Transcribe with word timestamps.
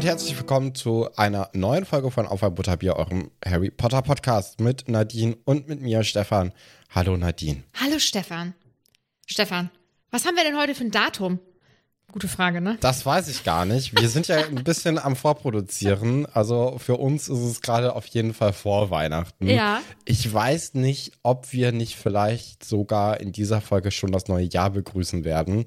Und 0.00 0.06
herzlich 0.06 0.34
willkommen 0.38 0.74
zu 0.74 1.14
einer 1.16 1.50
neuen 1.52 1.84
Folge 1.84 2.10
von 2.10 2.26
Auf 2.26 2.42
ein 2.42 2.54
Butterbier, 2.54 2.96
eurem 2.96 3.30
Harry 3.44 3.70
Potter 3.70 4.00
Podcast 4.00 4.58
mit 4.58 4.88
Nadine 4.88 5.36
und 5.44 5.68
mit 5.68 5.82
mir, 5.82 6.04
Stefan. 6.04 6.54
Hallo 6.88 7.18
Nadine. 7.18 7.64
Hallo 7.78 7.98
Stefan. 7.98 8.54
Stefan, 9.26 9.68
was 10.10 10.24
haben 10.24 10.36
wir 10.36 10.44
denn 10.44 10.56
heute 10.56 10.74
für 10.74 10.84
ein 10.84 10.90
Datum? 10.90 11.38
Gute 12.12 12.28
Frage, 12.28 12.62
ne? 12.62 12.78
Das 12.80 13.04
weiß 13.04 13.28
ich 13.28 13.44
gar 13.44 13.66
nicht. 13.66 13.94
Wir 13.94 14.08
sind 14.08 14.26
ja 14.26 14.38
ein 14.38 14.64
bisschen 14.64 14.98
am 14.98 15.16
Vorproduzieren. 15.16 16.24
Also 16.24 16.78
für 16.78 16.96
uns 16.96 17.28
ist 17.28 17.40
es 17.40 17.60
gerade 17.60 17.94
auf 17.94 18.06
jeden 18.06 18.32
Fall 18.32 18.54
vor 18.54 18.88
Weihnachten. 18.88 19.50
Ja. 19.50 19.82
Ich 20.06 20.32
weiß 20.32 20.72
nicht, 20.72 21.12
ob 21.22 21.52
wir 21.52 21.72
nicht 21.72 21.96
vielleicht 21.96 22.64
sogar 22.64 23.20
in 23.20 23.32
dieser 23.32 23.60
Folge 23.60 23.90
schon 23.90 24.12
das 24.12 24.28
neue 24.28 24.46
Jahr 24.46 24.70
begrüßen 24.70 25.24
werden 25.24 25.66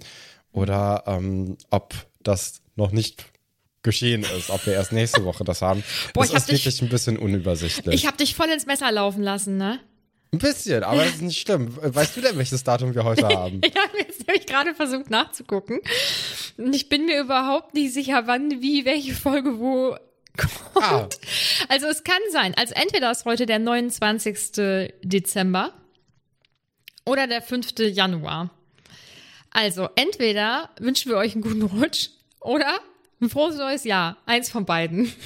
oder 0.51 1.03
ähm, 1.05 1.55
ob 1.69 1.94
das 2.23 2.63
noch 2.75 2.91
nicht 2.91 3.32
geschehen 3.83 4.23
ist, 4.38 4.49
ob 4.49 4.66
wir 4.66 4.73
erst 4.73 4.91
nächste 4.91 5.23
Woche 5.25 5.44
das 5.44 5.61
haben. 5.61 5.83
Boah, 6.13 6.21
das 6.21 6.29
ich 6.29 6.35
hab 6.35 6.41
ist 6.44 6.51
wirklich 6.51 6.81
ein 6.81 6.89
bisschen 6.89 7.17
unübersichtlich. 7.17 7.94
Ich 7.94 8.07
habe 8.07 8.17
dich 8.17 8.35
voll 8.35 8.49
ins 8.49 8.66
Messer 8.66 8.91
laufen 8.91 9.21
lassen, 9.21 9.57
ne? 9.57 9.79
ein 10.33 10.39
bisschen, 10.39 10.83
aber 10.83 11.05
es 11.05 11.16
ist 11.16 11.21
nicht 11.21 11.39
schlimm. 11.39 11.77
Weißt 11.79 12.17
du 12.17 12.21
denn, 12.21 12.38
welches 12.38 12.63
Datum 12.63 12.94
wir 12.95 13.03
heute 13.03 13.27
haben? 13.38 13.61
Ich 13.63 13.75
habe 13.75 13.97
jetzt 13.99 14.27
nämlich 14.27 14.45
gerade 14.45 14.73
versucht 14.73 15.09
nachzugucken. 15.09 15.79
Und 16.57 16.75
ich 16.75 16.89
bin 16.89 17.05
mir 17.05 17.21
überhaupt 17.21 17.73
nicht 17.73 17.94
sicher, 17.94 18.23
wann, 18.25 18.61
wie, 18.61 18.83
welche 18.83 19.13
Folge 19.13 19.59
wo 19.59 19.95
kommt. 20.35 20.83
Ah. 20.83 21.07
Also 21.69 21.85
es 21.88 22.03
kann 22.03 22.21
sein, 22.31 22.55
als 22.55 22.71
entweder 22.71 23.11
ist 23.11 23.25
heute 23.25 23.45
der 23.45 23.59
29. 23.59 24.91
Dezember 25.03 25.73
oder 27.05 27.27
der 27.27 27.41
5. 27.41 27.79
Januar. 27.79 28.50
Also 29.51 29.89
entweder 29.95 30.71
wünschen 30.79 31.11
wir 31.11 31.17
euch 31.17 31.33
einen 31.33 31.44
guten 31.44 31.61
Rutsch 31.61 32.09
oder 32.39 32.79
ein 33.23 33.29
frohes 33.29 33.57
neues 33.57 33.84
Jahr. 33.84 34.17
Eins 34.25 34.50
von 34.50 34.66
beiden. 34.66 35.11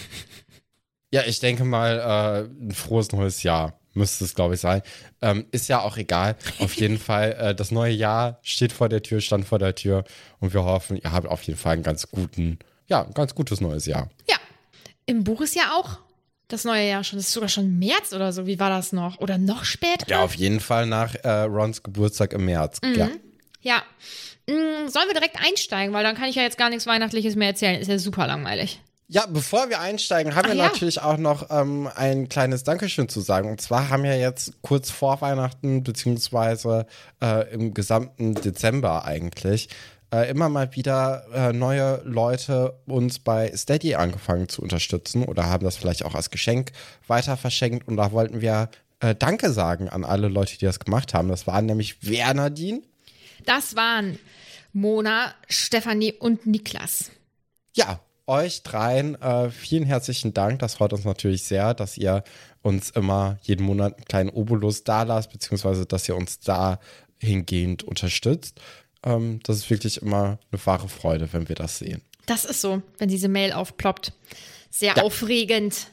Ja, 1.10 1.24
ich 1.26 1.40
denke 1.40 1.64
mal, 1.64 2.00
äh, 2.00 2.66
ein 2.66 2.74
frohes 2.74 3.14
neues 3.14 3.42
Jahr 3.42 3.80
müsste 3.94 4.26
es, 4.26 4.36
glaube 4.36 4.56
ich, 4.56 4.60
sein. 4.60 4.82
Ähm, 5.22 5.46
ist 5.52 5.70
ja 5.70 5.80
auch 5.80 5.96
egal. 5.96 6.36
Auf 6.60 6.74
jeden 6.76 6.98
Fall, 6.98 7.32
äh, 7.40 7.56
das 7.56 7.72
neue 7.72 7.94
Jahr 7.94 8.40
steht 8.42 8.74
vor 8.74 8.90
der 8.90 9.02
Tür, 9.02 9.22
stand 9.22 9.46
vor 9.46 9.58
der 9.58 9.74
Tür 9.74 10.04
und 10.40 10.54
wir 10.54 10.66
hoffen, 10.66 10.98
ihr 10.98 11.14
habt 11.14 11.26
auf 11.26 11.44
jeden 11.44 11.58
Fall 11.58 11.74
einen 11.74 11.84
ganz 11.84 12.10
guten, 12.12 12.60
ja, 12.88 13.06
ein 13.06 13.14
ganz 13.14 13.36
gutes 13.36 13.62
neues 13.62 13.86
Jahr. 13.86 14.10
Ja, 14.30 14.36
im 15.06 15.24
Buch 15.24 15.40
ist 15.40 15.56
ja 15.56 15.72
auch 15.78 15.98
das 16.50 16.66
neue 16.66 16.88
Jahr 16.88 17.04
schon. 17.06 17.20
Das 17.20 17.28
ist 17.28 17.34
sogar 17.34 17.50
schon 17.50 17.80
März 17.80 18.14
oder 18.14 18.34
so. 18.34 18.46
Wie 18.46 18.60
war 18.60 18.70
das 18.70 18.94
noch? 18.94 19.20
Oder 19.20 19.38
noch 19.38 19.64
später? 19.64 20.10
Ja, 20.10 20.24
auf 20.24 20.34
jeden 20.36 20.60
Fall 20.60 20.86
nach 20.88 21.16
äh, 21.16 21.30
Rons 21.44 21.84
Geburtstag 21.84 22.34
im 22.34 22.46
März. 22.46 22.80
Ja. 22.96 23.10
Ja. 23.62 23.84
Mm, 24.48 24.88
Sollen 24.88 25.08
wir 25.08 25.14
direkt 25.14 25.38
einsteigen? 25.38 25.94
Weil 25.94 26.04
dann 26.04 26.16
kann 26.16 26.30
ich 26.30 26.36
ja 26.36 26.44
jetzt 26.44 26.58
gar 26.58 26.70
nichts 26.70 26.88
Weihnachtliches 26.88 27.36
mehr 27.36 27.50
erzählen. 27.50 27.80
Ist 27.80 27.90
ja 27.90 28.00
super 28.00 28.28
langweilig. 28.28 28.82
Ja, 29.10 29.26
bevor 29.26 29.70
wir 29.70 29.80
einsteigen, 29.80 30.36
haben 30.36 30.48
Ach 30.48 30.54
wir 30.54 30.58
ja. 30.58 30.68
natürlich 30.68 31.02
auch 31.02 31.18
noch 31.18 31.50
ähm, 31.50 31.90
ein 31.96 32.28
kleines 32.28 32.64
Dankeschön 32.64 33.08
zu 33.08 33.22
sagen. 33.22 33.50
Und 33.50 33.62
zwar 33.62 33.90
haben 33.90 34.04
wir 34.04 34.18
jetzt 34.18 34.62
kurz 34.62 34.92
vor 34.92 35.22
Weihnachten, 35.22 35.84
beziehungsweise 35.84 36.86
äh, 37.22 37.54
im 37.54 37.74
gesamten 37.74 38.36
Dezember 38.36 39.06
eigentlich, 39.06 39.70
äh, 40.14 40.30
immer 40.30 40.50
mal 40.50 40.76
wieder 40.76 41.26
äh, 41.34 41.54
neue 41.54 42.02
Leute 42.04 42.80
uns 42.86 43.20
bei 43.20 43.52
Steady 43.56 43.96
angefangen 43.96 44.50
zu 44.50 44.62
unterstützen 44.62 45.24
oder 45.24 45.46
haben 45.46 45.64
das 45.64 45.78
vielleicht 45.78 46.04
auch 46.04 46.16
als 46.16 46.30
Geschenk 46.30 46.72
weiter 47.08 47.38
verschenkt. 47.38 47.88
Und 47.88 47.96
da 47.96 48.12
wollten 48.12 48.42
wir 48.42 48.70
äh, 49.00 49.16
Danke 49.16 49.52
sagen 49.52 49.88
an 49.88 50.04
alle 50.04 50.28
Leute, 50.28 50.58
die 50.58 50.66
das 50.66 50.80
gemacht 50.80 51.14
haben. 51.14 51.30
Das 51.30 51.48
waren 51.48 51.66
nämlich 51.66 51.98
wer, 52.02 52.34
Nadine? 52.34 52.82
Das 53.48 53.78
waren 53.78 54.20
Mona, 54.74 55.34
Stefanie 55.48 56.12
und 56.12 56.46
Niklas. 56.46 57.12
Ja, 57.74 58.02
euch 58.28 58.62
dreien 58.62 59.20
äh, 59.22 59.50
vielen 59.50 59.86
herzlichen 59.86 60.34
Dank. 60.34 60.60
Das 60.60 60.76
freut 60.76 60.92
uns 60.92 61.06
natürlich 61.06 61.44
sehr, 61.44 61.74
dass 61.74 61.98
ihr 61.98 62.26
uns 62.62 62.90
immer 62.90 63.38
jeden 63.42 63.66
Monat 63.66 63.96
einen 63.96 64.06
kleinen 64.06 64.30
Obolus 64.32 64.84
da 64.84 65.04
lasst, 65.04 65.32
beziehungsweise 65.32 65.86
dass 65.86 66.10
ihr 66.10 66.18
uns 66.18 66.42
da 66.42 66.82
hingehend 67.20 67.84
unterstützt. 67.84 68.60
Ähm, 69.04 69.40
das 69.44 69.56
ist 69.60 69.70
wirklich 69.70 70.02
immer 70.02 70.40
eine 70.52 70.66
wahre 70.66 70.90
Freude, 70.90 71.32
wenn 71.32 71.48
wir 71.48 71.56
das 71.56 71.78
sehen. 71.78 72.02
Das 72.26 72.44
ist 72.44 72.60
so, 72.60 72.82
wenn 72.98 73.08
diese 73.08 73.30
Mail 73.30 73.54
aufploppt. 73.54 74.12
Sehr 74.70 75.02
aufregend. 75.02 75.88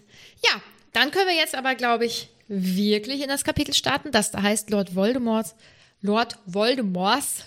Ja, 0.45 0.61
dann 0.93 1.13
können 1.13 1.29
wir 1.29 1.37
jetzt 1.37 1.55
aber, 1.55 1.77
glaube 1.77 2.05
ich, 2.05 2.31
wirklich 2.49 3.23
in 3.23 3.29
das 3.29 3.45
Kapitel 3.45 3.75
starten, 3.75 4.11
das 4.11 4.33
da 4.33 4.43
heißt 4.43 4.71
Lord 4.71 4.97
Voldemorts, 4.97 5.55
Lord 6.01 6.37
Voldemorts 6.47 7.45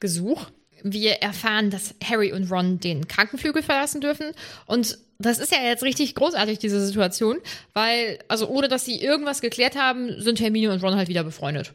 Gesuch. 0.00 0.46
Wir 0.82 1.14
erfahren, 1.14 1.70
dass 1.70 1.94
Harry 2.04 2.32
und 2.32 2.50
Ron 2.50 2.78
den 2.78 3.08
Krankenflügel 3.08 3.62
verlassen 3.62 4.00
dürfen. 4.00 4.32
Und 4.66 4.98
das 5.18 5.38
ist 5.38 5.50
ja 5.50 5.58
jetzt 5.60 5.82
richtig 5.82 6.14
großartig, 6.14 6.60
diese 6.60 6.84
Situation, 6.84 7.38
weil, 7.72 8.20
also 8.28 8.48
ohne 8.48 8.68
dass 8.68 8.84
sie 8.84 9.00
irgendwas 9.00 9.40
geklärt 9.40 9.76
haben, 9.76 10.20
sind 10.20 10.40
Hermine 10.40 10.72
und 10.72 10.82
Ron 10.82 10.94
halt 10.94 11.08
wieder 11.08 11.24
befreundet. 11.24 11.72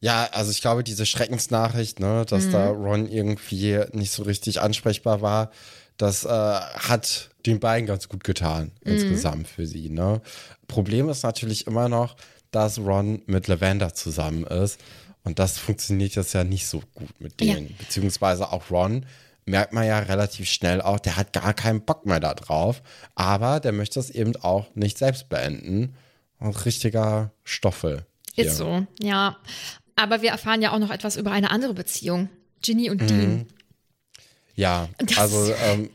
Ja, 0.00 0.28
also 0.32 0.50
ich 0.50 0.62
glaube, 0.62 0.82
diese 0.82 1.06
Schreckensnachricht, 1.06 2.00
ne, 2.00 2.24
dass 2.26 2.50
da 2.50 2.70
Ron 2.70 3.06
irgendwie 3.08 3.78
nicht 3.92 4.10
so 4.10 4.24
richtig 4.24 4.60
ansprechbar 4.60 5.20
war, 5.20 5.52
das 5.96 6.24
äh, 6.24 6.28
hat 6.28 7.30
den 7.46 7.60
beiden 7.60 7.86
ganz 7.86 8.08
gut 8.08 8.24
getan, 8.24 8.72
insgesamt 8.80 9.46
für 9.46 9.66
sie. 9.66 9.90
Ne? 9.90 10.20
Problem 10.66 11.08
ist 11.08 11.22
natürlich 11.22 11.66
immer 11.66 11.88
noch, 11.88 12.16
dass 12.50 12.78
Ron 12.78 13.22
mit 13.26 13.46
Lavender 13.46 13.94
zusammen 13.94 14.44
ist. 14.44 14.80
Und 15.24 15.38
das 15.38 15.58
funktioniert 15.58 16.14
jetzt 16.14 16.32
ja 16.32 16.44
nicht 16.44 16.66
so 16.66 16.82
gut 16.94 17.20
mit 17.20 17.40
denen. 17.40 17.68
Ja. 17.68 17.74
Beziehungsweise 17.78 18.52
auch 18.52 18.70
Ron 18.70 19.06
merkt 19.44 19.72
man 19.72 19.86
ja 19.86 19.98
relativ 19.98 20.48
schnell 20.48 20.80
auch, 20.80 21.00
der 21.00 21.16
hat 21.16 21.32
gar 21.32 21.54
keinen 21.54 21.84
Bock 21.84 22.06
mehr 22.06 22.20
da 22.20 22.34
drauf. 22.34 22.82
Aber 23.14 23.60
der 23.60 23.72
möchte 23.72 24.00
es 24.00 24.10
eben 24.10 24.36
auch 24.36 24.74
nicht 24.74 24.98
selbst 24.98 25.28
beenden. 25.28 25.94
Ein 26.38 26.50
richtiger 26.50 27.32
Stoffel. 27.44 28.06
Hier. 28.34 28.46
Ist 28.46 28.56
so, 28.56 28.86
ja. 29.00 29.36
Aber 29.94 30.22
wir 30.22 30.30
erfahren 30.30 30.62
ja 30.62 30.72
auch 30.72 30.78
noch 30.78 30.90
etwas 30.90 31.16
über 31.16 31.30
eine 31.30 31.50
andere 31.50 31.74
Beziehung. 31.74 32.28
Ginny 32.62 32.90
und 32.90 33.02
mhm. 33.02 33.06
Dean. 33.06 33.46
Ja, 34.54 34.88
das 34.98 35.18
also 35.18 35.54
ähm, 35.54 35.90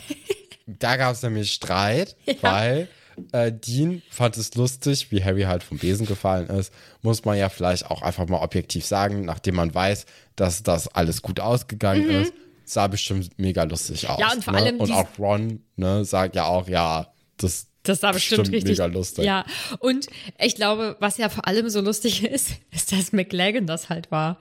da 0.66 0.96
gab 0.96 1.14
es 1.14 1.22
nämlich 1.22 1.52
Streit, 1.52 2.16
ja. 2.26 2.34
weil 2.40 2.88
äh, 3.32 3.52
Dean 3.52 4.02
fand 4.10 4.36
es 4.36 4.54
lustig, 4.54 5.10
wie 5.10 5.24
Harry 5.24 5.42
halt 5.42 5.62
vom 5.62 5.78
Besen 5.78 6.06
gefallen 6.06 6.48
ist. 6.48 6.72
Muss 7.02 7.24
man 7.24 7.36
ja 7.38 7.48
vielleicht 7.48 7.90
auch 7.90 8.02
einfach 8.02 8.26
mal 8.28 8.42
objektiv 8.42 8.84
sagen, 8.84 9.24
nachdem 9.24 9.56
man 9.56 9.74
weiß, 9.74 10.06
dass 10.36 10.62
das 10.62 10.88
alles 10.88 11.22
gut 11.22 11.40
ausgegangen 11.40 12.06
mhm. 12.06 12.22
ist. 12.22 12.32
Sah 12.64 12.86
bestimmt 12.86 13.38
mega 13.38 13.64
lustig 13.64 14.08
aus. 14.08 14.18
Ja, 14.18 14.32
und 14.32 14.42
vor 14.42 14.52
ne? 14.54 14.60
allem. 14.60 14.80
Und 14.80 14.90
auch 14.90 15.08
Ron 15.18 15.60
ne, 15.76 16.04
sagt 16.04 16.34
ja 16.34 16.46
auch, 16.46 16.68
ja, 16.68 17.12
das 17.36 17.68
das 17.84 18.00
sah 18.00 18.12
bestimmt, 18.12 18.50
bestimmt 18.50 18.56
richtig. 18.56 18.78
mega 18.78 18.86
lustig. 18.86 19.24
Ja, 19.26 19.44
und 19.78 20.06
ich 20.38 20.56
glaube, 20.56 20.96
was 21.00 21.18
ja 21.18 21.28
vor 21.28 21.46
allem 21.46 21.68
so 21.68 21.80
lustig 21.82 22.24
ist, 22.30 22.52
ist, 22.70 22.92
dass 22.92 23.12
McLagan 23.12 23.66
das 23.66 23.90
halt 23.90 24.10
war. 24.10 24.38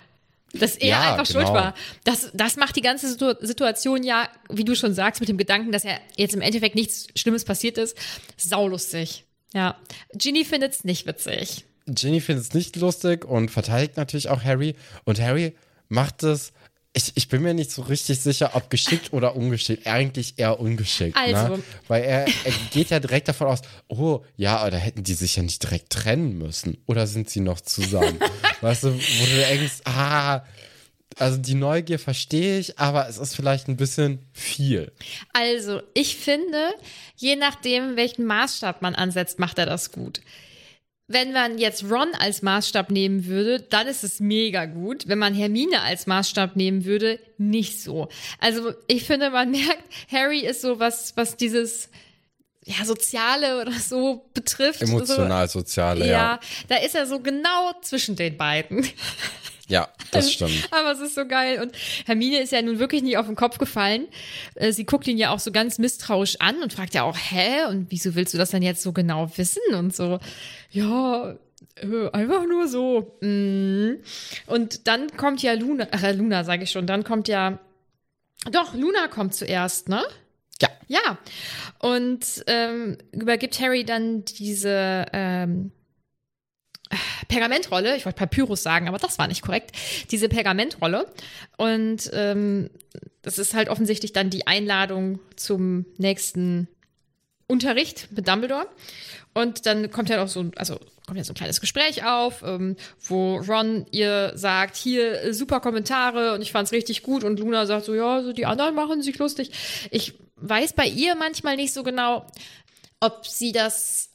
Dass 0.53 0.75
er 0.75 0.87
ja, 0.87 1.11
einfach 1.11 1.27
genau. 1.27 1.45
schuld 1.45 1.53
war. 1.53 1.73
Das, 2.03 2.29
das 2.33 2.57
macht 2.57 2.75
die 2.75 2.81
ganze 2.81 3.09
Situation 3.41 4.03
ja, 4.03 4.29
wie 4.49 4.63
du 4.63 4.75
schon 4.75 4.93
sagst, 4.93 5.19
mit 5.19 5.27
dem 5.27 5.37
Gedanken, 5.37 5.71
dass 5.71 5.83
er 5.83 5.99
jetzt 6.15 6.35
im 6.35 6.41
Endeffekt 6.41 6.75
nichts 6.75 7.07
Schlimmes 7.15 7.43
passiert 7.43 7.77
ist, 7.77 7.97
saulustig. 8.37 9.25
Ja. 9.53 9.77
Ginny 10.13 10.45
findet 10.45 10.73
es 10.73 10.83
nicht 10.83 11.07
witzig. 11.07 11.65
Ginny 11.87 12.21
findet 12.21 12.45
es 12.45 12.53
nicht 12.53 12.75
lustig 12.75 13.25
und 13.25 13.49
verteidigt 13.49 13.97
natürlich 13.97 14.29
auch 14.29 14.43
Harry. 14.43 14.75
Und 15.05 15.19
Harry 15.19 15.55
macht 15.89 16.23
es 16.23 16.53
ich, 16.95 17.11
ich 17.15 17.27
bin 17.27 17.41
mir 17.41 17.55
nicht 17.55 17.71
so 17.71 17.81
richtig 17.81 18.21
sicher, 18.21 18.51
ob 18.53 18.69
geschickt 18.69 19.13
oder 19.13 19.35
ungeschickt. 19.35 19.87
Eigentlich 19.87 20.35
eher 20.37 20.59
ungeschickt. 20.59 21.15
Ne? 21.15 21.35
Also. 21.35 21.57
Ne? 21.57 21.63
Weil 21.87 22.03
er, 22.03 22.27
er 22.27 22.53
geht 22.71 22.91
ja 22.91 22.99
direkt 22.99 23.27
davon 23.27 23.47
aus, 23.47 23.61
oh, 23.87 24.21
ja, 24.37 24.69
da 24.69 24.77
hätten 24.77 25.03
die 25.03 25.15
sich 25.15 25.35
ja 25.35 25.43
nicht 25.43 25.63
direkt 25.63 25.89
trennen 25.89 26.37
müssen. 26.37 26.77
Oder 26.85 27.07
sind 27.07 27.29
sie 27.29 27.39
noch 27.39 27.61
zusammen? 27.61 28.19
weißt 28.61 28.83
du, 28.83 28.93
wo 28.93 29.25
du 29.25 29.35
denkst, 29.35 29.81
ah, 29.85 30.43
also 31.17 31.37
die 31.37 31.55
Neugier 31.55 31.97
verstehe 31.97 32.59
ich, 32.59 32.77
aber 32.79 33.07
es 33.09 33.17
ist 33.17 33.35
vielleicht 33.35 33.67
ein 33.67 33.77
bisschen 33.77 34.19
viel. 34.31 34.91
Also, 35.33 35.81
ich 35.93 36.15
finde, 36.17 36.73
je 37.15 37.35
nachdem, 37.35 37.95
welchen 37.95 38.25
Maßstab 38.25 38.81
man 38.81 38.95
ansetzt, 38.95 39.39
macht 39.39 39.57
er 39.57 39.65
das 39.65 39.91
gut. 39.91 40.21
Wenn 41.07 41.33
man 41.33 41.57
jetzt 41.57 41.83
Ron 41.83 42.09
als 42.17 42.41
Maßstab 42.41 42.89
nehmen 42.89 43.25
würde, 43.25 43.59
dann 43.61 43.87
ist 43.87 44.03
es 44.03 44.19
mega 44.19 44.65
gut. 44.65 45.07
Wenn 45.07 45.19
man 45.19 45.33
Hermine 45.33 45.81
als 45.81 46.07
Maßstab 46.07 46.55
nehmen 46.55 46.85
würde, 46.85 47.19
nicht 47.37 47.81
so. 47.81 48.07
Also 48.39 48.73
ich 48.87 49.03
finde, 49.03 49.29
man 49.29 49.51
merkt, 49.51 49.83
Harry 50.11 50.39
ist 50.39 50.61
so 50.61 50.79
was, 50.79 51.15
was 51.17 51.35
dieses 51.35 51.89
ja, 52.65 52.85
Soziale 52.85 53.61
oder 53.61 53.73
so 53.73 54.29
betrifft. 54.33 54.81
Emotional-Soziale, 54.81 56.05
so, 56.05 56.05
ja. 56.05 56.11
Ja, 56.11 56.39
da 56.69 56.77
ist 56.77 56.95
er 56.95 57.05
so 57.05 57.19
genau 57.19 57.73
zwischen 57.81 58.15
den 58.15 58.37
beiden. 58.37 58.87
Ja, 59.67 59.87
das 60.11 60.31
stimmt. 60.33 60.67
Aber 60.71 60.91
es 60.91 60.99
ist 60.99 61.15
so 61.15 61.25
geil. 61.25 61.61
Und 61.61 61.71
Hermine 62.05 62.39
ist 62.39 62.51
ja 62.51 62.61
nun 62.61 62.79
wirklich 62.79 63.01
nicht 63.01 63.17
auf 63.17 63.27
den 63.27 63.35
Kopf 63.35 63.57
gefallen. 63.57 64.07
Äh, 64.55 64.71
sie 64.71 64.85
guckt 64.85 65.07
ihn 65.07 65.17
ja 65.17 65.31
auch 65.31 65.39
so 65.39 65.51
ganz 65.51 65.79
misstrauisch 65.79 66.37
an 66.39 66.61
und 66.61 66.73
fragt 66.73 66.93
ja 66.93 67.03
auch, 67.03 67.17
hä? 67.17 67.65
Und 67.69 67.87
wieso 67.89 68.15
willst 68.15 68.33
du 68.33 68.37
das 68.37 68.51
denn 68.51 68.63
jetzt 68.63 68.81
so 68.81 68.91
genau 68.91 69.31
wissen? 69.37 69.61
Und 69.73 69.95
so, 69.95 70.19
ja, 70.71 71.35
äh, 71.75 72.09
einfach 72.11 72.45
nur 72.45 72.67
so. 72.67 73.17
Mm. 73.21 74.01
Und 74.47 74.87
dann 74.87 75.15
kommt 75.15 75.41
ja 75.41 75.53
Luna, 75.53 75.85
äh, 75.85 76.11
Luna 76.11 76.43
sage 76.43 76.63
ich 76.63 76.71
schon, 76.71 76.87
dann 76.87 77.03
kommt 77.03 77.27
ja, 77.27 77.59
doch, 78.51 78.73
Luna 78.73 79.07
kommt 79.07 79.33
zuerst, 79.33 79.87
ne? 79.87 80.03
Ja. 80.61 80.69
Ja. 80.87 81.17
Und 81.79 82.43
ähm, 82.47 82.97
übergibt 83.11 83.59
Harry 83.59 83.85
dann 83.85 84.25
diese 84.25 85.05
ähm, 85.13 85.71
Pergamentrolle, 87.33 87.95
ich 87.95 88.05
wollte 88.05 88.19
Papyrus 88.19 88.61
sagen, 88.61 88.87
aber 88.87 88.99
das 88.99 89.17
war 89.17 89.27
nicht 89.27 89.41
korrekt, 89.41 89.71
diese 90.11 90.29
Pergamentrolle. 90.29 91.07
Und 91.57 92.11
ähm, 92.13 92.69
das 93.23 93.39
ist 93.39 93.53
halt 93.53 93.69
offensichtlich 93.69 94.13
dann 94.13 94.29
die 94.29 94.45
Einladung 94.47 95.19
zum 95.35 95.85
nächsten 95.97 96.67
Unterricht 97.47 98.09
mit 98.11 98.27
Dumbledore. 98.27 98.67
Und 99.33 99.65
dann 99.65 99.89
kommt 99.89 100.09
ja 100.09 100.17
noch 100.17 100.27
so, 100.27 100.51
also 100.55 100.79
kommt 101.07 101.17
ja 101.17 101.23
so 101.23 101.33
ein 101.33 101.35
kleines 101.35 101.59
Gespräch 101.59 102.05
auf, 102.05 102.43
ähm, 102.43 102.75
wo 103.01 103.37
Ron 103.37 103.85
ihr 103.91 104.33
sagt, 104.35 104.75
hier 104.75 105.21
äh, 105.21 105.33
super 105.33 105.59
Kommentare 105.59 106.33
und 106.33 106.41
ich 106.41 106.51
fand's 106.51 106.71
richtig 106.71 107.01
gut 107.03 107.23
und 107.23 107.39
Luna 107.39 107.65
sagt 107.65 107.85
so, 107.85 107.95
ja, 107.95 108.21
so 108.21 108.31
die 108.31 108.45
anderen 108.45 108.75
machen 108.75 109.01
sich 109.01 109.17
lustig. 109.17 109.51
Ich 109.89 110.13
weiß 110.35 110.73
bei 110.73 110.85
ihr 110.85 111.15
manchmal 111.15 111.55
nicht 111.55 111.73
so 111.73 111.83
genau, 111.83 112.27
ob 112.99 113.25
sie 113.25 113.51
das 113.51 114.12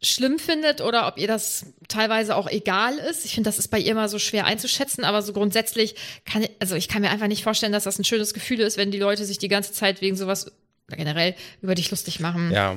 schlimm 0.00 0.38
findet 0.38 0.80
oder 0.80 1.08
ob 1.08 1.18
ihr 1.18 1.26
das 1.26 1.66
teilweise 1.88 2.36
auch 2.36 2.48
egal 2.48 2.98
ist. 2.98 3.24
Ich 3.24 3.34
finde, 3.34 3.48
das 3.48 3.58
ist 3.58 3.68
bei 3.68 3.78
ihr 3.78 3.92
immer 3.92 4.08
so 4.08 4.18
schwer 4.18 4.46
einzuschätzen, 4.46 5.04
aber 5.04 5.22
so 5.22 5.32
grundsätzlich 5.32 5.96
kann 6.24 6.42
ich, 6.42 6.50
also 6.60 6.76
ich 6.76 6.88
kann 6.88 7.02
mir 7.02 7.10
einfach 7.10 7.26
nicht 7.26 7.42
vorstellen, 7.42 7.72
dass 7.72 7.84
das 7.84 7.98
ein 7.98 8.04
schönes 8.04 8.32
Gefühl 8.32 8.60
ist, 8.60 8.76
wenn 8.76 8.90
die 8.90 8.98
Leute 8.98 9.24
sich 9.24 9.38
die 9.38 9.48
ganze 9.48 9.72
Zeit 9.72 10.00
wegen 10.00 10.16
sowas 10.16 10.52
generell 10.88 11.34
über 11.62 11.74
dich 11.74 11.90
lustig 11.90 12.20
machen. 12.20 12.50
Ja. 12.52 12.76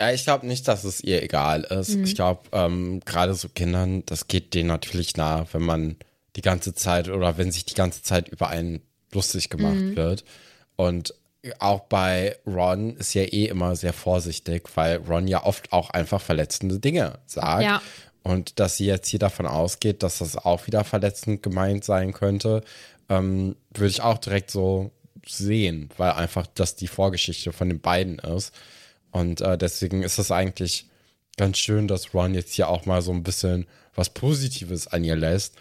Ja, 0.00 0.12
ich 0.12 0.24
glaube 0.24 0.46
nicht, 0.46 0.66
dass 0.66 0.82
es 0.82 1.00
ihr 1.02 1.22
egal 1.22 1.62
ist. 1.62 1.96
Mhm. 1.96 2.04
Ich 2.04 2.16
glaube, 2.16 2.42
ähm, 2.52 3.00
gerade 3.04 3.34
so 3.34 3.48
Kindern, 3.48 4.04
das 4.06 4.26
geht 4.26 4.52
denen 4.52 4.66
natürlich 4.66 5.16
nah, 5.16 5.46
wenn 5.52 5.62
man 5.62 5.96
die 6.34 6.42
ganze 6.42 6.74
Zeit 6.74 7.08
oder 7.08 7.38
wenn 7.38 7.52
sich 7.52 7.64
die 7.64 7.74
ganze 7.74 8.02
Zeit 8.02 8.28
über 8.28 8.48
einen 8.48 8.82
lustig 9.12 9.50
gemacht 9.50 9.76
mhm. 9.76 9.96
wird. 9.96 10.24
Und 10.74 11.14
auch 11.58 11.80
bei 11.80 12.36
Ron 12.46 12.96
ist 12.96 13.14
ja 13.14 13.22
eh 13.22 13.46
immer 13.46 13.76
sehr 13.76 13.92
vorsichtig, 13.92 14.68
weil 14.74 14.96
Ron 14.98 15.28
ja 15.28 15.44
oft 15.44 15.72
auch 15.72 15.90
einfach 15.90 16.20
verletzende 16.20 16.78
Dinge 16.78 17.18
sagt. 17.26 17.62
Ja. 17.62 17.82
Und 18.22 18.58
dass 18.58 18.78
sie 18.78 18.86
jetzt 18.86 19.08
hier 19.08 19.18
davon 19.18 19.46
ausgeht, 19.46 20.02
dass 20.02 20.18
das 20.18 20.36
auch 20.36 20.66
wieder 20.66 20.84
verletzend 20.84 21.42
gemeint 21.42 21.84
sein 21.84 22.12
könnte, 22.14 22.62
ähm, 23.10 23.56
würde 23.74 23.90
ich 23.90 24.00
auch 24.00 24.18
direkt 24.18 24.50
so 24.50 24.90
sehen, 25.26 25.90
weil 25.98 26.12
einfach 26.12 26.46
das 26.46 26.74
die 26.76 26.86
Vorgeschichte 26.86 27.52
von 27.52 27.68
den 27.68 27.80
beiden 27.80 28.18
ist. 28.18 28.54
Und 29.10 29.40
äh, 29.42 29.58
deswegen 29.58 30.02
ist 30.02 30.18
es 30.18 30.30
eigentlich 30.30 30.86
ganz 31.36 31.58
schön, 31.58 31.86
dass 31.86 32.14
Ron 32.14 32.34
jetzt 32.34 32.54
hier 32.54 32.68
auch 32.68 32.86
mal 32.86 33.02
so 33.02 33.12
ein 33.12 33.22
bisschen 33.22 33.66
was 33.94 34.10
Positives 34.10 34.86
an 34.86 35.04
ihr 35.04 35.16
lässt. 35.16 35.54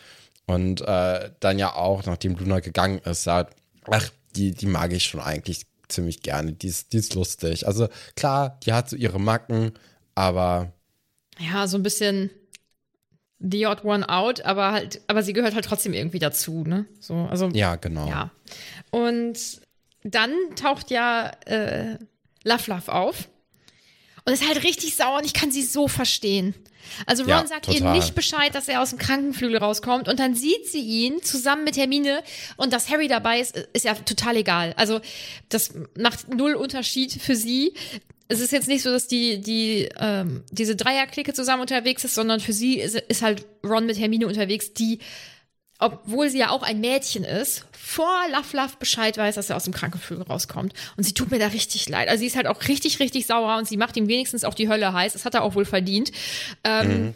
Und 0.45 0.81
äh, 0.81 1.29
dann 1.39 1.59
ja 1.59 1.73
auch, 1.75 2.05
nachdem 2.05 2.35
Luna 2.35 2.59
gegangen 2.59 2.99
ist, 2.99 3.23
sagt, 3.23 3.55
ach, 3.89 4.09
die, 4.35 4.51
die 4.51 4.65
mag 4.65 4.91
ich 4.93 5.03
schon 5.03 5.21
eigentlich 5.21 5.65
ziemlich 5.93 6.21
gerne. 6.21 6.53
Die 6.53 6.67
ist, 6.67 6.93
die 6.93 6.97
ist 6.97 7.13
lustig. 7.15 7.67
Also 7.67 7.87
klar, 8.15 8.59
die 8.63 8.73
hat 8.73 8.89
so 8.89 8.95
ihre 8.95 9.19
Macken, 9.19 9.71
aber. 10.15 10.73
Ja, 11.39 11.67
so 11.67 11.77
ein 11.77 11.83
bisschen 11.83 12.29
the 13.39 13.67
odd 13.67 13.83
one 13.83 14.07
out, 14.07 14.41
aber 14.41 14.71
halt, 14.71 15.01
aber 15.07 15.21
sie 15.21 15.33
gehört 15.33 15.53
halt 15.53 15.65
trotzdem 15.65 15.93
irgendwie 15.93 16.19
dazu, 16.19 16.63
ne? 16.63 16.85
So, 16.99 17.15
also. 17.15 17.49
Ja, 17.49 17.75
genau. 17.75 18.07
Ja. 18.07 18.31
Und 18.91 19.61
dann 20.03 20.33
taucht 20.55 20.91
ja 20.91 21.31
äh, 21.45 21.97
Love 22.43 22.71
Love 22.71 22.91
auf. 22.91 23.29
Und 24.25 24.31
ist 24.31 24.47
halt 24.47 24.63
richtig 24.63 24.95
sauer 24.95 25.17
und 25.17 25.25
ich 25.25 25.33
kann 25.33 25.51
sie 25.51 25.63
so 25.63 25.89
verstehen. 25.89 26.55
Also 27.05 27.23
Ron 27.23 27.29
ja, 27.29 27.47
sagt 27.47 27.65
total. 27.65 27.81
ihr 27.81 27.91
nicht 27.91 28.15
Bescheid, 28.15 28.53
dass 28.53 28.67
er 28.67 28.81
aus 28.81 28.91
dem 28.91 28.99
Krankenflügel 28.99 29.57
rauskommt 29.57 30.07
und 30.07 30.19
dann 30.19 30.35
sieht 30.35 30.67
sie 30.67 30.81
ihn 30.81 31.21
zusammen 31.21 31.63
mit 31.63 31.77
Hermine 31.77 32.23
und 32.57 32.73
dass 32.73 32.89
Harry 32.89 33.07
dabei 33.07 33.39
ist, 33.39 33.57
ist 33.73 33.85
ja 33.85 33.93
total 33.93 34.37
egal. 34.37 34.73
Also 34.77 35.01
das 35.49 35.73
macht 35.97 36.33
null 36.33 36.55
Unterschied 36.55 37.11
für 37.13 37.35
sie. 37.35 37.73
Es 38.27 38.39
ist 38.39 38.51
jetzt 38.51 38.67
nicht 38.67 38.83
so, 38.83 38.89
dass 38.89 39.07
die, 39.07 39.41
die 39.41 39.89
ähm, 39.99 40.43
diese 40.51 40.75
Dreierklicke 40.75 41.33
zusammen 41.33 41.61
unterwegs 41.61 42.03
ist, 42.03 42.15
sondern 42.15 42.39
für 42.39 42.53
sie 42.53 42.79
ist, 42.79 42.95
ist 42.95 43.21
halt 43.21 43.45
Ron 43.63 43.85
mit 43.85 43.99
Hermine 43.99 44.27
unterwegs, 44.27 44.73
die 44.73 44.99
obwohl 45.83 46.29
sie 46.29 46.39
ja 46.39 46.49
auch 46.49 46.63
ein 46.63 46.79
Mädchen 46.79 47.23
ist, 47.23 47.65
vor 47.71 48.25
Love 48.31 48.57
Love 48.57 48.73
Bescheid 48.79 49.17
weiß, 49.17 49.35
dass 49.35 49.49
er 49.49 49.57
aus 49.57 49.65
dem 49.65 49.73
Krankenflügel 49.73 50.25
rauskommt. 50.25 50.73
Und 50.97 51.03
sie 51.03 51.13
tut 51.13 51.31
mir 51.31 51.39
da 51.39 51.47
richtig 51.47 51.89
leid. 51.89 52.07
Also 52.07 52.21
sie 52.21 52.27
ist 52.27 52.35
halt 52.35 52.47
auch 52.47 52.67
richtig, 52.67 52.99
richtig 52.99 53.27
sauer 53.27 53.57
und 53.57 53.67
sie 53.67 53.77
macht 53.77 53.97
ihm 53.97 54.07
wenigstens 54.07 54.43
auch 54.43 54.53
die 54.53 54.69
Hölle 54.69 54.93
heiß. 54.93 55.13
Das 55.13 55.25
hat 55.25 55.35
er 55.35 55.43
auch 55.43 55.55
wohl 55.55 55.65
verdient. 55.65 56.11
Ähm, 56.63 56.87
mhm. 56.87 57.13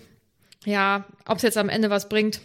Ja, 0.66 1.06
ob 1.26 1.38
es 1.38 1.44
jetzt 1.44 1.58
am 1.58 1.70
Ende 1.70 1.90
was 1.90 2.10
bringt. 2.10 2.42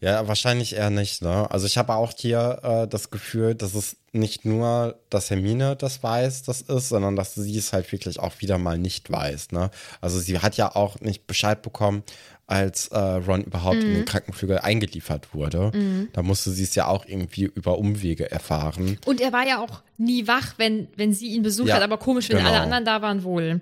Ja, 0.00 0.28
wahrscheinlich 0.28 0.76
eher 0.76 0.90
nicht. 0.90 1.22
Ne? 1.22 1.50
Also 1.50 1.66
ich 1.66 1.76
habe 1.76 1.94
auch 1.94 2.12
hier 2.16 2.60
äh, 2.62 2.88
das 2.88 3.10
Gefühl, 3.10 3.56
dass 3.56 3.74
es 3.74 3.96
nicht 4.12 4.44
nur, 4.44 4.96
dass 5.10 5.28
Hermine 5.28 5.74
das 5.74 6.02
weiß, 6.02 6.44
das 6.44 6.60
ist, 6.60 6.88
sondern 6.90 7.16
dass 7.16 7.34
sie 7.34 7.58
es 7.58 7.72
halt 7.72 7.90
wirklich 7.90 8.20
auch 8.20 8.40
wieder 8.40 8.58
mal 8.58 8.78
nicht 8.78 9.10
weiß. 9.10 9.50
Ne? 9.50 9.70
Also 10.00 10.20
sie 10.20 10.38
hat 10.38 10.56
ja 10.56 10.76
auch 10.76 11.00
nicht 11.00 11.26
Bescheid 11.26 11.62
bekommen, 11.62 12.04
als 12.48 12.88
äh, 12.88 12.98
Ron 12.98 13.42
überhaupt 13.44 13.76
mhm. 13.76 13.82
in 13.82 13.88
den 13.88 14.00
mhm. 14.00 14.04
Krankenflügel 14.06 14.58
eingeliefert 14.58 15.34
wurde. 15.34 15.70
Mhm. 15.72 16.08
Da 16.14 16.22
musste 16.22 16.50
sie 16.50 16.64
es 16.64 16.74
ja 16.74 16.86
auch 16.86 17.04
irgendwie 17.06 17.44
über 17.44 17.78
Umwege 17.78 18.30
erfahren. 18.30 18.98
Und 19.04 19.20
er 19.20 19.32
war 19.32 19.46
ja 19.46 19.60
auch 19.60 19.82
nie 19.98 20.26
wach, 20.26 20.54
wenn, 20.56 20.88
wenn 20.96 21.12
sie 21.12 21.28
ihn 21.28 21.42
besucht 21.42 21.68
ja, 21.68 21.76
hat, 21.76 21.82
aber 21.82 21.98
komisch, 21.98 22.30
wenn 22.30 22.38
genau. 22.38 22.48
alle 22.48 22.60
anderen 22.60 22.84
da 22.86 23.02
waren 23.02 23.22
wohl. 23.22 23.60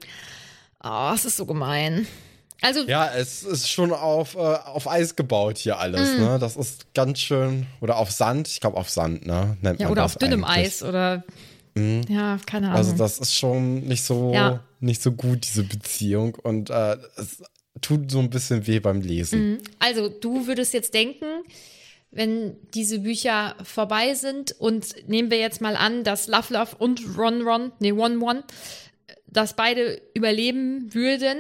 Oh, 0.83 1.11
es 1.15 1.25
ist 1.25 1.37
so 1.37 1.47
gemein. 1.47 2.07
Also, 2.63 2.85
Ja, 2.87 3.11
es 3.13 3.43
ist 3.43 3.69
schon 3.69 3.93
auf, 3.93 4.37
äh, 4.37 4.39
auf 4.39 4.89
Eis 4.89 5.17
gebaut 5.17 5.59
hier 5.59 5.79
alles, 5.79 6.19
ne? 6.19 6.39
Das 6.39 6.57
ist 6.57 6.95
ganz 6.95 7.19
schön. 7.19 7.67
Oder 7.81 7.97
auf 7.97 8.11
Sand, 8.13 8.49
ich 8.49 8.61
glaube 8.61 8.77
auf 8.77 8.89
Sand, 8.89 9.27
ne? 9.27 9.57
Nennt 9.61 9.81
ja, 9.81 9.91
oder 9.91 10.05
auf 10.05 10.17
dünnem 10.17 10.45
eigentlich. 10.45 10.67
Eis 10.69 10.83
oder. 10.83 11.25
Ja, 12.09 12.39
keine 12.47 12.69
Ahnung. 12.69 12.79
Also 12.79 12.93
das 12.93 13.19
ist 13.19 13.35
schon 13.35 13.81
nicht 13.81 14.03
so, 14.03 14.33
Ja. 14.33 14.61
nicht 14.81 15.03
so 15.03 15.13
gut, 15.13 15.45
diese 15.45 15.63
Beziehung. 15.63 16.35
Und 16.35 16.71
äh, 16.71 16.97
es 17.17 17.43
tut 17.81 18.11
so 18.11 18.19
ein 18.19 18.31
bisschen 18.31 18.67
weh 18.67 18.81
beim 18.81 19.01
Lesen. 19.01 19.59
Also, 19.79 20.09
du 20.09 20.47
würdest 20.47 20.73
jetzt 20.75 20.95
denken, 20.95 21.27
wenn 22.11 22.57
diese 22.75 23.01
Bücher 23.01 23.57
vorbei 23.63 24.15
sind 24.15 24.53
und 24.59 25.09
nehmen 25.09 25.31
wir 25.31 25.39
jetzt 25.39 25.61
mal 25.61 25.77
an, 25.77 26.05
dass 26.05 26.29
Love 26.29 26.55
Love 26.55 26.77
und 26.79 27.03
Ron 27.17 27.43
Ron, 27.43 27.73
nee, 27.79 27.93
One 27.93 28.19
One, 28.19 28.45
dass 29.27 29.55
beide 29.55 30.01
überleben 30.15 30.95
würden, 30.95 31.39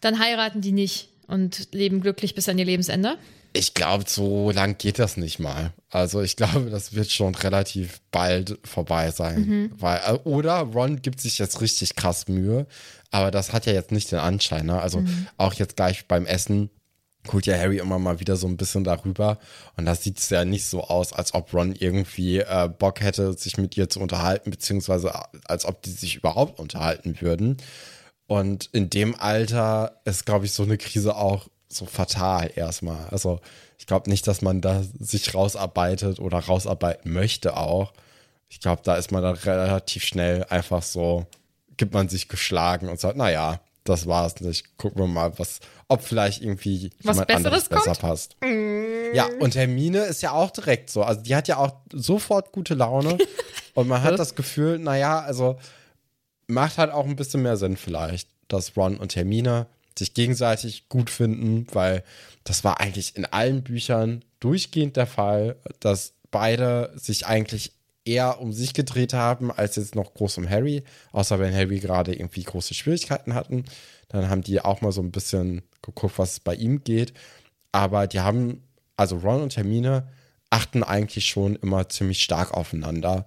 dann 0.00 0.18
heiraten 0.18 0.60
die 0.60 0.72
nicht 0.72 1.08
und 1.26 1.72
leben 1.72 2.00
glücklich 2.00 2.34
bis 2.34 2.48
an 2.48 2.58
ihr 2.58 2.64
Lebensende. 2.64 3.16
Ich 3.54 3.74
glaube, 3.74 4.04
so 4.06 4.50
lang 4.50 4.78
geht 4.78 4.98
das 4.98 5.16
nicht 5.16 5.38
mal. 5.38 5.72
Also 5.90 6.22
ich 6.22 6.36
glaube, 6.36 6.70
das 6.70 6.94
wird 6.94 7.10
schon 7.10 7.34
relativ 7.34 8.00
bald 8.10 8.58
vorbei 8.64 9.10
sein. 9.10 9.72
Weil, 9.78 10.00
äh, 10.06 10.18
oder 10.24 10.60
Ron 10.60 11.02
gibt 11.02 11.20
sich 11.20 11.38
jetzt 11.38 11.60
richtig 11.60 11.94
krass 11.94 12.28
Mühe, 12.28 12.66
aber 13.12 13.30
das 13.30 13.52
hat 13.52 13.66
ja 13.66 13.72
jetzt 13.72 13.92
nicht 13.92 14.10
den 14.10 14.18
Anschein. 14.18 14.66
Ne? 14.66 14.80
Also 14.80 15.04
auch 15.36 15.54
jetzt 15.54 15.76
gleich 15.76 16.08
beim 16.08 16.26
Essen 16.26 16.70
guckt 17.26 17.46
ja 17.46 17.56
Harry 17.56 17.78
immer 17.78 17.98
mal 17.98 18.20
wieder 18.20 18.36
so 18.36 18.46
ein 18.48 18.56
bisschen 18.56 18.84
darüber 18.84 19.38
und 19.76 19.86
da 19.86 19.94
sieht 19.94 20.18
es 20.18 20.28
ja 20.30 20.44
nicht 20.44 20.66
so 20.66 20.82
aus, 20.82 21.12
als 21.12 21.34
ob 21.34 21.54
Ron 21.54 21.72
irgendwie 21.72 22.38
äh, 22.38 22.68
Bock 22.68 23.00
hätte, 23.00 23.32
sich 23.34 23.58
mit 23.58 23.76
ihr 23.76 23.88
zu 23.88 24.00
unterhalten, 24.00 24.50
beziehungsweise 24.50 25.12
als 25.44 25.64
ob 25.64 25.82
die 25.82 25.90
sich 25.90 26.16
überhaupt 26.16 26.58
unterhalten 26.58 27.20
würden. 27.20 27.58
Und 28.26 28.70
in 28.72 28.90
dem 28.90 29.14
Alter 29.14 30.00
ist, 30.04 30.26
glaube 30.26 30.46
ich, 30.46 30.52
so 30.52 30.62
eine 30.62 30.78
Krise 30.78 31.16
auch 31.16 31.48
so 31.68 31.86
fatal 31.86 32.50
erstmal. 32.54 33.06
Also 33.10 33.40
ich 33.78 33.86
glaube 33.86 34.10
nicht, 34.10 34.26
dass 34.26 34.42
man 34.42 34.60
da 34.60 34.82
sich 34.98 35.34
rausarbeitet 35.34 36.18
oder 36.18 36.38
rausarbeiten 36.38 37.12
möchte 37.12 37.56
auch. 37.56 37.92
Ich 38.48 38.60
glaube, 38.60 38.82
da 38.84 38.96
ist 38.96 39.12
man 39.12 39.22
dann 39.22 39.34
relativ 39.34 40.04
schnell 40.04 40.44
einfach 40.44 40.82
so, 40.82 41.26
gibt 41.82 41.94
man 41.94 42.08
sich 42.08 42.28
geschlagen 42.28 42.88
und 42.88 43.00
sagt, 43.00 43.16
naja, 43.16 43.58
das 43.82 44.06
war's 44.06 44.40
nicht. 44.40 44.76
Gucken 44.76 45.02
wir 45.02 45.08
mal, 45.08 45.36
was, 45.40 45.58
ob 45.88 46.04
vielleicht 46.04 46.40
irgendwie 46.40 46.92
Was 47.02 47.16
jemand 47.16 47.26
Besseres 47.26 47.44
anderes 47.46 47.68
besser 47.68 47.84
kommt? 47.86 47.98
passt. 47.98 48.36
Ja, 49.12 49.26
und 49.40 49.56
Hermine 49.56 50.04
ist 50.04 50.22
ja 50.22 50.30
auch 50.30 50.52
direkt 50.52 50.90
so. 50.90 51.02
Also 51.02 51.22
die 51.22 51.34
hat 51.34 51.48
ja 51.48 51.56
auch 51.56 51.72
sofort 51.92 52.52
gute 52.52 52.74
Laune. 52.74 53.18
und 53.74 53.88
man 53.88 54.00
hat 54.00 54.16
das 54.16 54.36
Gefühl, 54.36 54.78
naja, 54.78 55.22
also 55.22 55.58
macht 56.46 56.78
halt 56.78 56.92
auch 56.92 57.04
ein 57.04 57.16
bisschen 57.16 57.42
mehr 57.42 57.56
Sinn 57.56 57.76
vielleicht, 57.76 58.28
dass 58.46 58.76
Ron 58.76 58.96
und 58.98 59.16
Hermine 59.16 59.66
sich 59.98 60.14
gegenseitig 60.14 60.88
gut 60.88 61.10
finden, 61.10 61.66
weil 61.72 62.04
das 62.44 62.62
war 62.62 62.78
eigentlich 62.78 63.16
in 63.16 63.24
allen 63.24 63.64
Büchern 63.64 64.24
durchgehend 64.38 64.96
der 64.96 65.08
Fall, 65.08 65.56
dass 65.80 66.12
beide 66.30 66.92
sich 66.94 67.26
eigentlich 67.26 67.72
eher 68.04 68.40
um 68.40 68.52
sich 68.52 68.74
gedreht 68.74 69.12
haben, 69.12 69.50
als 69.50 69.76
jetzt 69.76 69.94
noch 69.94 70.14
groß 70.14 70.38
um 70.38 70.48
Harry, 70.48 70.82
außer 71.12 71.38
wenn 71.38 71.54
Harry 71.54 71.78
gerade 71.78 72.14
irgendwie 72.14 72.42
große 72.42 72.74
Schwierigkeiten 72.74 73.34
hatten. 73.34 73.64
Dann 74.08 74.28
haben 74.28 74.42
die 74.42 74.60
auch 74.60 74.80
mal 74.80 74.92
so 74.92 75.02
ein 75.02 75.12
bisschen 75.12 75.62
geguckt, 75.82 76.18
was 76.18 76.40
bei 76.40 76.54
ihm 76.54 76.84
geht. 76.84 77.14
Aber 77.70 78.06
die 78.06 78.20
haben, 78.20 78.62
also 78.96 79.16
Ron 79.16 79.42
und 79.42 79.56
Hermine 79.56 80.08
achten 80.50 80.82
eigentlich 80.82 81.26
schon 81.26 81.56
immer 81.56 81.88
ziemlich 81.88 82.22
stark 82.22 82.52
aufeinander. 82.52 83.26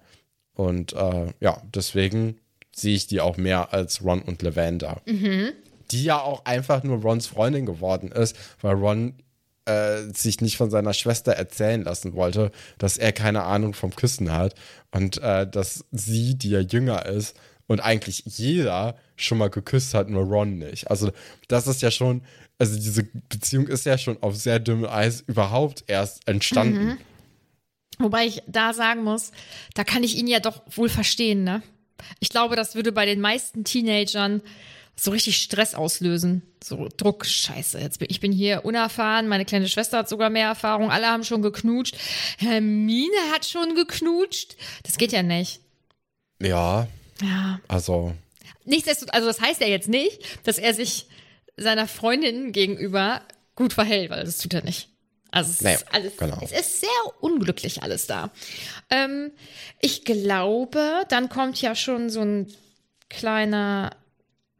Und 0.54 0.92
äh, 0.92 1.32
ja, 1.40 1.60
deswegen 1.74 2.38
sehe 2.74 2.94
ich 2.94 3.06
die 3.06 3.20
auch 3.20 3.36
mehr 3.36 3.72
als 3.72 4.04
Ron 4.04 4.22
und 4.22 4.42
Lavender. 4.42 5.02
Die 5.90 6.04
ja 6.04 6.20
auch 6.20 6.44
einfach 6.44 6.82
nur 6.82 7.00
Rons 7.00 7.26
Freundin 7.26 7.66
geworden 7.66 8.12
ist, 8.12 8.36
weil 8.60 8.74
Ron 8.74 9.14
äh, 9.66 10.02
sich 10.14 10.40
nicht 10.40 10.56
von 10.56 10.70
seiner 10.70 10.94
Schwester 10.94 11.32
erzählen 11.32 11.82
lassen 11.82 12.14
wollte, 12.14 12.50
dass 12.78 12.96
er 12.96 13.12
keine 13.12 13.42
Ahnung 13.42 13.74
vom 13.74 13.94
Küssen 13.94 14.32
hat 14.32 14.54
und 14.90 15.18
äh, 15.22 15.48
dass 15.48 15.84
sie, 15.92 16.36
die 16.36 16.50
ja 16.50 16.60
jünger 16.60 17.06
ist 17.06 17.36
und 17.66 17.80
eigentlich 17.80 18.22
jeder 18.24 18.96
schon 19.16 19.38
mal 19.38 19.50
geküsst 19.50 19.94
hat, 19.94 20.08
nur 20.08 20.24
Ron 20.24 20.58
nicht. 20.58 20.90
Also 20.90 21.10
das 21.48 21.66
ist 21.66 21.82
ja 21.82 21.90
schon, 21.90 22.22
also 22.58 22.76
diese 22.76 23.04
Beziehung 23.28 23.66
ist 23.66 23.86
ja 23.86 23.98
schon 23.98 24.22
auf 24.22 24.36
sehr 24.36 24.58
dünnem 24.58 24.86
Eis 24.86 25.22
überhaupt 25.26 25.84
erst 25.86 26.26
entstanden. 26.28 26.98
Wobei 27.98 28.26
ich 28.26 28.42
da 28.46 28.72
sagen 28.72 29.04
muss, 29.04 29.32
da 29.74 29.84
kann 29.84 30.02
ich 30.02 30.16
ihn 30.16 30.26
ja 30.26 30.40
doch 30.40 30.62
wohl 30.70 30.88
verstehen, 30.88 31.44
ne? 31.44 31.62
Ich 32.20 32.28
glaube, 32.28 32.56
das 32.56 32.74
würde 32.74 32.92
bei 32.92 33.06
den 33.06 33.20
meisten 33.20 33.64
Teenagern 33.64 34.42
so 34.98 35.10
richtig 35.10 35.36
Stress 35.42 35.74
auslösen. 35.74 36.42
So 36.64 36.88
Druck, 36.96 37.26
scheiße. 37.26 37.78
Jetzt 37.78 37.98
bin, 37.98 38.08
ich 38.10 38.20
bin 38.20 38.32
hier 38.32 38.64
unerfahren, 38.64 39.28
meine 39.28 39.44
kleine 39.44 39.68
Schwester 39.68 39.98
hat 39.98 40.08
sogar 40.08 40.30
mehr 40.30 40.48
Erfahrung, 40.48 40.90
alle 40.90 41.06
haben 41.08 41.22
schon 41.24 41.42
geknutscht. 41.42 41.96
Hermine 42.38 43.16
hat 43.32 43.44
schon 43.44 43.74
geknutscht. 43.74 44.56
Das 44.84 44.96
geht 44.96 45.12
ja 45.12 45.22
nicht. 45.22 45.60
Ja, 46.40 46.86
Ja. 47.22 47.60
also 47.68 48.14
Nichtsdestotrotz, 48.64 49.14
also 49.14 49.26
das 49.28 49.40
heißt 49.40 49.60
ja 49.60 49.68
jetzt 49.68 49.88
nicht, 49.88 50.18
dass 50.46 50.58
er 50.58 50.74
sich 50.74 51.06
seiner 51.56 51.86
Freundin 51.86 52.52
gegenüber 52.52 53.22
gut 53.54 53.72
verhält, 53.72 54.10
weil 54.10 54.24
das 54.24 54.38
tut 54.38 54.54
er 54.54 54.64
nicht. 54.64 54.88
Also 55.30 55.50
es 55.52 55.60
Nee, 55.60 55.74
ist 55.74 55.86
alles, 55.92 56.16
genau. 56.16 56.40
es 56.42 56.52
ist 56.52 56.80
sehr 56.80 56.88
unglücklich 57.20 57.82
alles 57.82 58.06
da. 58.06 58.30
Ähm, 58.90 59.30
ich 59.80 60.04
glaube, 60.04 61.04
dann 61.08 61.28
kommt 61.28 61.60
ja 61.62 61.74
schon 61.74 62.10
so 62.10 62.20
ein 62.22 62.52
kleiner 63.08 63.90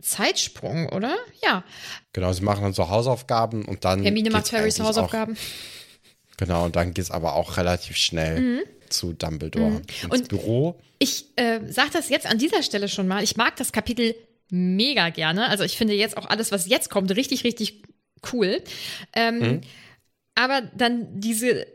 Zeitsprung, 0.02 0.88
oder? 0.90 1.16
Ja. 1.44 1.64
genau, 2.12 2.32
sie 2.32 2.42
machen 2.42 2.62
dann 2.64 2.72
so 2.72 2.88
Hausaufgaben 2.88 3.64
und 3.64 3.84
dann. 3.84 4.02
Hermine 4.02 4.30
macht 4.30 4.52
Harrys 4.52 4.78
Hausaufgaben. 4.80 5.34
Auch, 5.34 6.36
genau, 6.36 6.64
und 6.66 6.76
dann 6.76 6.92
geht 6.94 7.04
es 7.04 7.10
aber 7.10 7.34
auch 7.34 7.56
relativ 7.56 7.96
schnell 7.96 8.64
zu 8.88 9.12
Dumbledore 9.12 9.82
ins 9.88 10.02
Mhm. 10.04 10.10
Und- 10.10 10.28
Büro. 10.28 10.80
Ich 10.98 11.26
äh, 11.36 11.60
sage 11.70 11.90
das 11.92 12.08
jetzt 12.08 12.26
an 12.26 12.38
dieser 12.38 12.62
Stelle 12.62 12.88
schon 12.88 13.06
mal. 13.08 13.22
Ich 13.22 13.36
mag 13.36 13.56
das 13.56 13.70
Kapitel 13.72 14.14
mega 14.48 15.10
gerne. 15.10 15.48
Also 15.48 15.64
ich 15.64 15.76
finde 15.76 15.92
jetzt 15.94 16.16
auch 16.16 16.26
alles, 16.26 16.52
was 16.52 16.66
jetzt 16.68 16.88
kommt, 16.88 17.10
richtig, 17.14 17.44
richtig 17.44 17.82
cool. 18.32 18.62
Ähm, 19.14 19.60
Aber 20.34 20.60
dann 20.74 21.18
diese, 21.20 21.66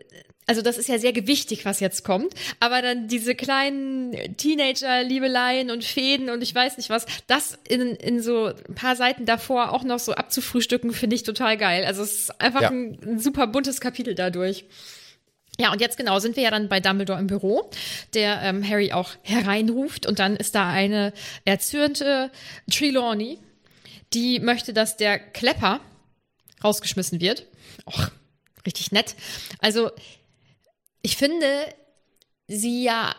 also 0.47 0.61
das 0.61 0.77
ist 0.77 0.89
ja 0.89 0.97
sehr 0.99 1.13
gewichtig, 1.13 1.65
was 1.65 1.79
jetzt 1.79 2.03
kommt. 2.03 2.33
Aber 2.59 2.81
dann 2.81 3.07
diese 3.07 3.35
kleinen 3.35 4.35
Teenager-Liebeleien 4.37 5.71
und 5.71 5.83
Fäden 5.83 6.29
und 6.29 6.41
ich 6.41 6.53
weiß 6.53 6.77
nicht 6.77 6.89
was, 6.89 7.05
das 7.27 7.57
in, 7.67 7.95
in 7.95 8.21
so 8.21 8.47
ein 8.47 8.75
paar 8.75 8.95
Seiten 8.95 9.25
davor 9.25 9.71
auch 9.71 9.83
noch 9.83 9.99
so 9.99 10.13
abzufrühstücken, 10.13 10.93
finde 10.93 11.15
ich 11.15 11.23
total 11.23 11.57
geil. 11.57 11.85
Also 11.85 12.03
es 12.03 12.13
ist 12.23 12.41
einfach 12.41 12.61
Ja. 12.61 12.69
ein, 12.69 12.99
ein 13.05 13.19
super 13.19 13.47
buntes 13.47 13.79
Kapitel 13.81 14.15
dadurch. 14.15 14.65
Ja, 15.59 15.71
und 15.71 15.81
jetzt 15.81 15.97
genau 15.97 16.17
sind 16.19 16.35
wir 16.37 16.43
ja 16.43 16.49
dann 16.49 16.69
bei 16.69 16.79
Dumbledore 16.79 17.19
im 17.19 17.27
Büro, 17.27 17.69
der 18.13 18.41
ähm, 18.41 18.67
Harry 18.67 18.93
auch 18.93 19.11
hereinruft 19.21 20.05
und 20.07 20.17
dann 20.19 20.35
ist 20.35 20.55
da 20.55 20.69
eine 20.69 21.13
erzürnte 21.45 22.31
Trelawney, 22.69 23.37
die 24.13 24.39
möchte, 24.39 24.73
dass 24.73 24.97
der 24.97 25.19
Klepper 25.19 25.79
rausgeschmissen 26.63 27.21
wird. 27.21 27.45
Och, 27.85 28.09
richtig 28.65 28.91
nett. 28.91 29.15
Also, 29.59 29.91
ich 31.01 31.17
finde 31.17 31.47
sie 32.47 32.83
ja 32.83 33.15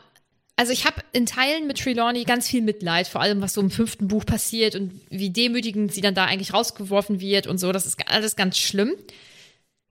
also 0.55 0.71
ich 0.73 0.85
habe 0.85 1.03
in 1.13 1.25
Teilen 1.27 1.67
mit 1.67 1.79
Trelawney 1.79 2.25
ganz 2.25 2.47
viel 2.47 2.61
Mitleid, 2.61 3.09
vor 3.09 3.23
allem 3.23 3.41
was 3.41 3.55
so 3.55 3.61
im 3.63 3.71
fünften 3.71 4.07
Buch 4.07 4.25
passiert 4.27 4.75
und 4.77 4.93
wie 5.09 5.31
demütigend 5.31 5.93
sie 5.93 6.03
dann 6.03 6.15
da 6.15 6.27
eigentlich 6.27 6.53
rausgeworfen 6.53 7.21
wird 7.21 7.47
und 7.47 7.59
so. 7.59 7.73
Das 7.73 7.87
ist 7.87 7.97
alles 8.11 8.37
ganz 8.37 8.59
schlimm. 8.59 8.95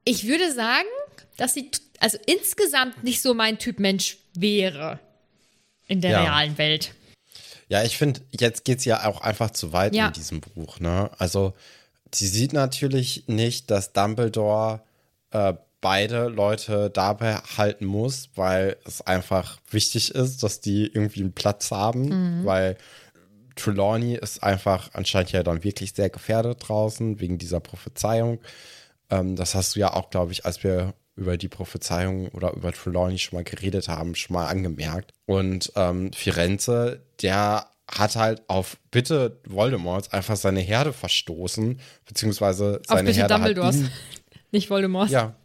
Ich 0.06 0.28
würde 0.28 0.52
sagen, 0.54 0.88
dass 1.38 1.56
sie 1.56 1.72
also 2.00 2.18
insgesamt 2.28 3.04
nicht 3.04 3.22
so 3.22 3.34
mein 3.34 3.58
Typ 3.58 3.80
Mensch 3.80 4.18
wäre 4.36 5.00
in 5.88 6.00
der 6.00 6.12
Ja. 6.12 6.22
realen 6.24 6.58
Welt. 6.60 6.94
Ja, 7.68 7.84
ich 7.84 7.98
finde, 7.98 8.22
jetzt 8.40 8.64
geht's 8.64 8.86
ja 8.86 9.06
auch 9.08 9.22
einfach 9.22 9.52
zu 9.52 9.74
weit 9.74 9.96
Ja. 9.96 10.08
in 10.08 10.14
diesem 10.14 10.42
Buch. 10.42 10.80
Ne? 10.80 11.10
Also, 11.18 11.54
sie 12.14 12.28
sieht 12.28 12.54
natürlich 12.54 13.24
nicht, 13.28 13.72
dass 13.72 13.94
Dumbledore 13.94 14.82
äh, 15.32 15.54
beide 15.82 16.28
Leute 16.28 16.90
dabei 16.92 17.36
halten 17.58 17.86
muss, 17.86 18.30
weil 18.36 18.78
es 18.86 19.02
einfach 19.02 19.58
wichtig 19.70 20.14
ist, 20.14 20.44
dass 20.44 20.62
die 20.62 20.86
irgendwie 20.86 21.22
einen 21.22 21.34
Platz 21.34 21.72
haben, 21.72 22.46
weil 22.46 22.78
Trelawney 23.56 24.16
ist 24.16 24.44
einfach 24.44 24.92
anscheinend 24.94 25.32
ja 25.32 25.44
dann 25.44 25.64
wirklich 25.64 25.94
sehr 25.94 26.10
gefährdet 26.10 26.60
draußen 26.68 27.20
wegen 27.20 27.38
dieser 27.38 27.60
Prophezeiung. 27.60 28.40
Ähm, 29.10 29.36
das 29.36 29.56
hast 29.56 29.76
du 29.76 29.80
ja 29.82 29.94
auch, 29.94 30.10
glaube 30.10 30.32
ich, 30.32 30.46
als 30.46 30.64
wir 30.64 30.94
über 31.16 31.38
die 31.38 31.50
Prophezeiung 31.50 32.30
oder 32.30 32.54
über 32.54 32.72
Trelawney 32.72 33.18
schon 33.20 33.38
mal 33.38 33.44
geredet 33.44 33.88
haben, 33.90 34.16
schon 34.16 34.34
mal 34.36 34.48
angemerkt. 34.48 35.12
Und 35.26 35.72
ähm, 35.76 36.14
Firenze, 36.14 37.02
der 37.22 37.68
hat 37.90 38.16
halt 38.16 38.42
auf 38.48 38.78
Bitte 38.90 39.40
Voldemorts 39.46 40.14
einfach 40.14 40.38
seine 40.38 40.62
Herde 40.62 40.94
verstoßen, 40.94 41.80
beziehungsweise 42.06 42.80
Auf 42.88 42.96
seine 42.96 43.10
bitte 43.10 43.20
Herde 43.20 43.34
Dumbledores. 43.34 43.76
ihn, 43.76 43.92
Nicht 44.52 44.70
Voldemort. 44.70 45.10
ja. 45.10 45.36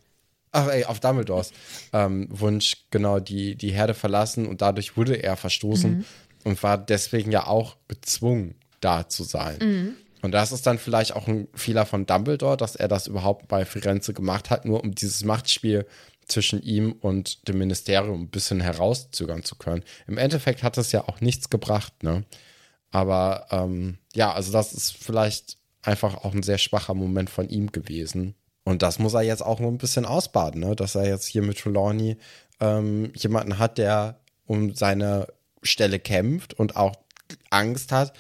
Ach 0.57 0.69
ey, 0.69 0.87
auf 0.87 1.01
Dumbledores 1.01 1.53
ähm, 1.93 2.29
Wunsch, 2.31 2.87
genau, 2.91 3.21
die, 3.21 3.57
die 3.57 3.73
Herde 3.73 3.93
verlassen 3.93 4.47
und 4.47 4.63
dadurch 4.63 4.97
wurde 4.97 5.23
er 5.23 5.37
verstoßen 5.37 5.97
und 6.45 6.63
war 6.63 6.79
deswegen 6.79 7.31
ja 7.31 7.47
auch 7.47 7.77
gezwungen, 7.89 8.55
da 8.81 9.07
zu 9.07 9.25
sein. 9.25 9.59
Und 10.23 10.33
das 10.33 10.53
ist 10.53 10.67
dann 10.67 10.79
vielleicht 10.79 11.15
auch 11.15 11.29
ein 11.29 11.47
Fehler 11.55 11.85
von 11.85 12.07
Dumbledore, 12.07 12.57
dass 12.57 12.75
er 12.75 12.89
das 12.89 13.07
überhaupt 13.07 13.49
bei 13.49 13.67
Firenze 13.67 14.15
gemacht 14.15 14.49
hat, 14.49 14.65
nur 14.65 14.83
um 14.83 14.95
dieses 14.95 15.25
Machtspiel 15.25 15.87
zwischen 16.27 16.63
ihm 16.63 16.93
und 16.93 17.47
dem 17.49 17.59
Ministerium 17.59 18.23
ein 18.23 18.31
bisschen 18.31 18.61
herauszögern 18.63 19.45
zu 19.45 19.57
können. 19.57 19.85
Im 20.07 20.17
Endeffekt 20.17 20.63
hat 20.63 20.79
es 20.79 20.91
ja 20.91 21.07
auch 21.07 21.21
nichts 21.21 21.51
gebracht, 21.51 22.03
ne? 22.03 22.25
Aber 22.91 23.47
ähm, 23.51 23.99
ja, 24.15 24.33
also 24.33 24.53
das 24.53 24.73
ist 24.73 24.97
vielleicht 24.97 25.59
einfach 25.83 26.25
auch 26.25 26.33
ein 26.35 26.43
sehr 26.43 26.59
schwacher 26.59 26.95
Moment 26.95 27.29
von 27.29 27.49
ihm 27.51 27.71
gewesen. 27.71 28.35
Und 28.66 28.82
das 28.82 28.99
muss 28.99 29.14
er 29.14 29.23
jetzt 29.23 29.46
auch 29.46 29.61
nur 29.61 29.70
ein 29.70 29.78
bisschen 29.78 30.04
ausbaden, 30.04 30.61
ne? 30.61 30.75
dass 30.75 30.96
er 30.96 31.06
jetzt 31.06 31.25
hier 31.25 31.42
mit 31.42 31.61
Trelawney 31.61 32.16
ähm, 32.58 33.12
jemanden 33.14 33.61
hat, 33.61 33.78
der 33.78 34.18
um 34.44 34.75
seine 34.75 35.28
Stelle 35.62 36.00
kämpft 36.00 36.52
und 36.54 36.75
auch 36.75 36.96
Angst 37.49 37.92
hat, 37.92 38.12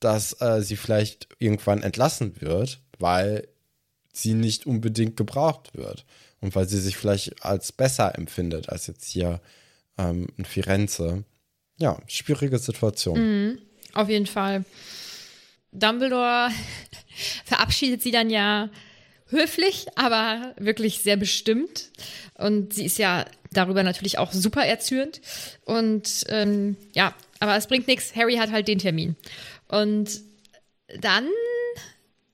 dass 0.00 0.40
äh, 0.40 0.62
sie 0.62 0.76
vielleicht 0.76 1.28
irgendwann 1.38 1.82
entlassen 1.82 2.40
wird, 2.40 2.80
weil 2.98 3.46
sie 4.10 4.32
nicht 4.32 4.64
unbedingt 4.64 5.18
gebraucht 5.18 5.76
wird 5.76 6.06
und 6.40 6.54
weil 6.54 6.66
sie 6.66 6.80
sich 6.80 6.96
vielleicht 6.96 7.44
als 7.44 7.70
besser 7.70 8.16
empfindet 8.16 8.70
als 8.70 8.86
jetzt 8.86 9.06
hier 9.06 9.42
ähm, 9.98 10.28
in 10.38 10.46
Firenze. 10.46 11.24
Ja, 11.78 11.98
schwierige 12.06 12.58
Situation. 12.58 13.18
Mhm, 13.18 13.58
auf 13.92 14.08
jeden 14.08 14.26
Fall. 14.26 14.64
Dumbledore 15.72 16.48
verabschiedet 17.44 18.00
sie 18.00 18.12
dann 18.12 18.30
ja 18.30 18.70
höflich, 19.30 19.86
aber 19.96 20.54
wirklich 20.58 21.00
sehr 21.00 21.16
bestimmt. 21.16 21.90
Und 22.34 22.74
sie 22.74 22.84
ist 22.84 22.98
ja 22.98 23.24
darüber 23.52 23.82
natürlich 23.82 24.18
auch 24.18 24.32
super 24.32 24.64
erzürnt. 24.64 25.20
Und 25.64 26.24
ähm, 26.28 26.76
ja, 26.94 27.14
aber 27.38 27.56
es 27.56 27.66
bringt 27.66 27.88
nichts. 27.88 28.14
Harry 28.14 28.36
hat 28.36 28.50
halt 28.50 28.68
den 28.68 28.78
Termin. 28.78 29.16
Und 29.68 30.20
dann, 31.00 31.28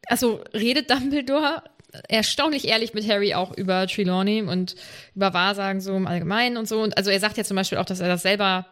also 0.09 0.43
redet 0.55 0.91
Dumbledore 0.91 1.62
erstaunlich 2.09 2.69
ehrlich 2.69 2.95
mit 2.95 3.09
Harry 3.09 3.35
auch 3.35 3.57
über 3.57 3.87
Trelawney 3.87 4.43
und 4.43 4.76
über 5.15 5.33
Wahrsagen 5.33 5.81
so 5.81 5.97
im 5.97 6.07
Allgemeinen 6.07 6.57
und 6.57 6.69
so. 6.69 6.83
Und 6.83 6.97
also 6.97 7.11
er 7.11 7.21
sagt 7.21 7.37
ja 7.37 7.45
zum 7.45 7.57
Beispiel 7.57 7.79
auch, 7.79 7.85
dass 7.85 8.00
er 8.00 8.09
das 8.09 8.23
selber 8.23 8.67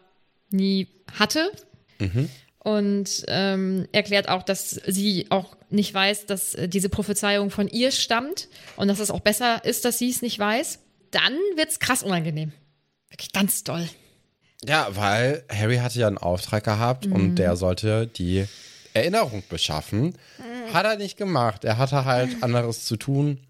nie 0.51 0.87
hatte. 1.17 1.51
Mhm. 1.99 2.29
Und 2.65 3.25
ähm, 3.27 3.87
erklärt 3.91 4.27
auch, 4.27 4.41
dass 4.41 4.71
sie 4.71 5.27
auch 5.29 5.55
nicht 5.69 5.93
weiß, 5.93 6.25
dass 6.25 6.55
äh, 6.55 6.67
diese 6.67 6.89
Prophezeiung 6.89 7.51
von 7.51 7.67
ihr 7.67 7.91
stammt 7.91 8.47
und 8.75 8.87
dass 8.87 8.97
es 8.97 9.11
auch 9.11 9.19
besser 9.19 9.63
ist, 9.63 9.85
dass 9.85 9.99
sie 9.99 10.09
es 10.09 10.23
nicht 10.23 10.39
weiß. 10.39 10.79
Dann 11.11 11.33
wird 11.55 11.69
es 11.69 11.77
krass 11.77 12.01
unangenehm. 12.01 12.53
Wirklich 13.11 13.31
ganz 13.33 13.63
doll. 13.63 13.87
Ja, 14.67 14.87
weil 14.95 15.43
Harry 15.47 15.77
hatte 15.77 15.99
ja 15.99 16.07
einen 16.07 16.17
Auftrag 16.17 16.63
gehabt 16.63 17.05
mhm. 17.05 17.13
und 17.13 17.35
der 17.35 17.55
sollte 17.55 18.07
die 18.07 18.47
Erinnerung 18.95 19.43
beschaffen. 19.47 20.17
Mhm. 20.39 20.73
Hat 20.73 20.87
er 20.87 20.97
nicht 20.97 21.17
gemacht. 21.17 21.65
Er 21.65 21.77
hatte 21.77 22.05
halt 22.05 22.41
anderes 22.41 22.85
zu 22.85 22.97
tun. 22.97 23.41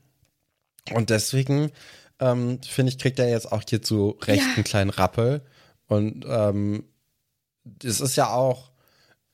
Und 0.92 1.10
deswegen, 1.10 1.72
ähm, 2.20 2.60
finde 2.62 2.92
ich, 2.92 2.98
kriegt 2.98 3.18
er 3.20 3.30
jetzt 3.30 3.50
auch 3.50 3.64
hier 3.66 3.82
zu 3.82 4.18
Recht 4.24 4.44
ja. 4.44 4.54
einen 4.56 4.66
kleinen 4.66 4.90
Rappel. 4.90 5.42
Und 5.88 6.26
ähm, 6.28 6.84
es 7.82 8.02
ist 8.02 8.18
ja 8.18 8.32
auch 8.32 8.75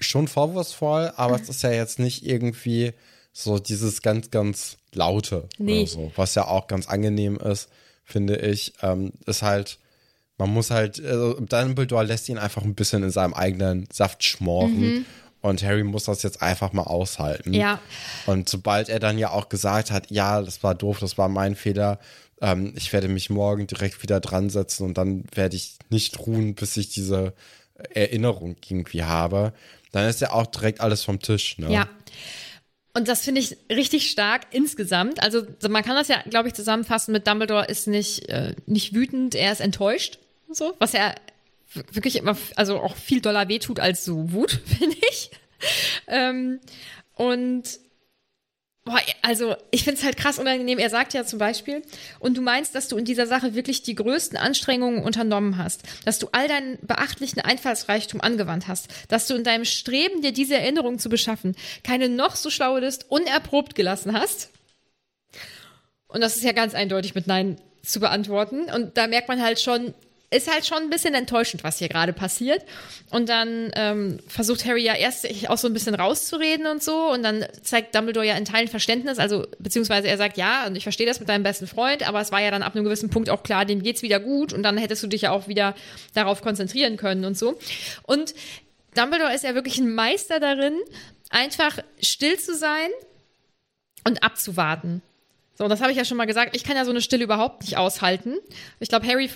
schon 0.01 0.27
vorwurfsvoll, 0.27 1.11
aber 1.15 1.37
mhm. 1.37 1.43
es 1.43 1.49
ist 1.49 1.63
ja 1.63 1.71
jetzt 1.71 1.99
nicht 1.99 2.25
irgendwie 2.25 2.93
so 3.33 3.59
dieses 3.59 4.01
ganz, 4.01 4.29
ganz 4.31 4.77
laute 4.93 5.47
nee. 5.57 5.79
oder 5.79 5.87
so, 5.87 6.11
was 6.15 6.35
ja 6.35 6.47
auch 6.47 6.67
ganz 6.67 6.87
angenehm 6.87 7.37
ist, 7.37 7.69
finde 8.03 8.37
ich, 8.37 8.73
ähm, 8.81 9.13
ist 9.25 9.41
halt, 9.41 9.79
man 10.37 10.49
muss 10.49 10.71
halt, 10.71 11.03
also 11.03 11.39
Dumbledore 11.39 12.03
lässt 12.03 12.27
ihn 12.29 12.37
einfach 12.37 12.63
ein 12.63 12.75
bisschen 12.75 13.03
in 13.03 13.11
seinem 13.11 13.33
eigenen 13.33 13.87
Saft 13.91 14.23
schmoren. 14.23 14.79
Mhm. 14.79 15.05
Und 15.43 15.63
Harry 15.63 15.83
muss 15.83 16.03
das 16.03 16.21
jetzt 16.21 16.43
einfach 16.43 16.71
mal 16.71 16.83
aushalten. 16.83 17.55
Ja. 17.55 17.79
Und 18.27 18.47
sobald 18.47 18.89
er 18.89 18.99
dann 18.99 19.17
ja 19.17 19.31
auch 19.31 19.49
gesagt 19.49 19.89
hat, 19.89 20.11
ja, 20.11 20.39
das 20.39 20.61
war 20.61 20.75
doof, 20.75 20.99
das 20.99 21.17
war 21.17 21.29
mein 21.29 21.55
Fehler, 21.55 21.99
ähm, 22.41 22.73
ich 22.75 22.93
werde 22.93 23.07
mich 23.07 23.31
morgen 23.31 23.65
direkt 23.65 24.03
wieder 24.03 24.19
dran 24.19 24.51
setzen 24.51 24.85
und 24.85 24.97
dann 24.99 25.23
werde 25.33 25.55
ich 25.55 25.77
nicht 25.89 26.19
ruhen, 26.19 26.53
bis 26.53 26.77
ich 26.77 26.89
diese 26.89 27.33
Erinnerung 27.93 28.55
irgendwie 28.67 29.03
habe, 29.03 29.53
dann 29.91 30.07
ist 30.07 30.21
ja 30.21 30.31
auch 30.31 30.47
direkt 30.47 30.81
alles 30.81 31.03
vom 31.03 31.19
Tisch. 31.19 31.57
Ne? 31.57 31.71
Ja. 31.71 31.89
Und 32.93 33.07
das 33.07 33.23
finde 33.23 33.39
ich 33.39 33.57
richtig 33.69 34.09
stark 34.09 34.47
insgesamt. 34.51 35.23
Also 35.23 35.43
man 35.69 35.83
kann 35.83 35.95
das 35.95 36.09
ja, 36.09 36.21
glaube 36.29 36.49
ich, 36.49 36.53
zusammenfassen 36.53 37.13
mit 37.13 37.25
Dumbledore 37.25 37.65
ist 37.65 37.87
nicht, 37.87 38.27
äh, 38.29 38.53
nicht 38.65 38.93
wütend, 38.93 39.33
er 39.35 39.51
ist 39.51 39.61
enttäuscht. 39.61 40.19
So, 40.51 40.73
was 40.79 40.91
ja 40.91 41.15
wirklich 41.91 42.17
immer, 42.17 42.37
also 42.57 42.81
auch 42.81 42.97
viel 42.97 43.21
doller 43.21 43.47
wehtut 43.47 43.79
als 43.79 44.03
so 44.03 44.33
Wut, 44.33 44.51
finde 44.65 44.97
ich. 45.09 45.31
ähm, 46.07 46.59
und 47.15 47.63
Boah, 48.83 48.99
also 49.21 49.55
ich 49.69 49.83
finde 49.83 49.99
es 49.99 50.03
halt 50.03 50.17
krass 50.17 50.39
unangenehm. 50.39 50.79
Er 50.79 50.89
sagt 50.89 51.13
ja 51.13 51.23
zum 51.23 51.37
Beispiel, 51.37 51.83
und 52.19 52.35
du 52.35 52.41
meinst, 52.41 52.73
dass 52.73 52.87
du 52.87 52.97
in 52.97 53.05
dieser 53.05 53.27
Sache 53.27 53.53
wirklich 53.53 53.83
die 53.83 53.93
größten 53.93 54.39
Anstrengungen 54.39 55.03
unternommen 55.03 55.57
hast, 55.57 55.83
dass 56.03 56.17
du 56.17 56.29
all 56.31 56.47
deinen 56.47 56.79
beachtlichen 56.81 57.41
Einfallsreichtum 57.41 58.21
angewandt 58.21 58.67
hast, 58.67 58.87
dass 59.07 59.27
du 59.27 59.35
in 59.35 59.43
deinem 59.43 59.65
Streben, 59.65 60.23
dir 60.23 60.31
diese 60.31 60.55
Erinnerung 60.55 60.97
zu 60.97 61.09
beschaffen, 61.09 61.55
keine 61.83 62.09
noch 62.09 62.35
so 62.35 62.49
schlaue 62.49 62.79
List 62.79 63.05
unerprobt 63.09 63.75
gelassen 63.75 64.13
hast. 64.13 64.49
Und 66.07 66.21
das 66.21 66.35
ist 66.35 66.43
ja 66.43 66.51
ganz 66.51 66.73
eindeutig 66.73 67.13
mit 67.13 67.27
Nein 67.27 67.61
zu 67.83 67.99
beantworten. 67.99 68.63
Und 68.63 68.97
da 68.97 69.05
merkt 69.05 69.27
man 69.27 69.43
halt 69.43 69.59
schon, 69.59 69.93
ist 70.31 70.49
halt 70.49 70.65
schon 70.65 70.77
ein 70.77 70.89
bisschen 70.89 71.13
enttäuschend, 71.13 71.63
was 71.63 71.77
hier 71.77 71.89
gerade 71.89 72.13
passiert. 72.13 72.63
Und 73.09 73.27
dann 73.27 73.69
ähm, 73.75 74.19
versucht 74.27 74.65
Harry 74.65 74.83
ja 74.83 74.95
erst 74.95 75.23
sich 75.23 75.49
auch 75.49 75.57
so 75.57 75.67
ein 75.67 75.73
bisschen 75.73 75.93
rauszureden 75.93 76.67
und 76.67 76.81
so. 76.81 77.11
Und 77.11 77.21
dann 77.21 77.45
zeigt 77.61 77.93
Dumbledore 77.93 78.25
ja 78.25 78.35
in 78.35 78.45
Teilen 78.45 78.69
Verständnis. 78.69 79.19
Also, 79.19 79.45
beziehungsweise 79.59 80.07
er 80.07 80.17
sagt, 80.17 80.37
ja, 80.37 80.65
und 80.65 80.77
ich 80.77 80.83
verstehe 80.83 81.05
das 81.05 81.19
mit 81.19 81.27
deinem 81.27 81.43
besten 81.43 81.67
Freund, 81.67 82.07
aber 82.07 82.21
es 82.21 82.31
war 82.31 82.41
ja 82.41 82.49
dann 82.49 82.63
ab 82.63 82.75
einem 82.75 82.85
gewissen 82.85 83.09
Punkt 83.09 83.29
auch 83.29 83.43
klar, 83.43 83.65
dem 83.65 83.83
geht's 83.83 84.01
wieder 84.01 84.21
gut. 84.21 84.53
Und 84.53 84.63
dann 84.63 84.77
hättest 84.77 85.03
du 85.03 85.07
dich 85.07 85.23
ja 85.23 85.31
auch 85.31 85.49
wieder 85.49 85.75
darauf 86.13 86.41
konzentrieren 86.41 86.95
können 86.95 87.25
und 87.25 87.37
so. 87.37 87.59
Und 88.03 88.33
Dumbledore 88.95 89.33
ist 89.33 89.43
ja 89.43 89.53
wirklich 89.53 89.79
ein 89.79 89.93
Meister 89.93 90.39
darin, 90.39 90.77
einfach 91.29 91.79
still 92.01 92.39
zu 92.39 92.55
sein 92.55 92.89
und 94.05 94.23
abzuwarten. 94.23 95.01
So, 95.55 95.67
das 95.67 95.81
habe 95.81 95.91
ich 95.91 95.97
ja 95.97 96.05
schon 96.05 96.17
mal 96.17 96.25
gesagt. 96.25 96.55
Ich 96.55 96.63
kann 96.63 96.77
ja 96.77 96.85
so 96.85 96.91
eine 96.91 97.01
Stille 97.01 97.25
überhaupt 97.25 97.61
nicht 97.63 97.77
aushalten. 97.77 98.37
Ich 98.79 98.89
glaube, 98.89 99.05
Harry 99.05 99.29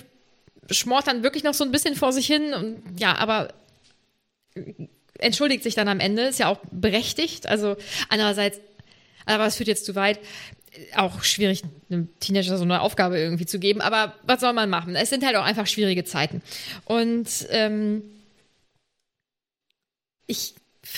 schmort 0.70 1.06
dann 1.06 1.22
wirklich 1.22 1.44
noch 1.44 1.54
so 1.54 1.64
ein 1.64 1.70
bisschen 1.70 1.94
vor 1.94 2.12
sich 2.12 2.26
hin 2.26 2.54
und 2.54 2.82
ja, 2.98 3.16
aber 3.16 3.52
entschuldigt 5.18 5.62
sich 5.62 5.74
dann 5.74 5.88
am 5.88 6.00
Ende, 6.00 6.22
ist 6.22 6.38
ja 6.38 6.48
auch 6.48 6.60
berechtigt. 6.70 7.46
Also 7.46 7.76
andererseits, 8.08 8.60
aber 9.24 9.46
es 9.46 9.56
führt 9.56 9.68
jetzt 9.68 9.84
zu 9.84 9.94
weit, 9.94 10.18
auch 10.94 11.22
schwierig, 11.22 11.62
einem 11.90 12.08
Teenager 12.20 12.58
so 12.58 12.64
eine 12.64 12.80
Aufgabe 12.80 13.18
irgendwie 13.18 13.46
zu 13.46 13.58
geben. 13.58 13.80
Aber 13.80 14.14
was 14.24 14.40
soll 14.40 14.52
man 14.52 14.68
machen? 14.68 14.94
Es 14.94 15.10
sind 15.10 15.24
halt 15.24 15.36
auch 15.36 15.44
einfach 15.44 15.66
schwierige 15.66 16.04
Zeiten. 16.04 16.42
Und 16.84 17.28
ähm, 17.50 18.02
ich, 20.26 20.54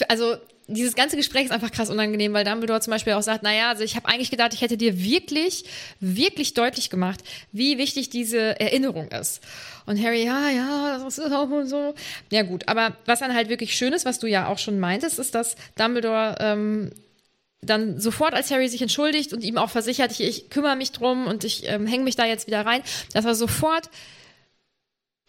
also 0.08 0.36
dieses 0.68 0.94
ganze 0.94 1.16
Gespräch 1.16 1.46
ist 1.46 1.50
einfach 1.50 1.72
krass 1.72 1.88
unangenehm, 1.88 2.34
weil 2.34 2.44
Dumbledore 2.44 2.80
zum 2.80 2.90
Beispiel 2.90 3.14
auch 3.14 3.22
sagt, 3.22 3.42
naja, 3.42 3.70
also 3.70 3.82
ich 3.82 3.96
habe 3.96 4.06
eigentlich 4.06 4.30
gedacht, 4.30 4.52
ich 4.52 4.60
hätte 4.60 4.76
dir 4.76 5.02
wirklich, 5.02 5.64
wirklich 5.98 6.54
deutlich 6.54 6.90
gemacht, 6.90 7.20
wie 7.52 7.78
wichtig 7.78 8.10
diese 8.10 8.60
Erinnerung 8.60 9.08
ist. 9.08 9.40
Und 9.86 10.02
Harry, 10.02 10.24
ja, 10.24 10.50
ja, 10.50 10.98
das 11.02 11.16
ist 11.16 11.32
auch 11.32 11.48
so. 11.64 11.94
Ja 12.30 12.42
gut, 12.42 12.68
aber 12.68 12.96
was 13.06 13.20
dann 13.20 13.34
halt 13.34 13.48
wirklich 13.48 13.74
schön 13.74 13.94
ist, 13.94 14.04
was 14.04 14.18
du 14.18 14.26
ja 14.26 14.48
auch 14.48 14.58
schon 14.58 14.78
meintest, 14.78 15.18
ist, 15.18 15.34
dass 15.34 15.56
Dumbledore 15.76 16.36
ähm, 16.38 16.90
dann 17.62 17.98
sofort, 17.98 18.34
als 18.34 18.50
Harry 18.50 18.68
sich 18.68 18.82
entschuldigt 18.82 19.32
und 19.32 19.42
ihm 19.42 19.58
auch 19.58 19.70
versichert, 19.70 20.12
ich, 20.12 20.20
ich 20.20 20.50
kümmere 20.50 20.76
mich 20.76 20.92
drum 20.92 21.26
und 21.26 21.44
ich 21.44 21.66
ähm, 21.66 21.86
hänge 21.86 22.04
mich 22.04 22.14
da 22.14 22.26
jetzt 22.26 22.46
wieder 22.46 22.64
rein, 22.64 22.82
dass 23.14 23.24
er 23.24 23.34
sofort 23.34 23.88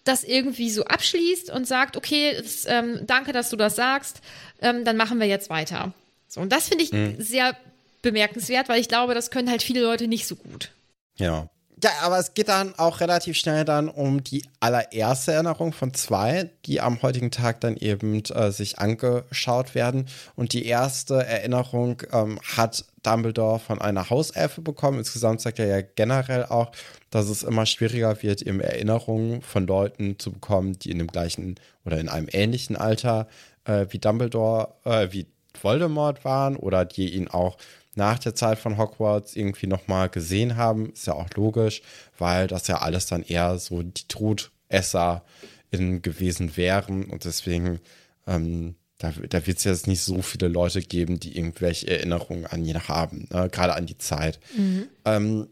das 0.09 0.23
irgendwie 0.23 0.69
so 0.69 0.83
abschließt 0.83 1.51
und 1.51 1.67
sagt, 1.67 1.95
okay, 1.95 2.35
das, 2.35 2.65
ähm, 2.67 3.01
danke, 3.05 3.31
dass 3.31 3.49
du 3.49 3.55
das 3.55 3.75
sagst, 3.75 4.21
ähm, 4.61 4.83
dann 4.83 4.97
machen 4.97 5.19
wir 5.19 5.27
jetzt 5.27 5.49
weiter. 5.49 5.93
So, 6.27 6.41
und 6.41 6.51
das 6.51 6.67
finde 6.67 6.83
ich 6.83 6.91
mhm. 6.91 7.15
sehr 7.19 7.55
bemerkenswert, 8.01 8.69
weil 8.69 8.81
ich 8.81 8.89
glaube, 8.89 9.13
das 9.13 9.31
können 9.31 9.49
halt 9.49 9.61
viele 9.61 9.81
Leute 9.81 10.07
nicht 10.07 10.27
so 10.27 10.35
gut. 10.35 10.71
Ja. 11.17 11.49
Ja, 11.81 11.91
aber 12.01 12.19
es 12.19 12.33
geht 12.33 12.49
dann 12.49 12.77
auch 12.77 12.99
relativ 12.99 13.37
schnell 13.37 13.63
dann 13.63 13.87
um 13.87 14.21
die 14.21 14.43
allererste 14.59 15.31
Erinnerung 15.31 15.71
von 15.71 15.93
zwei, 15.93 16.49
die 16.65 16.81
am 16.81 17.01
heutigen 17.01 17.31
Tag 17.31 17.61
dann 17.61 17.77
eben 17.77 18.21
äh, 18.25 18.51
sich 18.51 18.79
angeschaut 18.79 19.75
werden. 19.75 20.07
Und 20.35 20.51
die 20.51 20.65
erste 20.65 21.25
Erinnerung 21.25 22.01
ähm, 22.11 22.37
hat 22.57 22.83
Dumbledore 23.03 23.59
von 23.59 23.79
einer 23.79 24.09
Hauselfe 24.09 24.59
bekommen. 24.59 24.99
Insgesamt 24.99 25.39
sagt 25.39 25.59
er 25.59 25.67
ja 25.67 25.81
generell 25.81 26.45
auch, 26.47 26.71
dass 27.09 27.29
es 27.29 27.43
immer 27.43 27.65
schwieriger 27.65 28.21
wird, 28.21 28.41
eben 28.41 28.59
Erinnerungen 28.59 29.41
von 29.41 29.65
Leuten 29.67 30.19
zu 30.19 30.31
bekommen, 30.31 30.77
die 30.79 30.91
in 30.91 30.99
dem 30.99 31.07
gleichen 31.07 31.55
oder 31.85 31.99
in 31.99 32.09
einem 32.09 32.27
ähnlichen 32.31 32.75
Alter 32.75 33.27
äh, 33.65 33.87
wie 33.89 33.99
Dumbledore, 33.99 34.73
äh, 34.85 35.07
wie 35.11 35.27
Voldemort 35.59 36.23
waren 36.23 36.55
oder 36.55 36.85
die 36.85 37.13
ihn 37.13 37.27
auch 37.27 37.57
nach 37.95 38.19
der 38.19 38.35
Zeit 38.35 38.59
von 38.59 38.77
Hogwarts 38.77 39.35
irgendwie 39.35 39.67
nochmal 39.67 40.09
gesehen 40.09 40.55
haben. 40.55 40.91
Ist 40.91 41.07
ja 41.07 41.13
auch 41.13 41.29
logisch, 41.35 41.81
weil 42.17 42.47
das 42.47 42.67
ja 42.67 42.77
alles 42.79 43.07
dann 43.07 43.23
eher 43.23 43.57
so 43.57 43.81
die 43.81 44.07
Todesser 44.07 45.23
in 45.71 46.01
gewesen 46.01 46.57
wären 46.57 47.05
und 47.05 47.25
deswegen 47.25 47.79
ähm, 48.27 48.75
da, 48.99 49.13
da 49.29 49.47
wird 49.47 49.57
es 49.57 49.63
jetzt 49.63 49.87
nicht 49.87 50.01
so 50.01 50.21
viele 50.21 50.49
Leute 50.49 50.81
geben, 50.81 51.19
die 51.19 51.37
irgendwelche 51.37 51.89
Erinnerungen 51.89 52.45
an 52.45 52.65
ihn 52.65 52.87
haben, 52.87 53.27
ne? 53.31 53.49
gerade 53.49 53.73
an 53.73 53.85
die 53.85 53.97
Zeit. 53.97 54.39
Ähm, 55.05 55.47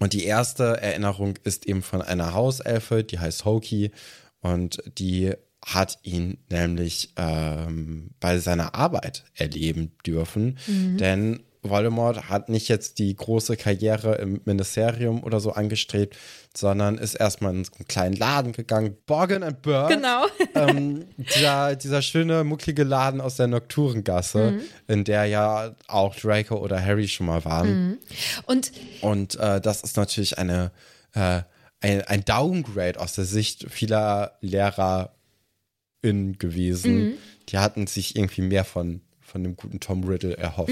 und 0.00 0.12
die 0.14 0.24
erste 0.24 0.80
Erinnerung 0.80 1.38
ist 1.44 1.66
eben 1.66 1.82
von 1.82 2.02
einer 2.02 2.34
Hauselfe, 2.34 3.04
die 3.04 3.20
heißt 3.20 3.44
Hoki 3.44 3.92
und 4.40 4.82
die 4.98 5.34
hat 5.64 5.98
ihn 6.02 6.38
nämlich 6.50 7.12
ähm, 7.16 8.10
bei 8.18 8.38
seiner 8.38 8.74
Arbeit 8.74 9.24
erleben 9.34 9.92
dürfen, 10.06 10.58
denn 10.98 11.42
Voldemort 11.62 12.28
hat 12.28 12.48
nicht 12.48 12.68
jetzt 12.68 12.98
die 12.98 13.14
große 13.14 13.56
Karriere 13.56 14.14
im 14.16 14.40
Ministerium 14.44 15.22
oder 15.22 15.40
so 15.40 15.52
angestrebt, 15.52 16.16
sondern 16.56 16.96
ist 16.98 17.14
erstmal 17.14 17.54
in 17.54 17.64
so 17.64 17.72
einen 17.76 17.86
kleinen 17.86 18.16
Laden 18.16 18.52
gegangen, 18.52 18.96
Borgen 19.06 19.42
and 19.42 19.62
Burke. 19.62 19.94
Genau. 19.94 20.24
ähm, 20.54 21.06
dieser, 21.16 21.76
dieser 21.76 22.02
schöne, 22.02 22.44
mucklige 22.44 22.82
Laden 22.82 23.20
aus 23.20 23.36
der 23.36 23.46
Nocturengasse, 23.46 24.52
Mhm. 24.52 24.60
in 24.88 25.04
der 25.04 25.26
ja 25.26 25.74
auch 25.86 26.16
Draco 26.16 26.56
oder 26.56 26.82
Harry 26.82 27.08
schon 27.08 27.26
mal 27.26 27.44
waren. 27.44 27.98
Und 28.46 28.72
Und 29.00 29.34
äh, 29.36 29.60
das 29.60 29.82
ist 29.82 29.96
natürlich 29.96 30.38
eine, 30.38 30.72
äh, 31.14 31.42
ein, 31.80 32.02
ein 32.02 32.24
Downgrade 32.24 32.98
aus 32.98 33.14
der 33.14 33.24
Sicht 33.24 33.66
vieler 33.70 34.32
LehrerInnen 34.40 36.38
gewesen. 36.38 36.98
Mhm. 36.98 37.12
Die 37.48 37.58
hatten 37.58 37.86
sich 37.86 38.16
irgendwie 38.16 38.42
mehr 38.42 38.64
von, 38.64 39.00
von 39.30 39.44
dem 39.44 39.56
guten 39.56 39.78
Tom 39.78 40.04
Riddle 40.04 40.36
erhofft. 40.36 40.70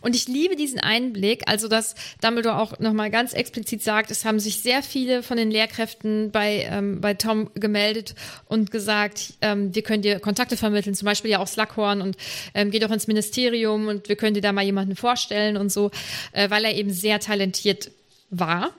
Und 0.00 0.14
ich 0.14 0.28
liebe 0.28 0.56
diesen 0.56 0.78
Einblick, 0.78 1.42
also 1.46 1.68
dass 1.68 1.94
Dumbledore 2.20 2.58
auch 2.58 2.78
nochmal 2.78 3.10
ganz 3.10 3.32
explizit 3.32 3.82
sagt, 3.82 4.10
es 4.10 4.24
haben 4.24 4.38
sich 4.38 4.60
sehr 4.60 4.82
viele 4.82 5.22
von 5.22 5.36
den 5.36 5.50
Lehrkräften 5.50 6.30
bei, 6.30 6.68
ähm, 6.70 7.00
bei 7.00 7.14
Tom 7.14 7.50
gemeldet 7.54 8.14
und 8.46 8.70
gesagt, 8.70 9.34
ähm, 9.40 9.74
wir 9.74 9.82
können 9.82 10.02
dir 10.02 10.20
Kontakte 10.20 10.56
vermitteln, 10.56 10.94
zum 10.94 11.06
Beispiel 11.06 11.30
ja 11.30 11.40
auch 11.40 11.48
Slughorn 11.48 12.00
und 12.00 12.16
ähm, 12.54 12.70
geh 12.70 12.78
doch 12.78 12.90
ins 12.90 13.08
Ministerium 13.08 13.88
und 13.88 14.08
wir 14.08 14.16
können 14.16 14.34
dir 14.34 14.42
da 14.42 14.52
mal 14.52 14.64
jemanden 14.64 14.94
vorstellen 14.94 15.56
und 15.56 15.72
so, 15.72 15.90
äh, 16.32 16.50
weil 16.50 16.64
er 16.64 16.74
eben 16.74 16.92
sehr 16.92 17.18
talentiert 17.18 17.90
war. 18.30 18.72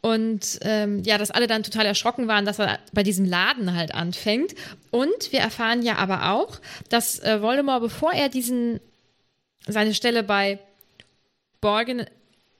Und 0.00 0.58
ähm, 0.62 1.02
ja, 1.02 1.18
dass 1.18 1.30
alle 1.30 1.46
dann 1.46 1.62
total 1.62 1.86
erschrocken 1.86 2.28
waren, 2.28 2.44
dass 2.44 2.58
er 2.60 2.78
bei 2.92 3.02
diesem 3.02 3.24
Laden 3.24 3.74
halt 3.74 3.94
anfängt. 3.94 4.54
Und 4.90 5.32
wir 5.32 5.40
erfahren 5.40 5.82
ja 5.82 5.96
aber 5.96 6.32
auch, 6.32 6.60
dass 6.88 7.18
äh, 7.20 7.42
Voldemort, 7.42 7.80
bevor 7.82 8.12
er 8.12 8.28
diesen 8.28 8.80
seine 9.66 9.94
Stelle 9.94 10.22
bei 10.22 10.60
Borgen 11.60 12.06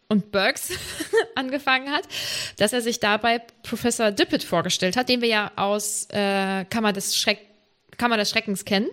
und 0.09 0.33
Burks 0.33 0.71
angefangen 1.37 1.93
hat, 1.93 2.05
dass 2.57 2.73
er 2.73 2.81
sich 2.81 2.99
dabei 2.99 3.41
Professor 3.63 4.11
Dippet 4.11 4.43
vorgestellt 4.43 4.97
hat, 4.97 5.09
den 5.09 5.21
wir 5.21 5.29
ja 5.29 5.53
aus 5.55 6.09
äh, 6.11 6.65
Kammer, 6.65 6.93
des 6.93 7.17
Schreck 7.17 7.39
Kammer 7.97 8.17
des 8.17 8.31
Schreckens 8.31 8.65
kennen 8.65 8.89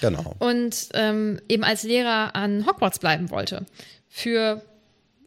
Genau. 0.00 0.34
und 0.40 0.88
ähm, 0.94 1.40
eben 1.48 1.62
als 1.62 1.84
Lehrer 1.84 2.34
an 2.34 2.66
Hogwarts 2.66 2.98
bleiben 2.98 3.30
wollte. 3.30 3.64
Für, 4.08 4.60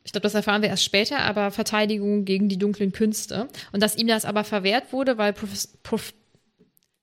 ich 0.10 0.12
glaube, 0.14 0.24
das 0.24 0.34
erfahren 0.34 0.64
wir 0.64 0.70
erst 0.70 0.84
später, 0.84 1.20
aber 1.20 1.52
Verteidigung 1.52 2.26
gegen 2.26 2.50
die 2.50 2.58
dunklen 2.58 2.92
Künste. 2.92 3.48
Und 3.72 3.84
dass 3.84 3.96
ihm 3.96 4.08
das 4.08 4.26
aber 4.26 4.44
verwehrt 4.44 4.92
wurde, 4.92 5.20
weil 5.20 5.34
Prof, 5.34 5.68
Prof 5.84 6.14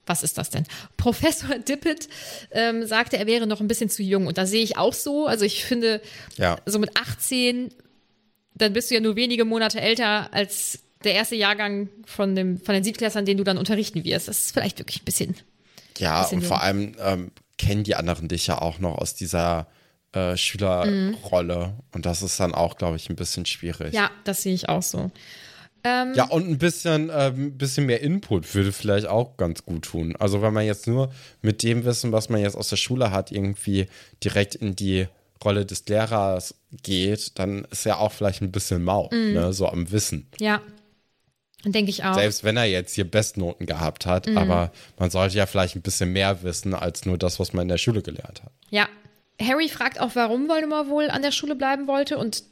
was 0.06 0.24
ist 0.24 0.38
das 0.38 0.50
denn? 0.50 0.64
Professor 0.96 1.56
Dippet 1.68 2.08
ähm, 2.50 2.84
sagte, 2.84 3.16
er 3.16 3.28
wäre 3.28 3.46
noch 3.46 3.60
ein 3.60 3.68
bisschen 3.68 3.88
zu 3.90 4.02
jung. 4.02 4.26
Und 4.26 4.38
da 4.38 4.44
sehe 4.46 4.60
ich 4.64 4.76
auch 4.76 4.92
so. 4.92 5.28
Also 5.28 5.44
ich 5.44 5.64
finde, 5.64 6.00
Ja. 6.36 6.56
so 6.66 6.80
mit 6.80 6.96
18, 6.98 7.72
dann 8.54 8.72
bist 8.72 8.90
du 8.90 8.96
ja 8.96 9.00
nur 9.00 9.14
wenige 9.14 9.44
Monate 9.44 9.80
älter 9.80 10.34
als 10.34 10.80
der 11.04 11.14
erste 11.14 11.36
Jahrgang 11.36 11.88
von, 12.06 12.34
dem, 12.34 12.60
von 12.60 12.74
den 12.74 12.82
Siebtklässlern, 12.82 13.24
den 13.24 13.36
du 13.38 13.44
dann 13.44 13.56
unterrichten 13.56 14.02
wirst. 14.02 14.26
Das 14.26 14.38
ist 14.38 14.52
vielleicht 14.52 14.80
wirklich 14.80 15.02
ein 15.02 15.04
bisschen. 15.04 15.36
Ja, 15.98 16.22
bisschen 16.22 16.38
und 16.38 16.42
jung. 16.42 16.48
vor 16.48 16.62
allem 16.62 16.96
ähm, 17.00 17.30
kennen 17.56 17.84
die 17.84 17.94
anderen 17.94 18.26
dich 18.26 18.48
ja 18.48 18.60
auch 18.60 18.80
noch 18.80 18.98
aus 18.98 19.14
dieser 19.14 19.68
äh, 20.16 20.36
Schülerrolle. 20.36 21.74
Und 21.92 22.06
das 22.06 22.22
ist 22.22 22.38
dann 22.40 22.54
auch, 22.54 22.76
glaube 22.76 22.96
ich, 22.96 23.10
ein 23.10 23.16
bisschen 23.16 23.46
schwierig. 23.46 23.92
Ja, 23.94 24.10
das 24.24 24.42
sehe 24.42 24.54
ich 24.54 24.68
auch 24.68 24.82
so. 24.82 25.10
Ähm, 25.84 26.14
Ja, 26.14 26.24
und 26.24 26.48
ein 26.48 26.58
bisschen, 26.58 27.10
äh, 27.10 27.28
ein 27.28 27.56
bisschen 27.58 27.86
mehr 27.86 28.00
Input 28.00 28.54
würde 28.54 28.72
vielleicht 28.72 29.06
auch 29.06 29.36
ganz 29.36 29.64
gut 29.64 29.84
tun. 29.84 30.16
Also 30.16 30.42
wenn 30.42 30.52
man 30.54 30.64
jetzt 30.64 30.86
nur 30.86 31.12
mit 31.42 31.62
dem 31.62 31.84
Wissen, 31.84 32.12
was 32.12 32.28
man 32.28 32.40
jetzt 32.40 32.56
aus 32.56 32.68
der 32.70 32.76
Schule 32.76 33.10
hat, 33.10 33.30
irgendwie 33.30 33.86
direkt 34.24 34.54
in 34.54 34.74
die 34.74 35.06
Rolle 35.44 35.66
des 35.66 35.86
Lehrers 35.86 36.54
geht, 36.82 37.38
dann 37.38 37.66
ist 37.70 37.84
er 37.86 38.00
auch 38.00 38.10
vielleicht 38.12 38.40
ein 38.42 38.50
bisschen 38.52 38.82
mau, 38.82 39.10
Mhm. 39.12 39.32
ne, 39.34 39.52
so 39.52 39.68
am 39.68 39.90
Wissen. 39.92 40.28
Ja, 40.40 40.60
denke 41.64 41.90
ich 41.90 42.04
auch. 42.04 42.14
Selbst 42.14 42.42
wenn 42.42 42.56
er 42.56 42.64
jetzt 42.64 42.94
hier 42.94 43.08
Bestnoten 43.08 43.66
gehabt 43.66 44.06
hat, 44.06 44.26
Mhm. 44.26 44.38
aber 44.38 44.72
man 44.98 45.10
sollte 45.10 45.36
ja 45.36 45.46
vielleicht 45.46 45.76
ein 45.76 45.82
bisschen 45.82 46.12
mehr 46.12 46.42
wissen 46.42 46.74
als 46.74 47.04
nur 47.04 47.18
das, 47.18 47.38
was 47.38 47.52
man 47.52 47.62
in 47.62 47.68
der 47.68 47.78
Schule 47.78 48.02
gelernt 48.02 48.42
hat. 48.42 48.52
Ja. 48.70 48.88
Harry 49.40 49.68
fragt 49.68 50.00
auch, 50.00 50.14
warum 50.14 50.48
Voldemort 50.48 50.88
wohl 50.88 51.10
an 51.10 51.22
der 51.22 51.30
Schule 51.32 51.54
bleiben 51.54 51.86
wollte 51.86 52.18
und 52.18 52.44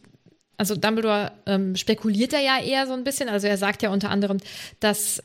also 0.56 0.76
Dumbledore 0.76 1.32
ähm, 1.46 1.76
spekuliert 1.76 2.32
da 2.32 2.38
ja 2.38 2.60
eher 2.60 2.86
so 2.86 2.92
ein 2.92 3.04
bisschen. 3.04 3.28
Also 3.28 3.46
er 3.46 3.58
sagt 3.58 3.82
ja 3.82 3.90
unter 3.90 4.10
anderem, 4.10 4.38
dass 4.80 5.22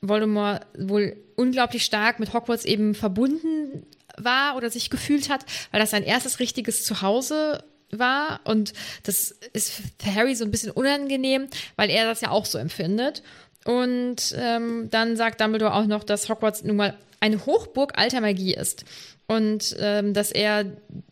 Voldemort 0.00 0.66
wohl 0.76 1.16
unglaublich 1.36 1.84
stark 1.84 2.18
mit 2.18 2.32
Hogwarts 2.32 2.64
eben 2.64 2.94
verbunden 2.94 3.86
war 4.16 4.56
oder 4.56 4.70
sich 4.70 4.90
gefühlt 4.90 5.28
hat, 5.28 5.44
weil 5.70 5.80
das 5.80 5.90
sein 5.90 6.02
erstes 6.02 6.40
richtiges 6.40 6.84
Zuhause 6.84 7.64
war 7.90 8.40
und 8.44 8.72
das 9.04 9.32
ist 9.52 9.70
für 9.70 10.14
Harry 10.14 10.34
so 10.34 10.44
ein 10.44 10.50
bisschen 10.50 10.70
unangenehm, 10.70 11.48
weil 11.76 11.90
er 11.90 12.06
das 12.06 12.20
ja 12.20 12.30
auch 12.30 12.46
so 12.46 12.58
empfindet. 12.58 13.22
Und 13.64 14.34
ähm, 14.36 14.88
dann 14.90 15.16
sagt 15.16 15.40
Dumbledore 15.40 15.74
auch 15.74 15.86
noch, 15.86 16.02
dass 16.02 16.28
Hogwarts 16.28 16.64
nun 16.64 16.76
mal 16.76 16.98
eine 17.20 17.46
Hochburg 17.46 17.96
alter 17.96 18.20
Magie 18.20 18.54
ist 18.54 18.84
und 19.26 19.76
ähm, 19.78 20.14
dass 20.14 20.30
er 20.32 20.64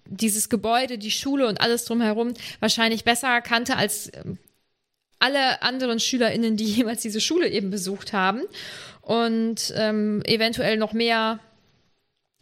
dieses 0.07 0.49
Gebäude, 0.49 0.99
die 0.99 1.11
Schule 1.11 1.47
und 1.47 1.61
alles 1.61 1.85
drumherum 1.85 2.35
wahrscheinlich 2.59 3.05
besser 3.05 3.41
kannte 3.41 3.77
als 3.77 4.11
ähm, 4.15 4.39
alle 5.19 5.63
anderen 5.63 6.01
SchülerInnen, 6.01 6.57
die 6.57 6.65
jemals 6.75 7.03
diese 7.03 7.21
Schule 7.21 7.49
eben 7.49 7.71
besucht 7.71 8.13
haben 8.13 8.43
und 9.03 9.73
ähm, 9.77 10.23
eventuell 10.25 10.77
noch 10.77 10.93
mehr 10.93 11.39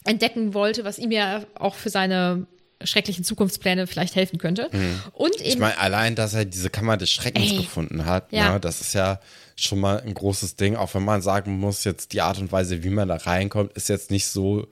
entdecken 0.04 0.54
wollte, 0.54 0.85
was 0.85 0.98
ihm 0.98 1.11
ja 1.11 1.44
auch 1.54 1.74
für 1.74 1.90
seine 1.90 2.46
schrecklichen 2.83 3.24
Zukunftspläne 3.24 3.87
vielleicht 3.88 4.14
helfen 4.14 4.38
könnte. 4.38 4.70
Und 5.12 5.35
eben 5.40 5.44
Ich 5.48 5.59
meine, 5.59 5.78
allein, 5.78 6.14
dass 6.14 6.35
er 6.35 6.44
diese 6.44 6.70
Kammer 6.70 6.96
des 6.96 7.11
Schreckens 7.11 7.50
Ey. 7.50 7.57
gefunden 7.59 8.07
hat, 8.07 8.33
Ja. 8.33 8.52
ne, 8.52 8.61
das 8.61 8.81
ist 8.81 8.94
ja 8.94 9.20
schon 9.57 9.81
mal 9.81 10.00
ein 10.00 10.14
großes 10.14 10.54
Ding, 10.54 10.76
auch 10.76 10.94
wenn 10.94 11.04
man 11.04 11.20
sagen 11.20 11.59
muss, 11.59 11.83
jetzt 11.83 12.12
die 12.12 12.20
Art 12.20 12.38
und 12.38 12.52
Weise, 12.52 12.85
wie 12.85 12.90
man 12.90 13.09
da 13.09 13.16
reinkommt, 13.16 13.72
ist 13.72 13.88
jetzt 13.88 14.12
nicht 14.12 14.28
so 14.28 14.68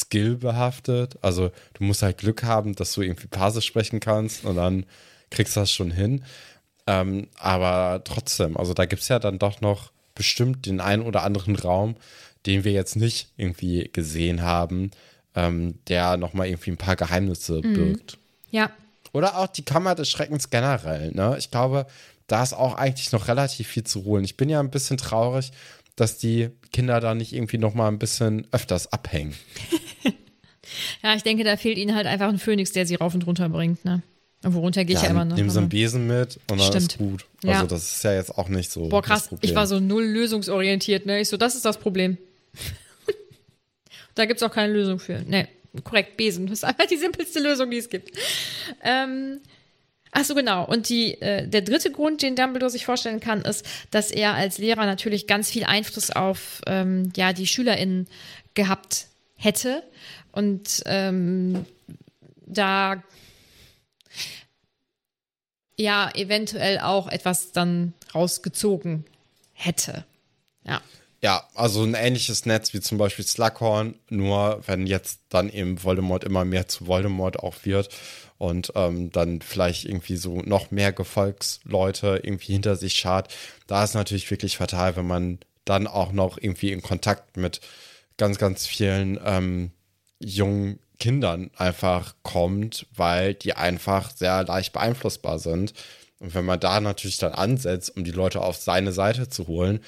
skillbehaftet. 0.00 1.16
Also 1.22 1.50
du 1.74 1.84
musst 1.84 2.02
halt 2.02 2.18
Glück 2.18 2.42
haben, 2.44 2.74
dass 2.74 2.92
du 2.94 3.02
irgendwie 3.02 3.26
Parse 3.28 3.62
sprechen 3.62 4.00
kannst 4.00 4.44
und 4.44 4.56
dann 4.56 4.86
kriegst 5.30 5.56
du 5.56 5.60
das 5.60 5.70
schon 5.72 5.90
hin. 5.90 6.24
Ähm, 6.86 7.28
aber 7.38 8.02
trotzdem, 8.04 8.56
also 8.56 8.74
da 8.74 8.86
gibt 8.86 9.02
es 9.02 9.08
ja 9.08 9.18
dann 9.18 9.38
doch 9.38 9.60
noch 9.60 9.92
bestimmt 10.14 10.66
den 10.66 10.80
einen 10.80 11.02
oder 11.02 11.22
anderen 11.22 11.56
Raum, 11.56 11.96
den 12.46 12.64
wir 12.64 12.72
jetzt 12.72 12.96
nicht 12.96 13.28
irgendwie 13.36 13.88
gesehen 13.92 14.42
haben, 14.42 14.90
ähm, 15.34 15.78
der 15.88 16.16
nochmal 16.16 16.48
irgendwie 16.48 16.72
ein 16.72 16.76
paar 16.76 16.96
Geheimnisse 16.96 17.60
Mhm. 17.62 17.74
birgt. 17.74 18.18
ja, 18.50 18.70
Oder 19.14 19.36
auch 19.38 19.46
die 19.46 19.64
Kammer 19.64 19.94
des 19.94 20.08
Schreckens 20.10 20.48
generell. 20.48 21.12
Ne? 21.12 21.36
Ich 21.38 21.50
glaube, 21.50 21.86
da 22.28 22.42
ist 22.42 22.54
auch 22.54 22.74
eigentlich 22.74 23.12
noch 23.12 23.28
relativ 23.28 23.68
viel 23.68 23.84
zu 23.84 24.04
holen. 24.04 24.24
Ich 24.24 24.38
bin 24.38 24.48
ja 24.48 24.58
ein 24.58 24.70
bisschen 24.70 24.96
traurig, 24.96 25.52
dass 25.96 26.18
die 26.18 26.50
Kinder 26.72 27.00
da 27.00 27.14
nicht 27.14 27.32
irgendwie 27.32 27.58
noch 27.58 27.74
mal 27.74 27.88
ein 27.88 27.98
bisschen 27.98 28.46
öfters 28.50 28.92
abhängen. 28.92 29.34
ja, 31.02 31.14
ich 31.14 31.22
denke, 31.22 31.44
da 31.44 31.56
fehlt 31.56 31.78
ihnen 31.78 31.94
halt 31.94 32.06
einfach 32.06 32.28
ein 32.28 32.38
Phönix, 32.38 32.72
der 32.72 32.86
sie 32.86 32.94
rauf 32.94 33.14
und 33.14 33.26
runter 33.26 33.48
bringt, 33.48 33.84
ne? 33.84 34.02
Und 34.44 34.54
worunter 34.54 34.84
gehe 34.84 34.96
ich 34.96 35.02
ja, 35.02 35.10
immer 35.10 35.24
noch. 35.24 35.36
Nehmen 35.36 35.50
sie 35.50 35.58
einen 35.58 35.68
Besen 35.68 36.08
mit 36.08 36.40
und 36.50 36.58
dann 36.58 36.66
Stimmt. 36.66 36.92
ist 36.92 36.98
gut. 36.98 37.26
Ja. 37.44 37.54
Also 37.54 37.66
das 37.68 37.96
ist 37.96 38.04
ja 38.04 38.14
jetzt 38.14 38.36
auch 38.36 38.48
nicht 38.48 38.72
so. 38.72 38.88
Boah, 38.88 39.02
krass, 39.02 39.30
ich 39.40 39.54
war 39.54 39.68
so 39.68 39.78
null 39.78 40.04
lösungsorientiert, 40.04 41.06
ne? 41.06 41.20
Ich 41.20 41.28
so, 41.28 41.36
das 41.36 41.54
ist 41.54 41.64
das 41.64 41.78
Problem. 41.78 42.18
da 44.14 44.24
gibt's 44.24 44.42
auch 44.42 44.50
keine 44.50 44.72
Lösung 44.72 44.98
für. 44.98 45.22
Ne, 45.22 45.48
korrekt, 45.84 46.16
Besen. 46.16 46.46
Das 46.46 46.58
ist 46.58 46.64
einfach 46.64 46.86
die 46.86 46.96
simpelste 46.96 47.38
Lösung, 47.38 47.70
die 47.70 47.78
es 47.78 47.88
gibt. 47.88 48.10
Ähm, 48.82 49.40
ach 50.12 50.24
so, 50.24 50.34
genau. 50.34 50.64
Und 50.64 50.88
die, 50.88 51.20
äh, 51.20 51.48
der 51.48 51.62
dritte 51.62 51.90
Grund, 51.90 52.22
den 52.22 52.36
Dumbledore 52.36 52.70
sich 52.70 52.86
vorstellen 52.86 53.20
kann, 53.20 53.42
ist, 53.42 53.66
dass 53.90 54.10
er 54.10 54.34
als 54.34 54.58
Lehrer 54.58 54.86
natürlich 54.86 55.26
ganz 55.26 55.50
viel 55.50 55.64
Einfluss 55.64 56.10
auf 56.10 56.60
ähm, 56.66 57.12
ja, 57.16 57.32
die 57.32 57.46
SchülerInnen 57.46 58.06
gehabt 58.54 59.06
hätte. 59.36 59.82
Und 60.30 60.82
ähm, 60.86 61.66
da 62.46 63.02
ja 65.76 66.10
eventuell 66.14 66.78
auch 66.78 67.08
etwas 67.08 67.52
dann 67.52 67.94
rausgezogen 68.14 69.04
hätte. 69.52 70.04
Ja. 70.64 70.80
Ja, 71.22 71.48
also 71.54 71.84
ein 71.84 71.94
ähnliches 71.94 72.46
Netz 72.46 72.74
wie 72.74 72.80
zum 72.80 72.98
Beispiel 72.98 73.24
Slughorn, 73.24 73.94
nur 74.08 74.60
wenn 74.66 74.88
jetzt 74.88 75.20
dann 75.28 75.48
eben 75.50 75.82
Voldemort 75.82 76.24
immer 76.24 76.44
mehr 76.44 76.66
zu 76.66 76.88
Voldemort 76.88 77.38
auch 77.38 77.54
wird 77.62 77.90
und 78.42 78.72
ähm, 78.74 79.12
dann 79.12 79.40
vielleicht 79.40 79.84
irgendwie 79.84 80.16
so 80.16 80.40
noch 80.40 80.72
mehr 80.72 80.92
Gefolgsleute 80.92 82.18
irgendwie 82.24 82.54
hinter 82.54 82.74
sich 82.74 82.94
schart, 82.94 83.32
da 83.68 83.84
ist 83.84 83.94
natürlich 83.94 84.28
wirklich 84.32 84.56
fatal, 84.56 84.96
wenn 84.96 85.06
man 85.06 85.38
dann 85.64 85.86
auch 85.86 86.10
noch 86.10 86.38
irgendwie 86.38 86.72
in 86.72 86.82
Kontakt 86.82 87.36
mit 87.36 87.60
ganz, 88.16 88.38
ganz 88.38 88.66
vielen 88.66 89.20
ähm, 89.24 89.70
jungen 90.18 90.80
Kindern 90.98 91.52
einfach 91.56 92.16
kommt, 92.24 92.88
weil 92.96 93.34
die 93.34 93.54
einfach 93.54 94.10
sehr 94.10 94.42
leicht 94.42 94.72
beeinflussbar 94.72 95.38
sind. 95.38 95.72
Und 96.18 96.34
wenn 96.34 96.44
man 96.44 96.58
da 96.58 96.80
natürlich 96.80 97.18
dann 97.18 97.34
ansetzt, 97.34 97.96
um 97.96 98.02
die 98.02 98.10
Leute 98.10 98.40
auf 98.40 98.56
seine 98.56 98.90
Seite 98.90 99.28
zu 99.28 99.46
holen, 99.46 99.78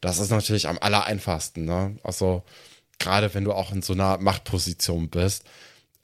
das 0.00 0.20
ist 0.20 0.30
natürlich 0.30 0.68
am 0.68 0.78
aller 0.78 1.04
einfachsten. 1.06 1.64
Ne? 1.64 1.96
Also 2.04 2.44
gerade 3.00 3.34
wenn 3.34 3.42
du 3.42 3.54
auch 3.54 3.72
in 3.72 3.82
so 3.82 3.92
einer 3.92 4.18
Machtposition 4.18 5.08
bist, 5.08 5.42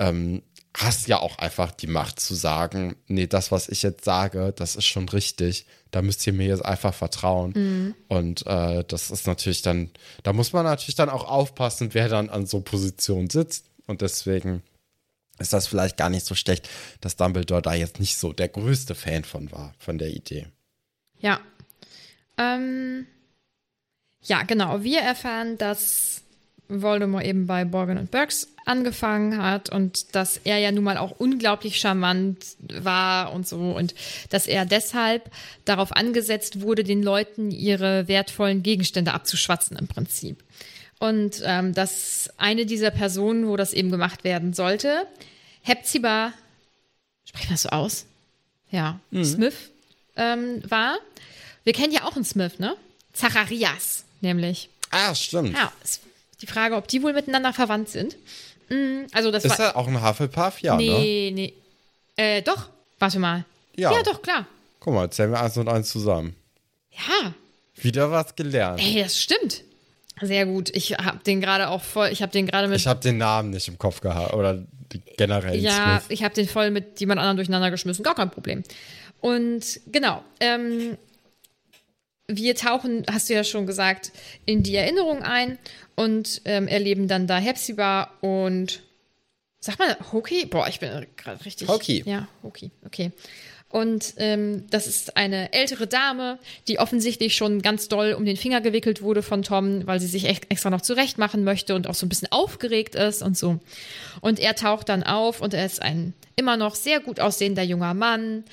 ähm, 0.00 0.42
hast 0.74 1.08
ja 1.08 1.18
auch 1.18 1.38
einfach 1.38 1.72
die 1.72 1.86
Macht 1.86 2.20
zu 2.20 2.34
sagen, 2.34 2.96
nee, 3.06 3.26
das, 3.26 3.50
was 3.50 3.68
ich 3.68 3.82
jetzt 3.82 4.04
sage, 4.04 4.52
das 4.56 4.76
ist 4.76 4.86
schon 4.86 5.08
richtig. 5.08 5.66
Da 5.90 6.02
müsst 6.02 6.24
ihr 6.26 6.32
mir 6.32 6.46
jetzt 6.46 6.64
einfach 6.64 6.94
vertrauen. 6.94 7.52
Mhm. 7.54 7.94
Und 8.08 8.46
äh, 8.46 8.84
das 8.86 9.10
ist 9.10 9.26
natürlich 9.26 9.62
dann, 9.62 9.90
da 10.22 10.32
muss 10.32 10.52
man 10.52 10.64
natürlich 10.64 10.94
dann 10.94 11.08
auch 11.08 11.28
aufpassen, 11.28 11.90
wer 11.92 12.08
dann 12.08 12.30
an 12.30 12.46
so 12.46 12.60
Positionen 12.60 13.28
sitzt. 13.28 13.66
Und 13.86 14.00
deswegen 14.02 14.62
ist 15.38 15.52
das 15.52 15.66
vielleicht 15.66 15.96
gar 15.96 16.10
nicht 16.10 16.24
so 16.24 16.34
schlecht, 16.34 16.68
dass 17.00 17.16
Dumbledore 17.16 17.62
da 17.62 17.74
jetzt 17.74 17.98
nicht 17.98 18.16
so 18.16 18.32
der 18.32 18.48
größte 18.48 18.94
Fan 18.94 19.24
von 19.24 19.50
war, 19.50 19.74
von 19.78 19.98
der 19.98 20.10
Idee. 20.10 20.46
Ja. 21.18 21.40
Ähm, 22.38 23.06
ja, 24.22 24.42
genau. 24.44 24.82
Wir 24.82 25.00
erfahren, 25.00 25.58
dass 25.58 26.22
Voldemort 26.68 27.24
eben 27.24 27.46
bei 27.46 27.64
Borgin 27.64 27.98
und 27.98 28.10
Burks 28.10 28.48
angefangen 28.70 29.42
hat 29.42 29.68
und 29.68 30.14
dass 30.14 30.38
er 30.44 30.58
ja 30.58 30.70
nun 30.70 30.84
mal 30.84 30.96
auch 30.96 31.10
unglaublich 31.18 31.78
charmant 31.78 32.56
war 32.60 33.32
und 33.32 33.46
so 33.46 33.58
und 33.72 33.94
dass 34.30 34.46
er 34.46 34.64
deshalb 34.64 35.30
darauf 35.64 35.92
angesetzt 35.92 36.60
wurde, 36.60 36.84
den 36.84 37.02
Leuten 37.02 37.50
ihre 37.50 38.08
wertvollen 38.08 38.62
Gegenstände 38.62 39.12
abzuschwatzen 39.12 39.76
im 39.76 39.88
Prinzip. 39.88 40.42
Und 41.00 41.42
ähm, 41.44 41.74
dass 41.74 42.30
eine 42.36 42.64
dieser 42.64 42.90
Personen, 42.90 43.48
wo 43.48 43.56
das 43.56 43.72
eben 43.72 43.90
gemacht 43.90 44.22
werden 44.22 44.52
sollte, 44.52 45.06
Hepzibah, 45.62 46.32
sprechen 47.24 47.48
wir 47.48 47.54
das 47.54 47.62
so 47.62 47.68
aus? 47.70 48.06
Ja, 48.70 49.00
mhm. 49.10 49.24
Smith 49.24 49.54
ähm, 50.16 50.62
war. 50.68 50.98
Wir 51.64 51.72
kennen 51.72 51.92
ja 51.92 52.04
auch 52.04 52.14
einen 52.14 52.24
Smith, 52.24 52.58
ne? 52.58 52.76
Zacharias, 53.12 54.04
nämlich. 54.20 54.70
Ah, 54.90 55.14
stimmt. 55.14 55.54
Ja, 55.54 55.72
ist 55.82 56.00
die 56.40 56.46
Frage, 56.46 56.76
ob 56.76 56.88
die 56.88 57.02
wohl 57.02 57.12
miteinander 57.12 57.52
verwandt 57.52 57.88
sind. 57.88 58.16
Mhm, 58.70 59.06
also 59.12 59.30
das 59.30 59.44
ist 59.44 59.58
war, 59.58 59.66
er 59.66 59.76
auch 59.76 59.86
ein 59.88 60.02
Hufflepuff? 60.02 60.60
Ja, 60.60 60.76
nee, 60.76 61.30
ne? 61.30 61.34
Nee, 61.34 61.54
Äh, 62.16 62.42
doch. 62.42 62.68
Warte 62.98 63.18
mal. 63.18 63.44
Ja. 63.76 63.92
ja, 63.92 64.02
doch, 64.02 64.20
klar. 64.22 64.46
Guck 64.78 64.94
mal, 64.94 65.10
zählen 65.10 65.30
wir 65.30 65.40
eins 65.40 65.56
und 65.56 65.68
eins 65.68 65.90
zusammen. 65.90 66.36
Ja. 66.92 67.34
Wieder 67.76 68.10
was 68.10 68.36
gelernt. 68.36 68.80
Ey, 68.80 69.02
das 69.02 69.18
stimmt. 69.18 69.62
Sehr 70.20 70.44
gut. 70.44 70.68
Ich 70.76 70.92
habe 70.92 71.18
den 71.24 71.40
gerade 71.40 71.68
auch 71.68 71.82
voll, 71.82 72.08
ich 72.12 72.20
habe 72.20 72.30
den 72.32 72.46
gerade 72.46 72.68
mit. 72.68 72.76
Ich 72.78 72.86
habe 72.86 73.00
den 73.00 73.16
Namen 73.16 73.50
nicht 73.50 73.68
im 73.68 73.78
Kopf 73.78 74.00
gehabt 74.00 74.34
oder 74.34 74.62
generell. 75.16 75.58
Ja, 75.58 76.00
Smith. 76.00 76.10
ich 76.10 76.22
habe 76.22 76.34
den 76.34 76.46
voll 76.46 76.70
mit 76.70 77.00
jemand 77.00 77.20
anderem 77.20 77.36
durcheinander 77.36 77.70
geschmissen. 77.70 78.02
Gar 78.02 78.14
kein 78.14 78.30
Problem. 78.30 78.62
Und 79.20 79.80
genau, 79.86 80.22
ähm, 80.40 80.98
wir 82.36 82.54
tauchen, 82.54 83.04
hast 83.10 83.28
du 83.28 83.34
ja 83.34 83.44
schon 83.44 83.66
gesagt, 83.66 84.12
in 84.46 84.62
die 84.62 84.76
Erinnerung 84.76 85.22
ein 85.22 85.58
und 85.96 86.42
ähm, 86.44 86.68
erleben 86.68 87.08
dann 87.08 87.26
da 87.26 87.38
Hepzibah 87.38 88.10
und 88.20 88.82
sag 89.58 89.78
mal, 89.78 89.96
Hoki? 90.12 90.46
Boah, 90.46 90.68
ich 90.68 90.80
bin 90.80 91.06
gerade 91.16 91.44
richtig. 91.44 91.68
Hoki. 91.68 92.02
Ja, 92.06 92.28
Hoki, 92.42 92.70
okay. 92.86 93.12
Und 93.68 94.14
ähm, 94.16 94.66
das 94.70 94.88
ist 94.88 95.16
eine 95.16 95.52
ältere 95.52 95.86
Dame, 95.86 96.40
die 96.66 96.80
offensichtlich 96.80 97.36
schon 97.36 97.62
ganz 97.62 97.86
doll 97.86 98.14
um 98.14 98.24
den 98.24 98.36
Finger 98.36 98.60
gewickelt 98.60 99.00
wurde 99.00 99.22
von 99.22 99.44
Tom, 99.44 99.86
weil 99.86 100.00
sie 100.00 100.08
sich 100.08 100.24
echt 100.24 100.50
extra 100.50 100.70
noch 100.70 100.80
zurecht 100.80 101.18
machen 101.18 101.44
möchte 101.44 101.76
und 101.76 101.86
auch 101.86 101.94
so 101.94 102.04
ein 102.04 102.08
bisschen 102.08 102.32
aufgeregt 102.32 102.96
ist 102.96 103.22
und 103.22 103.38
so. 103.38 103.60
Und 104.20 104.40
er 104.40 104.56
taucht 104.56 104.88
dann 104.88 105.04
auf 105.04 105.40
und 105.40 105.54
er 105.54 105.64
ist 105.64 105.80
ein 105.80 106.14
immer 106.34 106.56
noch 106.56 106.74
sehr 106.74 106.98
gut 106.98 107.20
aussehender 107.20 107.62
junger 107.62 107.94
Mann. 107.94 108.44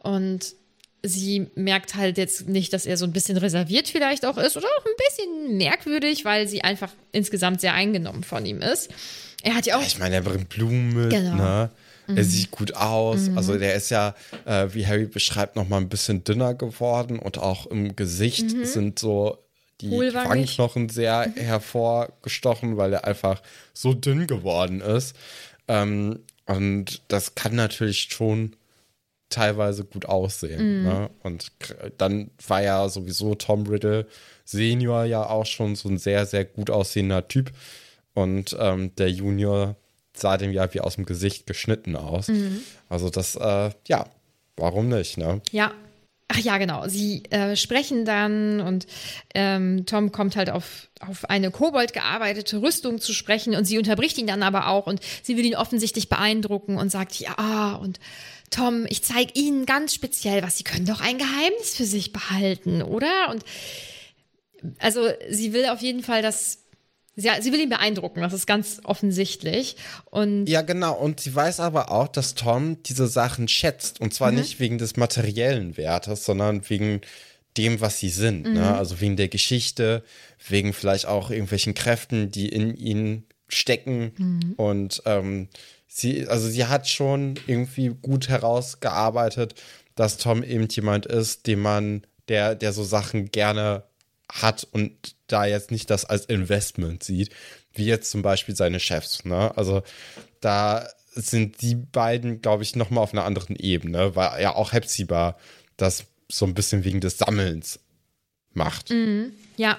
Und 0.00 0.54
sie 1.02 1.46
merkt 1.54 1.94
halt 1.94 2.18
jetzt 2.18 2.48
nicht, 2.48 2.72
dass 2.72 2.86
er 2.86 2.96
so 2.96 3.04
ein 3.04 3.12
bisschen 3.12 3.36
reserviert 3.36 3.88
vielleicht 3.88 4.24
auch 4.26 4.36
ist 4.36 4.56
oder 4.56 4.66
auch 4.66 4.84
ein 4.84 4.92
bisschen 5.08 5.56
merkwürdig, 5.56 6.24
weil 6.24 6.48
sie 6.48 6.62
einfach 6.62 6.92
insgesamt 7.12 7.60
sehr 7.60 7.74
eingenommen 7.74 8.24
von 8.24 8.44
ihm 8.44 8.60
ist. 8.60 8.90
Er 9.42 9.54
hat 9.54 9.66
ja 9.66 9.78
auch. 9.78 9.82
Ich 9.82 9.98
meine, 9.98 10.16
er 10.16 10.22
bringt 10.22 10.48
Blumen 10.48 10.94
mit, 10.94 11.10
genau. 11.10 11.36
ne? 11.36 11.70
Er 12.08 12.14
mhm. 12.14 12.22
sieht 12.22 12.50
gut 12.50 12.74
aus. 12.74 13.28
Mhm. 13.28 13.38
Also 13.38 13.58
der 13.58 13.74
ist 13.74 13.90
ja, 13.90 14.14
äh, 14.46 14.68
wie 14.72 14.86
Harry 14.86 15.06
beschreibt, 15.06 15.56
noch 15.56 15.68
mal 15.68 15.76
ein 15.76 15.90
bisschen 15.90 16.24
dünner 16.24 16.54
geworden 16.54 17.18
und 17.18 17.38
auch 17.38 17.66
im 17.66 17.94
Gesicht 17.96 18.54
mhm. 18.54 18.64
sind 18.64 18.98
so 18.98 19.38
die 19.80 19.90
Wangenknochen 19.90 20.88
sehr 20.88 21.30
hervorgestochen, 21.36 22.76
weil 22.76 22.94
er 22.94 23.04
einfach 23.04 23.42
so 23.74 23.92
dünn 23.92 24.26
geworden 24.26 24.80
ist. 24.80 25.14
Ähm, 25.68 26.20
und 26.46 27.02
das 27.08 27.34
kann 27.34 27.54
natürlich 27.54 28.08
schon 28.10 28.56
teilweise 29.28 29.84
gut 29.84 30.06
aussehen. 30.06 30.80
Mhm. 30.80 30.84
Ne? 30.84 31.10
Und 31.22 31.52
dann 31.98 32.30
war 32.46 32.62
ja 32.62 32.88
sowieso 32.88 33.34
Tom 33.34 33.66
Riddle 33.66 34.06
Senior 34.44 35.04
ja 35.04 35.28
auch 35.28 35.46
schon 35.46 35.76
so 35.76 35.88
ein 35.88 35.98
sehr, 35.98 36.26
sehr 36.26 36.44
gut 36.44 36.70
aussehender 36.70 37.28
Typ. 37.28 37.52
Und 38.14 38.56
ähm, 38.58 38.94
der 38.96 39.10
Junior 39.10 39.76
sah 40.14 40.36
dem 40.36 40.52
ja 40.52 40.72
wie 40.74 40.80
aus 40.80 40.96
dem 40.96 41.04
Gesicht 41.04 41.46
geschnitten 41.46 41.96
aus. 41.96 42.28
Mhm. 42.28 42.62
Also 42.88 43.10
das, 43.10 43.36
äh, 43.36 43.70
ja, 43.86 44.06
warum 44.56 44.88
nicht, 44.88 45.18
ne? 45.18 45.40
Ja. 45.50 45.72
Ach 46.30 46.38
ja, 46.38 46.58
genau. 46.58 46.86
Sie 46.88 47.22
äh, 47.30 47.56
sprechen 47.56 48.04
dann 48.04 48.60
und 48.60 48.86
ähm, 49.34 49.86
Tom 49.86 50.12
kommt 50.12 50.36
halt 50.36 50.50
auf, 50.50 50.88
auf 51.00 51.24
eine 51.30 51.50
Kobold 51.50 51.94
gearbeitete 51.94 52.60
Rüstung 52.60 53.00
zu 53.00 53.14
sprechen 53.14 53.56
und 53.56 53.64
sie 53.64 53.78
unterbricht 53.78 54.18
ihn 54.18 54.26
dann 54.26 54.42
aber 54.42 54.68
auch 54.68 54.86
und 54.86 55.00
sie 55.22 55.38
will 55.38 55.46
ihn 55.46 55.56
offensichtlich 55.56 56.10
beeindrucken 56.10 56.76
und 56.76 56.90
sagt, 56.90 57.14
ja, 57.14 57.78
und 57.80 57.98
Tom, 58.50 58.86
ich 58.88 59.02
zeige 59.02 59.32
Ihnen 59.34 59.66
ganz 59.66 59.94
speziell 59.94 60.42
was. 60.42 60.58
Sie 60.58 60.64
können 60.64 60.86
doch 60.86 61.00
ein 61.00 61.18
Geheimnis 61.18 61.74
für 61.76 61.84
sich 61.84 62.12
behalten, 62.12 62.82
oder? 62.82 63.30
Und 63.30 63.44
also 64.78 65.08
sie 65.30 65.52
will 65.52 65.66
auf 65.66 65.80
jeden 65.80 66.02
Fall, 66.02 66.22
dass 66.22 66.58
Sie, 67.20 67.28
sie, 67.40 67.52
will 67.52 67.58
ihn 67.58 67.68
beeindrucken, 67.68 68.20
das 68.20 68.32
ist 68.32 68.46
ganz 68.46 68.80
offensichtlich. 68.84 69.74
Und 70.04 70.46
ja, 70.46 70.62
genau. 70.62 70.94
Und 70.94 71.18
sie 71.18 71.34
weiß 71.34 71.58
aber 71.58 71.90
auch, 71.90 72.06
dass 72.06 72.36
Tom 72.36 72.80
diese 72.84 73.08
Sachen 73.08 73.48
schätzt. 73.48 74.00
Und 74.00 74.14
zwar 74.14 74.30
mhm. 74.30 74.38
nicht 74.38 74.60
wegen 74.60 74.78
des 74.78 74.96
materiellen 74.96 75.76
Wertes, 75.76 76.24
sondern 76.24 76.70
wegen 76.70 77.00
dem, 77.56 77.80
was 77.80 77.98
sie 77.98 78.10
sind. 78.10 78.42
Ne? 78.44 78.50
Mhm. 78.50 78.54
Ne? 78.54 78.76
Also 78.76 79.00
wegen 79.00 79.16
der 79.16 79.26
Geschichte, 79.26 80.04
wegen 80.48 80.72
vielleicht 80.72 81.06
auch 81.06 81.30
irgendwelchen 81.30 81.74
Kräften, 81.74 82.30
die 82.30 82.48
in 82.48 82.76
ihnen 82.76 83.24
stecken. 83.48 84.12
Mhm. 84.16 84.52
Und 84.56 85.02
ähm, 85.04 85.48
sie, 85.88 86.28
also 86.28 86.48
sie 86.48 86.66
hat 86.66 86.88
schon 86.88 87.34
irgendwie 87.46 87.88
gut 87.88 88.28
herausgearbeitet, 88.28 89.54
dass 89.94 90.18
Tom 90.18 90.44
eben 90.44 90.68
jemand 90.68 91.06
ist, 91.06 91.46
dem 91.46 91.60
man, 91.60 92.06
der, 92.28 92.54
der 92.54 92.72
so 92.72 92.84
Sachen 92.84 93.32
gerne 93.32 93.82
hat 94.30 94.66
und 94.70 95.16
da 95.26 95.46
jetzt 95.46 95.70
nicht 95.70 95.90
das 95.90 96.04
als 96.04 96.26
Investment 96.26 97.02
sieht, 97.02 97.30
wie 97.72 97.86
jetzt 97.86 98.10
zum 98.10 98.22
Beispiel 98.22 98.54
seine 98.54 98.78
Chefs. 98.78 99.24
Ne? 99.24 99.56
Also 99.56 99.82
da 100.40 100.88
sind 101.12 101.62
die 101.62 101.74
beiden, 101.74 102.42
glaube 102.42 102.62
ich, 102.62 102.76
nochmal 102.76 103.02
auf 103.02 103.12
einer 103.12 103.24
anderen 103.24 103.56
Ebene, 103.56 104.14
weil 104.14 104.40
ja 104.42 104.54
auch 104.54 104.72
Hepzibah 104.72 105.36
das 105.76 106.04
so 106.30 106.44
ein 106.44 106.54
bisschen 106.54 106.84
wegen 106.84 107.00
des 107.00 107.18
Sammelns 107.18 107.80
macht. 108.52 108.90
Mhm, 108.90 109.32
ja. 109.56 109.78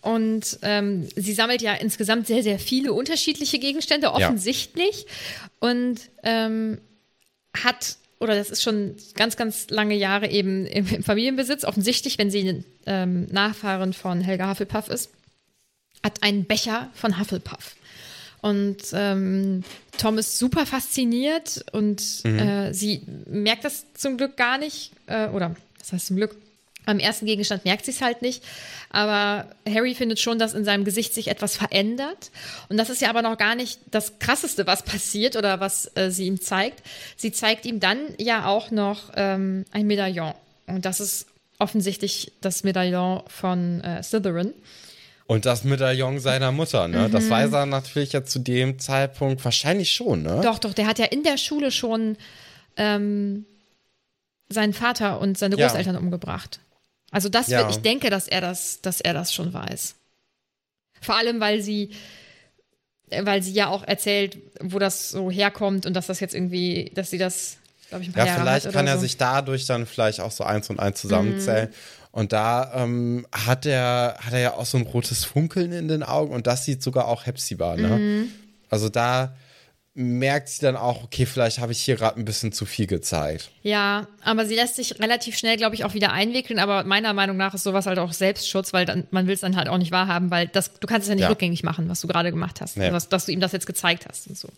Und 0.00 0.58
ähm, 0.62 1.08
sie 1.16 1.32
sammelt 1.32 1.60
ja 1.60 1.74
insgesamt 1.74 2.26
sehr, 2.26 2.42
sehr 2.42 2.58
viele 2.58 2.92
unterschiedliche 2.92 3.58
Gegenstände, 3.58 4.12
offensichtlich. 4.12 5.06
Ja. 5.06 5.68
Und 5.70 6.00
ähm, 6.22 6.78
hat 7.64 7.96
oder 8.20 8.34
das 8.34 8.50
ist 8.50 8.62
schon 8.62 8.96
ganz, 9.14 9.36
ganz 9.36 9.70
lange 9.70 9.94
Jahre 9.94 10.28
eben 10.28 10.66
im, 10.66 10.86
im 10.88 11.02
Familienbesitz, 11.02 11.64
offensichtlich, 11.64 12.18
wenn 12.18 12.30
sie 12.30 12.64
ähm, 12.86 13.26
Nachfahren 13.30 13.92
von 13.92 14.20
Helga 14.20 14.50
Hufflepuff 14.50 14.88
ist, 14.88 15.10
hat 16.02 16.22
einen 16.22 16.44
Becher 16.44 16.90
von 16.94 17.18
Hufflepuff. 17.18 17.76
Und 18.40 18.78
ähm, 18.92 19.64
Tom 19.98 20.18
ist 20.18 20.38
super 20.38 20.64
fasziniert 20.64 21.64
und 21.72 22.02
mhm. 22.24 22.38
äh, 22.38 22.74
sie 22.74 23.02
merkt 23.26 23.64
das 23.64 23.84
zum 23.94 24.16
Glück 24.16 24.36
gar 24.36 24.58
nicht, 24.58 24.92
äh, 25.06 25.28
oder 25.28 25.56
das 25.78 25.92
heißt 25.92 26.06
zum 26.06 26.16
Glück, 26.16 26.36
beim 26.88 27.00
ersten 27.00 27.26
Gegenstand 27.26 27.66
merkt 27.66 27.84
sie 27.84 27.90
es 27.90 28.00
halt 28.00 28.22
nicht. 28.22 28.42
Aber 28.88 29.46
Harry 29.68 29.94
findet 29.94 30.20
schon, 30.20 30.38
dass 30.38 30.54
in 30.54 30.64
seinem 30.64 30.84
Gesicht 30.84 31.12
sich 31.12 31.28
etwas 31.28 31.54
verändert. 31.54 32.30
Und 32.70 32.78
das 32.78 32.88
ist 32.88 33.02
ja 33.02 33.10
aber 33.10 33.20
noch 33.20 33.36
gar 33.36 33.54
nicht 33.54 33.78
das 33.90 34.18
Krasseste, 34.20 34.66
was 34.66 34.82
passiert 34.84 35.36
oder 35.36 35.60
was 35.60 35.94
äh, 35.96 36.10
sie 36.10 36.24
ihm 36.24 36.40
zeigt. 36.40 36.82
Sie 37.14 37.30
zeigt 37.30 37.66
ihm 37.66 37.78
dann 37.78 37.98
ja 38.16 38.46
auch 38.46 38.70
noch 38.70 39.10
ähm, 39.16 39.66
ein 39.70 39.86
Medaillon. 39.86 40.32
Und 40.66 40.86
das 40.86 41.00
ist 41.00 41.26
offensichtlich 41.58 42.32
das 42.40 42.64
Medaillon 42.64 43.22
von 43.26 43.82
äh, 43.82 44.02
Slytherin. 44.02 44.54
Und 45.26 45.44
das 45.44 45.64
Medaillon 45.64 46.20
seiner 46.20 46.52
Mutter, 46.52 46.88
ne? 46.88 47.08
Mhm. 47.08 47.12
Das 47.12 47.28
weiß 47.28 47.52
er 47.52 47.66
natürlich 47.66 48.14
ja 48.14 48.24
zu 48.24 48.38
dem 48.38 48.78
Zeitpunkt 48.78 49.44
wahrscheinlich 49.44 49.92
schon, 49.92 50.22
ne? 50.22 50.40
Doch, 50.42 50.58
doch, 50.58 50.72
der 50.72 50.86
hat 50.86 50.98
ja 50.98 51.04
in 51.04 51.22
der 51.22 51.36
Schule 51.36 51.70
schon 51.70 52.16
ähm, 52.78 53.44
seinen 54.48 54.72
Vater 54.72 55.20
und 55.20 55.36
seine 55.36 55.56
Großeltern 55.56 55.96
ja. 55.96 56.00
umgebracht. 56.00 56.60
Also 57.10 57.28
das 57.28 57.48
ja. 57.48 57.68
ich 57.70 57.78
denke, 57.78 58.10
dass 58.10 58.28
er 58.28 58.40
das, 58.40 58.80
dass 58.82 59.00
er 59.00 59.14
das 59.14 59.32
schon 59.32 59.52
weiß. 59.52 59.94
Vor 61.00 61.16
allem, 61.16 61.40
weil 61.40 61.62
sie, 61.62 61.90
weil 63.22 63.42
sie 63.42 63.52
ja 63.52 63.68
auch 63.68 63.84
erzählt, 63.84 64.38
wo 64.60 64.78
das 64.78 65.10
so 65.10 65.30
herkommt 65.30 65.86
und 65.86 65.94
dass 65.94 66.06
das 66.08 66.20
jetzt 66.20 66.34
irgendwie, 66.34 66.90
dass 66.94 67.10
sie 67.10 67.18
das, 67.18 67.56
glaube 67.88 68.02
ich, 68.02 68.10
ein 68.10 68.12
paar 68.12 68.26
Ja, 68.26 68.32
Jahre 68.32 68.42
vielleicht 68.42 68.72
kann 68.72 68.86
er 68.86 68.96
so. 68.96 69.02
sich 69.02 69.16
dadurch 69.16 69.66
dann 69.66 69.86
vielleicht 69.86 70.20
auch 70.20 70.32
so 70.32 70.44
eins 70.44 70.68
und 70.70 70.80
eins 70.80 71.00
zusammenzählen. 71.00 71.68
Und 72.10 72.32
da 72.32 72.72
ähm, 72.74 73.26
hat 73.32 73.64
er 73.64 74.16
hat 74.20 74.32
er 74.32 74.40
ja 74.40 74.54
auch 74.54 74.66
so 74.66 74.76
ein 74.76 74.84
rotes 74.84 75.24
Funkeln 75.24 75.72
in 75.72 75.88
den 75.88 76.02
Augen 76.02 76.34
und 76.34 76.46
das 76.46 76.64
sieht 76.64 76.82
sogar 76.82 77.06
auch 77.06 77.26
Hepzibah, 77.26 77.76
ne? 77.76 78.26
Also 78.70 78.88
da 78.88 79.34
merkt 80.00 80.48
sie 80.48 80.60
dann 80.60 80.76
auch, 80.76 81.02
okay, 81.02 81.26
vielleicht 81.26 81.58
habe 81.58 81.72
ich 81.72 81.80
hier 81.80 81.96
gerade 81.96 82.18
ein 82.20 82.24
bisschen 82.24 82.52
zu 82.52 82.66
viel 82.66 82.86
gezeigt. 82.86 83.50
Ja, 83.62 84.06
aber 84.22 84.46
sie 84.46 84.54
lässt 84.54 84.76
sich 84.76 85.00
relativ 85.00 85.36
schnell, 85.36 85.56
glaube 85.56 85.74
ich, 85.74 85.84
auch 85.84 85.92
wieder 85.92 86.12
einwickeln. 86.12 86.60
Aber 86.60 86.84
meiner 86.84 87.12
Meinung 87.14 87.36
nach 87.36 87.52
ist 87.52 87.64
sowas 87.64 87.86
halt 87.86 87.98
auch 87.98 88.12
Selbstschutz, 88.12 88.72
weil 88.72 88.86
dann, 88.86 89.08
man 89.10 89.26
will 89.26 89.34
es 89.34 89.40
dann 89.40 89.56
halt 89.56 89.68
auch 89.68 89.76
nicht 89.76 89.90
wahrhaben, 89.90 90.30
weil 90.30 90.46
das, 90.46 90.72
du 90.78 90.86
kannst 90.86 91.06
es 91.06 91.08
ja 91.08 91.14
nicht 91.16 91.22
Ja. 91.24 91.28
rückgängig 91.30 91.64
machen, 91.64 91.88
was 91.88 92.00
du 92.00 92.06
gerade 92.06 92.30
gemacht 92.30 92.60
hast. 92.60 92.76
Nee. 92.76 92.92
Was, 92.92 93.08
dass 93.08 93.26
du 93.26 93.32
ihm 93.32 93.40
das 93.40 93.50
jetzt 93.50 93.66
gezeigt 93.66 94.06
hast 94.08 94.28
und 94.28 94.38
so. 94.38 94.48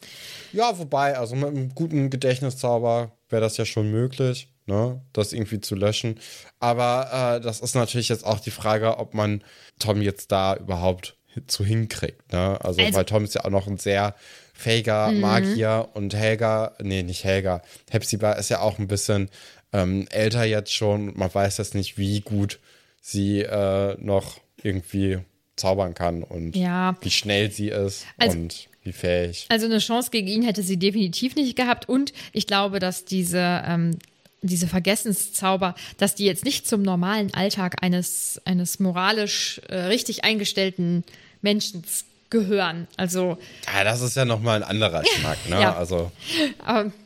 Ja, 0.53 0.79
wobei, 0.79 1.17
also 1.17 1.35
mit 1.37 1.49
einem 1.49 1.75
guten 1.75 2.11
Gedächtniszauber 2.11 3.13
wäre 3.31 3.41
das 3.41 3.57
ja 3.57 3.65
schon 3.65 3.91
möglich, 3.91 4.49
ne, 4.67 5.01
das 5.13 5.33
irgendwie 5.33 5.61
zu 5.61 5.75
löschen. 5.75 6.19
Aber 6.59 7.37
äh, 7.39 7.41
das 7.41 7.61
ist 7.61 7.75
natürlich 7.75 8.09
jetzt 8.11 8.27
auch 8.27 8.41
die 8.41 8.51
Frage, 8.51 8.99
ob 8.99 9.15
man 9.15 9.43
Tom 9.79 10.03
jetzt 10.03 10.33
da 10.33 10.57
überhaupt 10.57 11.17
zu 11.47 11.65
hinkriegt, 11.65 12.33
ne? 12.33 12.59
Also, 12.63 12.81
Also- 12.81 12.95
weil 12.97 13.05
Tom 13.05 13.25
ist 13.25 13.35
ja 13.35 13.45
auch 13.45 13.51
noch 13.51 13.67
ein 13.67 13.79
sehr 13.79 14.15
fähiger 14.55 15.11
Magier 15.13 15.89
und 15.95 16.15
Helga, 16.15 16.75
nee, 16.83 17.03
nicht 17.03 17.25
Helga, 17.25 17.63
Hepzibah 17.91 18.33
ist 18.33 18.51
ja 18.51 18.61
auch 18.61 18.79
ein 18.79 18.89
bisschen 18.89 19.29
ähm, 19.73 20.07
älter 20.11 20.45
jetzt 20.45 20.73
schon. 20.75 21.17
Man 21.17 21.33
weiß 21.33 21.59
jetzt 21.59 21.75
nicht, 21.77 21.97
wie 21.97 22.21
gut 22.21 22.59
sie 23.01 23.41
äh, 23.43 23.97
noch 24.01 24.41
irgendwie 24.63 25.19
zaubern 25.57 25.95
kann 25.95 26.23
und 26.25 26.57
Ja. 26.57 26.97
wie 27.03 27.11
schnell 27.11 27.51
sie 27.53 27.69
ist 27.69 28.05
Also- 28.19 28.37
und 28.39 28.69
wie 28.83 28.93
fähig. 28.93 29.47
Also 29.49 29.67
eine 29.67 29.79
Chance 29.79 30.11
gegen 30.11 30.27
ihn 30.27 30.43
hätte 30.43 30.63
sie 30.63 30.77
definitiv 30.79 31.37
nicht 31.37 31.55
gehabt. 31.55 31.89
Und 31.89 32.13
ich 32.33 32.47
glaube, 32.47 32.81
dass 32.81 33.05
diese, 33.05 33.63
ähm, 33.65 33.99
diese 34.43 34.67
Vergessenszauber, 34.67 35.75
dass 35.99 36.15
die 36.15 36.25
jetzt 36.25 36.45
nicht 36.45 36.67
zum 36.67 36.83
normalen 36.83 37.33
Alltag 37.35 37.83
eines, 37.83 38.41
eines 38.45 38.81
moralisch 38.81 39.61
äh, 39.69 39.77
richtig 39.77 40.25
eingestellten 40.25 41.05
Menschen 41.43 41.85
gehören. 42.31 42.87
Also 42.97 43.39
Ja, 43.73 43.85
das 43.85 44.01
ist 44.01 44.17
ja 44.17 44.25
nochmal 44.25 44.63
ein 44.63 44.69
anderer 44.69 45.03
Schmack, 45.05 45.39
ne? 45.49 45.57
Ja. 45.61 45.77
Also, 45.77 46.13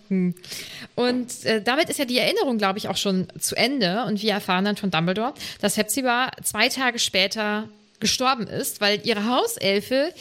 hm. 0.09 0.35
Und 0.94 1.44
äh, 1.44 1.62
damit 1.62 1.88
ist 1.88 1.99
ja 1.99 2.05
die 2.05 2.18
Erinnerung, 2.18 2.59
glaube 2.59 2.79
ich, 2.79 2.88
auch 2.88 2.97
schon 2.97 3.27
zu 3.40 3.57
Ende. 3.57 4.05
Und 4.05 4.23
wir 4.23 4.33
erfahren 4.33 4.64
dann 4.64 4.77
von 4.77 4.90
Dumbledore, 4.90 5.35
dass 5.61 5.77
Hepzibah 5.77 6.31
zwei 6.42 6.68
Tage 6.68 6.99
später 6.99 7.68
gestorben 8.01 8.47
ist, 8.47 8.81
weil 8.81 9.01
ihre 9.05 9.27
Hauselfe 9.27 10.12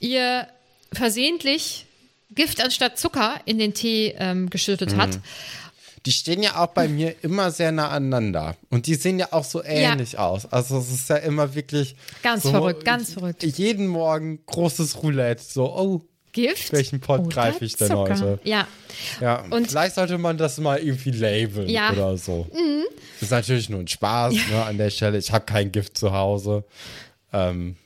ihr 0.00 0.48
versehentlich 0.92 1.86
Gift 2.34 2.62
anstatt 2.62 2.98
Zucker 2.98 3.40
in 3.44 3.58
den 3.58 3.74
Tee 3.74 4.14
ähm, 4.18 4.50
geschüttet 4.50 4.96
hat. 4.96 5.18
Die 6.06 6.12
stehen 6.12 6.42
ja 6.42 6.62
auch 6.62 6.68
bei 6.68 6.88
mir 6.88 7.14
immer 7.22 7.50
sehr 7.50 7.72
nah 7.72 7.88
aneinander. 7.88 8.56
Und 8.70 8.86
die 8.86 8.94
sehen 8.94 9.18
ja 9.18 9.28
auch 9.32 9.44
so 9.44 9.62
ähnlich 9.64 10.18
aus. 10.18 10.46
Also, 10.46 10.78
es 10.78 10.90
ist 10.90 11.08
ja 11.10 11.16
immer 11.16 11.54
wirklich. 11.54 11.96
Ganz 12.22 12.42
so, 12.44 12.50
verrückt, 12.50 12.84
ganz 12.84 13.12
verrückt. 13.14 13.42
Jeden 13.42 13.86
Morgen 13.86 14.40
großes 14.46 15.02
Roulette. 15.02 15.42
So, 15.42 15.64
oh, 15.74 16.02
Gift? 16.32 16.72
welchen 16.72 17.00
Pot 17.00 17.20
oder 17.20 17.28
greife 17.30 17.64
ich 17.64 17.74
denn 17.76 17.88
Zucker. 17.88 18.14
heute? 18.20 18.38
Ja, 18.44 18.66
Ja, 19.20 19.44
Und- 19.50 19.68
vielleicht 19.68 19.94
sollte 19.94 20.18
man 20.18 20.36
das 20.38 20.58
mal 20.58 20.78
irgendwie 20.78 21.10
labeln 21.10 21.68
Ja. 21.68 21.90
Mhm. 21.92 21.98
oder 21.98 22.16
so. 22.18 22.46
Das 23.14 23.22
ist 23.22 23.30
natürlich 23.30 23.68
nur 23.68 23.80
ein 23.80 23.88
Spaß 23.88 24.34
ne, 24.50 24.64
an 24.64 24.78
der 24.78 24.90
Stelle. 24.90 25.18
Ich 25.18 25.32
habe 25.32 25.44
kein 25.46 25.72
Gift 25.72 25.96
zu 25.98 26.12
Hause. 26.12 26.64
Ähm, 27.32 27.76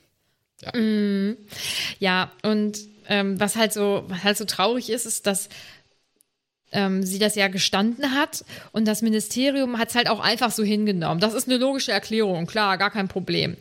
Ja, 1.99 2.31
und 2.43 2.77
ähm, 3.07 3.39
was 3.39 3.55
halt 3.55 3.73
so, 3.73 4.03
was 4.07 4.23
halt 4.23 4.37
so 4.37 4.45
traurig 4.45 4.89
ist, 4.89 5.05
ist, 5.05 5.27
dass 5.27 5.49
ähm, 6.73 7.03
sie 7.03 7.19
das 7.19 7.35
ja 7.35 7.47
gestanden 7.47 8.13
hat 8.13 8.43
und 8.71 8.87
das 8.87 9.01
Ministerium 9.01 9.77
hat 9.79 9.89
es 9.89 9.95
halt 9.95 10.09
auch 10.09 10.19
einfach 10.19 10.51
so 10.51 10.63
hingenommen. 10.63 11.21
Das 11.21 11.33
ist 11.33 11.47
eine 11.47 11.57
logische 11.57 11.91
Erklärung, 11.91 12.45
klar, 12.45 12.77
gar 12.77 12.91
kein 12.91 13.07
Problem. 13.07 13.55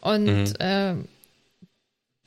Und 0.00 0.54
ähm, 0.60 1.06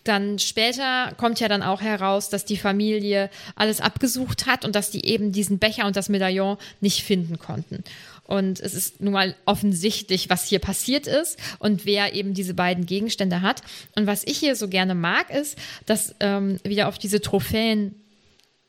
dann 0.04 0.38
später 0.38 1.14
kommt 1.18 1.40
ja 1.40 1.48
dann 1.48 1.64
auch 1.64 1.82
heraus, 1.82 2.30
dass 2.30 2.46
die 2.46 2.58
Familie 2.58 3.30
alles 3.56 3.80
abgesucht 3.80 4.46
hat 4.46 4.66
und 4.66 4.76
dass 4.76 4.92
die 4.92 5.06
eben 5.06 5.32
diesen 5.32 5.60
Becher 5.60 5.86
und 5.86 5.96
das 5.96 6.10
Medaillon 6.10 6.58
nicht 6.82 7.04
finden 7.04 7.40
konnten. 7.40 7.84
Und 8.26 8.60
es 8.60 8.74
ist 8.74 9.02
nun 9.02 9.14
mal 9.14 9.36
offensichtlich, 9.46 10.30
was 10.30 10.48
hier 10.48 10.60
passiert 10.60 11.08
ist 11.08 11.38
und 11.60 11.86
wer 11.86 12.14
eben 12.16 12.34
diese 12.34 12.54
beiden 12.54 12.86
Gegenstände 12.86 13.42
hat. 13.42 13.62
Und 13.96 14.08
was 14.08 14.24
ich 14.26 14.38
hier 14.38 14.56
so 14.56 14.68
gerne 14.68 14.96
mag, 14.96 15.30
ist, 15.30 15.58
dass 15.86 16.16
ähm, 16.20 16.60
wieder 16.64 16.88
auf 16.88 16.98
diese 16.98 17.22
Trophäen 17.22 17.96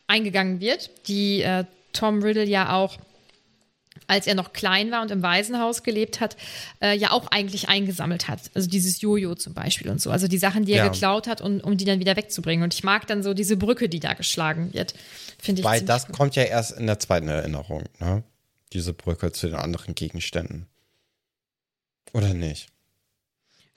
eingegangen 0.07 0.61
wird, 0.61 0.91
die 1.09 1.43
äh, 1.43 1.65
Tom 1.93 2.23
Riddle 2.23 2.45
ja 2.45 2.75
auch 2.75 2.99
als 4.07 4.27
er 4.27 4.35
noch 4.35 4.53
klein 4.53 4.91
war 4.91 5.01
und 5.03 5.11
im 5.11 5.23
Waisenhaus 5.23 5.83
gelebt 5.83 6.21
hat, 6.21 6.37
äh, 6.83 6.95
ja 6.97 7.11
auch 7.13 7.29
eigentlich 7.29 7.69
eingesammelt 7.69 8.29
hat. 8.29 8.51
Also 8.53 8.69
dieses 8.69 9.01
Jojo 9.01 9.35
zum 9.35 9.55
Beispiel 9.55 9.91
und 9.91 10.01
so. 10.01 10.11
Also 10.11 10.29
die 10.29 10.37
Sachen, 10.37 10.67
die 10.67 10.73
er 10.73 10.85
Ja. 10.85 10.89
geklaut 10.91 11.27
hat, 11.27 11.41
um, 11.41 11.61
um 11.61 11.77
die 11.79 11.85
dann 11.87 12.01
wieder 12.01 12.17
wegzubringen. 12.17 12.65
Und 12.65 12.75
ich 12.75 12.85
mag 12.85 13.07
dann 13.07 13.23
so 13.23 13.33
diese 13.33 13.57
Brücke, 13.57 13.89
die 13.89 14.01
da 14.01 14.13
geschlagen 14.13 14.75
wird. 14.75 14.95
Finde 15.41 15.61
ich 15.61 15.65
weil 15.65 15.81
das 15.83 16.07
gut. 16.07 16.17
kommt 16.17 16.37
ja 16.37 16.43
erst 16.43 16.73
in 16.73 16.87
der 16.87 16.99
zweiten 16.99 17.29
Erinnerung, 17.29 17.85
ne? 17.99 18.23
Diese 18.73 18.93
Brücke 18.93 19.33
zu 19.33 19.47
den 19.47 19.57
anderen 19.57 19.95
Gegenständen. 19.95 20.67
Oder 22.13 22.35
nicht? 22.35 22.69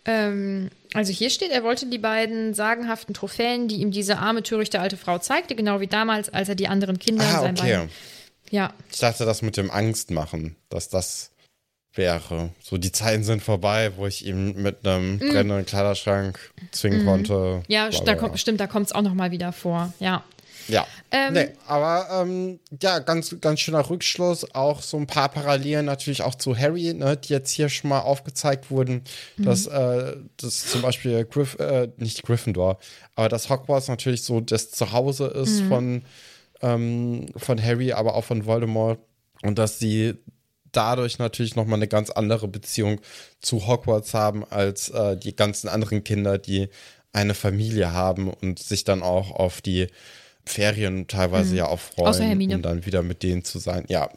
Ähm, 0.08 0.70
also 0.94 1.12
hier 1.12 1.30
steht, 1.30 1.52
er 1.52 1.64
wollte 1.64 1.86
die 1.86 1.98
beiden 1.98 2.54
sagenhaften 2.54 3.14
Trophäen, 3.14 3.68
die 3.68 3.76
ihm 3.82 3.92
diese 3.92 4.18
arme, 4.18 4.42
törichte 4.42 4.80
alte 4.80 4.98
Frau 4.98 5.20
zeigte, 5.20 5.54
genau 5.56 5.80
wie 5.82 5.88
damals, 5.88 6.30
als 6.30 6.50
er 6.50 6.56
die 6.56 6.68
anderen 6.70 6.98
Kinder 6.98 7.24
in 7.24 7.30
Ah, 7.36 7.42
seinem 7.42 7.56
okay. 7.58 7.78
Bein- 7.78 7.90
Ja, 8.50 8.74
Ich 8.92 9.00
dachte, 9.00 9.26
das 9.26 9.42
mit 9.42 9.58
dem 9.58 9.70
Angst 9.70 10.10
machen, 10.12 10.56
dass 10.70 10.88
das 10.90 11.32
wäre. 11.94 12.52
So, 12.62 12.78
die 12.78 12.92
Zeiten 12.92 13.24
sind 13.24 13.42
vorbei, 13.44 13.92
wo 13.98 14.08
ich 14.08 14.26
ihn 14.26 14.62
mit 14.62 14.88
einem 14.88 15.20
brennenden 15.20 15.66
Kleiderschrank 15.66 16.40
zwingen 16.72 17.06
konnte. 17.06 17.64
Mm. 17.68 17.72
ja, 17.72 17.90
Bla, 17.90 18.00
da 18.06 18.16
kommt, 18.16 18.40
stimmt, 18.40 18.60
da 18.60 18.68
kommt 18.68 18.86
es 18.88 18.92
auch 18.94 19.02
noch 19.02 19.14
mal 19.16 19.32
wieder 19.32 19.52
vor. 19.52 19.94
Ja. 20.00 20.24
Ja. 20.68 20.86
Ähm, 21.12 21.34
nee, 21.34 21.50
aber 21.66 22.08
ähm, 22.12 22.60
ja, 22.82 23.00
ganz, 23.00 23.36
ganz 23.40 23.60
schöner 23.60 23.90
Rückschluss. 23.90 24.54
Auch 24.54 24.82
so 24.82 24.98
ein 24.98 25.08
paar 25.08 25.30
Parallelen 25.30 25.86
natürlich 25.86 26.22
auch 26.22 26.36
zu 26.36 26.58
Harry, 26.58 26.94
ne, 26.94 27.16
die 27.18 27.34
jetzt 27.34 27.52
hier 27.52 27.70
schon 27.70 27.90
mal 27.90 28.00
aufgezeigt 28.02 28.70
wurden, 28.72 29.04
Mhm. 29.38 29.44
dass, 29.44 29.68
äh, 29.68 30.16
dass 30.38 30.66
zum 30.68 30.82
Beispiel 30.82 31.26
Griff, 31.26 31.56
äh, 31.60 31.90
nicht 31.98 32.24
Gryffindor, 32.24 32.80
aber 33.16 33.30
dass 33.30 33.50
Hogwarts 33.50 33.88
natürlich 33.88 34.24
so 34.24 34.42
das 34.42 34.72
Zuhause 34.72 35.28
ist 35.28 35.62
Mhm. 35.64 35.68
von, 35.68 36.02
ähm, 36.62 37.26
von 37.38 37.62
Harry, 37.64 37.94
aber 37.94 38.16
auch 38.16 38.26
von 38.26 38.46
Voldemort. 38.46 39.00
Und 39.44 39.58
dass 39.60 39.80
sie 39.80 40.16
dadurch 40.72 41.18
natürlich 41.20 41.56
nochmal 41.56 41.78
eine 41.80 41.88
ganz 41.88 42.10
andere 42.10 42.48
Beziehung 42.48 43.00
zu 43.40 43.68
Hogwarts 43.68 44.14
haben 44.14 44.44
als 44.50 44.90
äh, 44.90 45.16
die 45.18 45.36
ganzen 45.36 45.70
anderen 45.70 46.04
Kinder, 46.04 46.38
die 46.38 46.70
eine 47.14 47.34
Familie 47.34 47.94
haben 47.94 48.30
und 48.32 48.60
sich 48.60 48.84
dann 48.84 49.02
auch 49.02 49.32
auf 49.32 49.62
die 49.62 49.88
Ferien 50.48 51.08
teilweise 51.08 51.56
ja 51.56 51.68
auch 51.68 51.80
freuen, 51.80 52.06
Mhm. 52.06 52.10
Außer 52.10 52.24
Hermine. 52.26 52.56
um 52.56 52.62
dann 52.62 52.86
wieder 52.86 53.02
mit 53.04 53.24
denen 53.24 53.44
zu 53.44 53.60
sein. 53.60 53.86
Ja. 53.88 54.10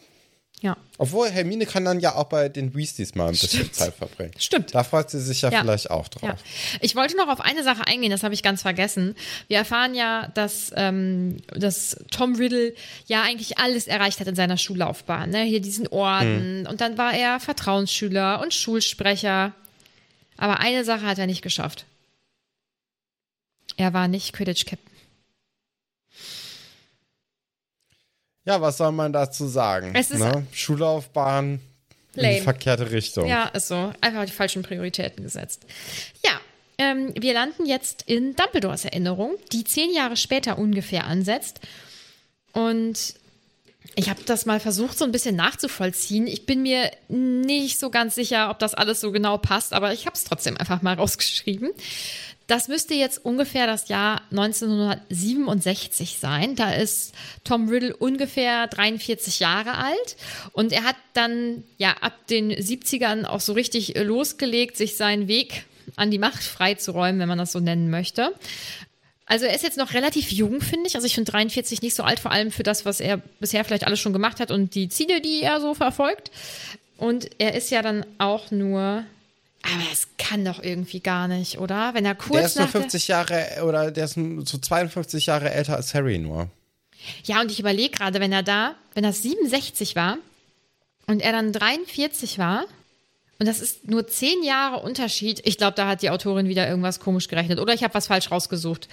Ja. 0.63 0.77
Obwohl 0.99 1.31
Hermine 1.31 1.65
kann 1.65 1.87
dann 1.87 2.01
ja 2.01 2.17
auch 2.17 2.25
bei 2.25 2.51
den 2.51 2.75
Weasleys 2.75 3.15
mal 3.15 3.29
ein 3.29 3.31
bisschen 3.31 3.61
Stimmt. 3.61 3.75
Zeit 3.75 3.95
verbringen. 3.95 4.33
Stimmt. 4.39 4.75
Da 4.75 4.85
freut 4.85 5.09
sie 5.09 5.19
sich 5.19 5.41
ja, 5.41 5.51
Ja. 5.51 5.61
vielleicht 5.63 5.91
auch 5.91 6.09
drauf. 6.09 6.23
Ja. 6.29 6.37
Ich 6.83 6.95
wollte 6.97 7.17
noch 7.17 7.29
auf 7.29 7.41
eine 7.41 7.63
Sache 7.65 7.87
eingehen, 7.87 8.11
das 8.11 8.23
habe 8.23 8.35
ich 8.35 8.43
ganz 8.43 8.61
vergessen. 8.61 9.15
Wir 9.49 9.57
erfahren 9.57 9.95
ja, 9.95 10.29
dass, 10.35 10.71
ähm, 10.77 11.39
dass 11.49 11.97
Tom 12.11 12.35
Riddle 12.35 12.75
ja 13.07 13.23
eigentlich 13.23 13.57
alles 13.57 13.87
erreicht 13.87 14.21
hat 14.21 14.27
in 14.27 14.35
seiner 14.35 14.59
Schullaufbahn. 14.59 15.31
Ne? 15.31 15.45
Hier 15.45 15.63
diesen 15.63 15.87
Orden 15.89 16.67
und 16.67 16.83
dann 16.83 16.99
war 16.99 17.15
er 17.15 17.41
Vertrauensschüler 17.41 18.43
und 18.43 18.53
Schulsprecher. 18.53 19.55
Aber 20.37 20.61
eine 20.61 20.85
Sache 20.85 21.07
hat 21.07 21.19
er 21.19 21.27
nicht 21.27 21.41
geschafft. 21.41 21.87
Er 23.79 23.95
war 23.95 24.09
nicht 24.09 24.35
Quidditch-Captain. 24.35 24.90
Ja, 28.45 28.61
was 28.61 28.79
soll 28.79 28.93
man 28.93 29.13
dazu 29.13 29.47
sagen? 29.47 29.93
Es 29.95 30.11
ist- 30.11 30.21
ne? 30.21 30.47
Schullaufbahn 30.53 31.61
in 32.15 32.23
Lame. 32.23 32.35
die 32.37 32.41
verkehrte 32.41 32.91
Richtung. 32.91 33.27
Ja, 33.29 33.47
ist 33.49 33.69
so. 33.69 33.93
Einfach 34.01 34.25
die 34.25 34.33
falschen 34.33 34.63
Prioritäten 34.63 35.23
gesetzt. 35.25 35.63
Ja, 36.25 36.33
ähm, 36.79 37.13
wir 37.19 37.35
landen 37.35 37.67
jetzt 37.67 38.03
in 38.07 38.35
Dumbledores 38.37 38.85
Erinnerung, 38.85 39.37
die 39.53 39.65
zehn 39.65 39.93
Jahre 39.93 40.17
später 40.17 40.59
ungefähr 40.59 41.05
ansetzt. 41.07 41.61
Und 42.53 43.15
ich 43.97 44.09
habe 44.09 44.23
das 44.25 44.47
mal 44.47 44.61
versucht, 44.61 44.97
so 44.99 45.05
ein 45.05 45.13
bisschen 45.13 45.37
nachzuvollziehen. 45.37 46.27
Ich 46.27 46.47
bin 46.47 46.63
mir 46.63 46.91
nicht 47.09 47.79
so 47.79 47.91
ganz 47.91 48.15
sicher, 48.15 48.51
ob 48.51 48.59
das 48.59 48.75
alles 48.75 49.01
so 49.01 49.13
genau 49.13 49.37
passt, 49.39 49.73
aber 49.73 49.93
ich 49.93 50.07
habe 50.07 50.15
es 50.17 50.25
trotzdem 50.25 50.57
einfach 50.57 50.83
mal 50.83 50.95
rausgeschrieben. 50.95 51.71
Das 52.51 52.67
müsste 52.67 52.95
jetzt 52.95 53.25
ungefähr 53.25 53.69
das 53.69 53.89
Jahr 53.89 54.23
1967 54.33 56.19
sein. 56.19 56.57
Da 56.57 56.73
ist 56.73 57.15
Tom 57.45 57.69
Riddle 57.69 57.97
ungefähr 57.97 58.67
43 58.67 59.39
Jahre 59.39 59.79
alt 59.79 60.17
und 60.51 60.73
er 60.73 60.83
hat 60.83 60.97
dann 61.13 61.63
ja 61.79 61.93
ab 62.01 62.27
den 62.27 62.51
70ern 62.51 63.25
auch 63.25 63.39
so 63.39 63.53
richtig 63.53 63.97
losgelegt, 63.97 64.77
sich 64.77 64.97
seinen 64.97 65.29
Weg 65.29 65.63
an 65.95 66.11
die 66.11 66.19
Macht 66.19 66.43
freizuräumen, 66.43 67.21
wenn 67.21 67.29
man 67.29 67.39
das 67.39 67.53
so 67.53 67.61
nennen 67.61 67.89
möchte. 67.89 68.35
Also 69.27 69.47
er 69.47 69.55
ist 69.55 69.63
jetzt 69.63 69.79
noch 69.79 69.95
relativ 69.95 70.33
jung, 70.33 70.61
finde 70.61 70.89
ich. 70.89 70.97
Also 70.97 71.07
ich 71.07 71.15
finde 71.15 71.31
43 71.31 71.83
nicht 71.83 71.95
so 71.95 72.03
alt, 72.03 72.19
vor 72.19 72.33
allem 72.33 72.51
für 72.51 72.65
das, 72.65 72.85
was 72.85 72.99
er 72.99 73.19
bisher 73.39 73.65
vielleicht 73.65 73.87
alles 73.87 74.01
schon 74.01 74.13
gemacht 74.13 74.41
hat 74.41 74.51
und 74.51 74.75
die 74.75 74.89
Ziele, 74.89 75.21
die 75.21 75.43
er 75.43 75.61
so 75.61 75.75
verfolgt. 75.75 76.33
Und 76.97 77.31
er 77.39 77.55
ist 77.55 77.71
ja 77.71 77.81
dann 77.81 78.05
auch 78.19 78.51
nur 78.51 79.05
aber 79.63 79.83
es 79.93 80.09
kann 80.19 80.45
doch 80.45 80.63
irgendwie 80.63 81.01
gar 81.01 81.29
nicht, 81.29 81.59
oder? 81.59 81.95
Wenn 81.95 82.05
er 82.05 82.15
kurz 82.15 82.33
Der 82.37 82.45
ist 82.47 82.57
nur 82.57 82.65
nach 82.67 82.73
der- 82.73 82.81
50 82.83 83.09
Jahre, 83.09 83.47
oder 83.67 83.91
der 83.91 84.05
ist 84.05 84.15
so 84.15 84.59
52 84.59 85.27
Jahre 85.27 85.51
älter 85.53 85.77
als 85.77 85.95
Harry 85.95 86.19
nur. 86.19 86.49
Ja, 87.25 87.41
und 87.41 87.51
ich 87.51 87.61
überlege 87.61 87.91
gerade, 87.97 88.21
wenn 88.21 88.33
er 88.33 88.43
da, 88.43 88.75
wenn 88.95 89.05
er 89.05 89.13
67 89.13 89.97
war 89.97 90.19
und 91.07 91.21
er 91.21 91.33
dann 91.33 91.53
43 91.53 92.39
war, 92.39 92.65
und 93.39 93.47
das 93.47 93.61
ist 93.61 93.89
nur 93.89 94.07
10 94.07 94.43
Jahre 94.43 94.81
Unterschied, 94.83 95.41
ich 95.47 95.57
glaube, 95.57 95.75
da 95.75 95.89
hat 95.89 96.03
die 96.03 96.11
Autorin 96.11 96.49
wieder 96.49 96.69
irgendwas 96.69 97.01
komisch 97.01 97.27
gerechnet. 97.29 97.59
Oder 97.59 97.73
ich 97.73 97.83
habe 97.83 97.95
was 97.95 98.09
falsch 98.09 98.31
rausgesucht. 98.31 98.87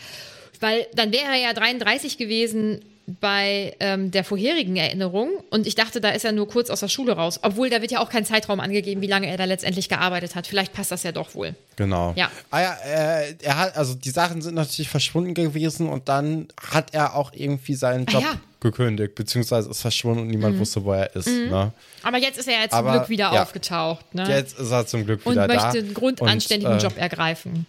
Weil 0.61 0.87
dann 0.93 1.11
wäre 1.11 1.25
er 1.25 1.35
ja 1.35 1.53
33 1.53 2.17
gewesen 2.17 2.81
bei 3.21 3.73
ähm, 3.79 4.11
der 4.11 4.25
vorherigen 4.25 4.75
Erinnerung 4.75 5.29
und 5.49 5.65
ich 5.65 5.75
dachte, 5.75 6.01
da 6.01 6.09
ist 6.09 6.25
er 6.25 6.33
nur 6.33 6.45
kurz 6.49 6.69
aus 6.69 6.81
der 6.81 6.89
Schule 6.89 7.13
raus. 7.13 7.39
Obwohl, 7.41 7.69
da 7.69 7.81
wird 7.81 7.91
ja 7.91 7.99
auch 8.01 8.09
kein 8.09 8.25
Zeitraum 8.25 8.59
angegeben, 8.59 9.01
wie 9.01 9.07
lange 9.07 9.27
er 9.27 9.37
da 9.37 9.45
letztendlich 9.45 9.87
gearbeitet 9.87 10.35
hat. 10.35 10.45
Vielleicht 10.45 10.73
passt 10.73 10.91
das 10.91 11.03
ja 11.03 11.13
doch 11.13 11.33
wohl. 11.33 11.55
Genau. 11.77 12.11
Ja. 12.17 12.29
Ah 12.51 12.61
ja, 12.61 12.77
äh, 12.85 13.33
er 13.41 13.57
hat, 13.57 13.77
also 13.77 13.93
die 13.93 14.09
Sachen 14.09 14.41
sind 14.41 14.55
natürlich 14.55 14.89
verschwunden 14.89 15.33
gewesen 15.33 15.87
und 15.87 16.09
dann 16.09 16.49
hat 16.71 16.93
er 16.93 17.15
auch 17.15 17.31
irgendwie 17.33 17.75
seinen 17.75 18.05
Ah, 18.09 18.11
Job 18.11 18.23
ja. 18.23 18.33
Mhm. 18.33 18.39
gekündigt, 18.59 19.15
beziehungsweise 19.15 19.69
ist 19.69 19.79
verschwunden 19.81 20.23
und 20.23 20.27
niemand 20.27 20.59
wusste, 20.59 20.83
wo 20.83 20.91
er 20.91 21.15
ist. 21.15 21.27
Ne? 21.27 21.71
Aber 22.03 22.17
jetzt 22.17 22.37
ist 22.37 22.49
er 22.49 22.61
ja 22.63 22.69
zum 22.69 22.79
Aber, 22.79 22.91
Glück 22.91 23.09
wieder 23.09 23.31
ja. 23.33 23.43
aufgetaucht. 23.43 24.13
Ne? 24.15 24.27
Jetzt 24.27 24.59
ist 24.59 24.69
er 24.69 24.85
zum 24.85 25.05
Glück 25.05 25.25
und 25.25 25.31
wieder 25.31 25.47
da. 25.47 25.53
möchte 25.53 25.79
einen 25.79 25.93
grundanständigen 25.93 26.73
Und, 26.73 26.79
äh, 26.81 26.83
Job 26.83 26.97
ergreifen. 26.97 27.65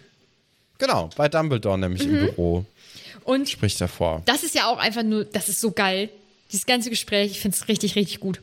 Genau, 0.78 1.10
bei 1.16 1.28
Dumbledore 1.28 1.78
nämlich 1.78 2.04
Mhm. 2.06 2.14
im 2.14 2.26
Büro 2.26 2.64
Und 3.28 3.46
spricht 3.50 3.78
er 3.82 3.88
vor. 3.88 4.22
das 4.24 4.42
ist 4.42 4.54
ja 4.54 4.70
auch 4.70 4.78
einfach 4.78 5.02
nur, 5.02 5.22
das 5.22 5.50
ist 5.50 5.60
so 5.60 5.70
geil. 5.70 6.08
Dieses 6.50 6.64
ganze 6.64 6.88
Gespräch, 6.88 7.32
ich 7.32 7.40
finde 7.40 7.58
es 7.58 7.68
richtig, 7.68 7.94
richtig 7.94 8.20
gut. 8.20 8.40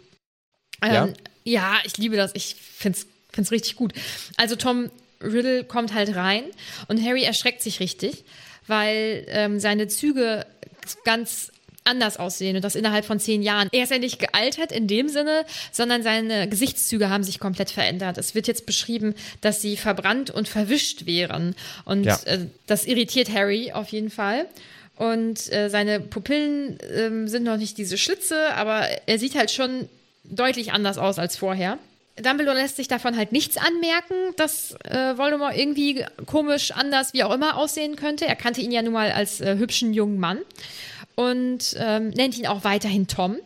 Ja? 0.83 1.05
Ähm, 1.05 1.13
ja, 1.43 1.79
ich 1.85 1.97
liebe 1.97 2.15
das. 2.15 2.31
Ich 2.35 2.55
finde 2.55 2.99
es 3.35 3.51
richtig 3.51 3.77
gut. 3.77 3.93
Also 4.37 4.55
Tom 4.55 4.91
Riddle 5.23 5.63
kommt 5.63 5.95
halt 5.95 6.15
rein 6.15 6.43
und 6.87 7.03
Harry 7.03 7.23
erschreckt 7.23 7.63
sich 7.63 7.79
richtig, 7.79 8.25
weil 8.67 9.25
ähm, 9.29 9.59
seine 9.59 9.87
Züge 9.87 10.45
ganz 11.03 11.51
anders 11.85 12.17
aussehen 12.17 12.55
und 12.55 12.61
das 12.63 12.75
innerhalb 12.75 13.05
von 13.05 13.19
zehn 13.19 13.41
Jahren. 13.41 13.69
Er 13.71 13.83
ist 13.83 13.91
ja 13.91 13.97
nicht 13.99 14.19
gealtert 14.19 14.71
in 14.71 14.87
dem 14.87 15.07
Sinne, 15.07 15.45
sondern 15.71 16.03
seine 16.03 16.49
Gesichtszüge 16.49 17.09
haben 17.09 17.23
sich 17.23 17.39
komplett 17.39 17.71
verändert. 17.71 18.17
Es 18.17 18.35
wird 18.35 18.47
jetzt 18.47 18.65
beschrieben, 18.65 19.15
dass 19.41 19.61
sie 19.61 19.77
verbrannt 19.77 20.29
und 20.31 20.47
verwischt 20.47 21.05
wären. 21.05 21.55
Und 21.85 22.05
Ja. 22.05 22.19
äh, 22.25 22.39
das 22.67 22.85
irritiert 22.85 23.29
Harry 23.31 23.71
auf 23.71 23.89
jeden 23.89 24.09
Fall. 24.09 24.45
Und 24.97 25.51
äh, 25.51 25.69
seine 25.69 25.99
Pupillen 25.99 26.77
ähm, 26.95 27.27
sind 27.27 27.43
noch 27.43 27.57
nicht 27.57 27.77
diese 27.77 27.97
Schlitze, 27.97 28.53
aber 28.55 28.87
er 29.05 29.19
sieht 29.19 29.35
halt 29.35 29.51
schon 29.51 29.89
deutlich 30.23 30.71
anders 30.71 30.97
aus 30.97 31.19
als 31.19 31.37
vorher. 31.37 31.77
Dumbledore 32.17 32.55
lässt 32.55 32.77
sich 32.77 32.87
davon 32.87 33.17
halt 33.17 33.33
nichts 33.33 33.57
anmerken, 33.57 34.15
dass 34.37 34.71
äh, 34.85 35.17
Voldemort 35.17 35.57
irgendwie 35.57 36.05
komisch, 36.25 36.71
anders, 36.71 37.13
wie 37.13 37.23
auch 37.23 37.33
immer 37.33 37.57
aussehen 37.57 37.97
könnte. 37.97 38.25
Er 38.25 38.37
kannte 38.37 38.61
ihn 38.61 38.71
ja 38.71 38.81
nun 38.81 38.93
mal 38.93 39.11
als 39.11 39.41
äh, 39.41 39.57
hübschen 39.57 39.93
jungen 39.93 40.17
Mann 40.17 40.39
und 41.15 41.75
ähm, 41.77 42.09
nennt 42.09 42.37
ihn 42.37 42.47
auch 42.47 42.63
weiterhin 42.63 43.07
Tom. 43.07 43.37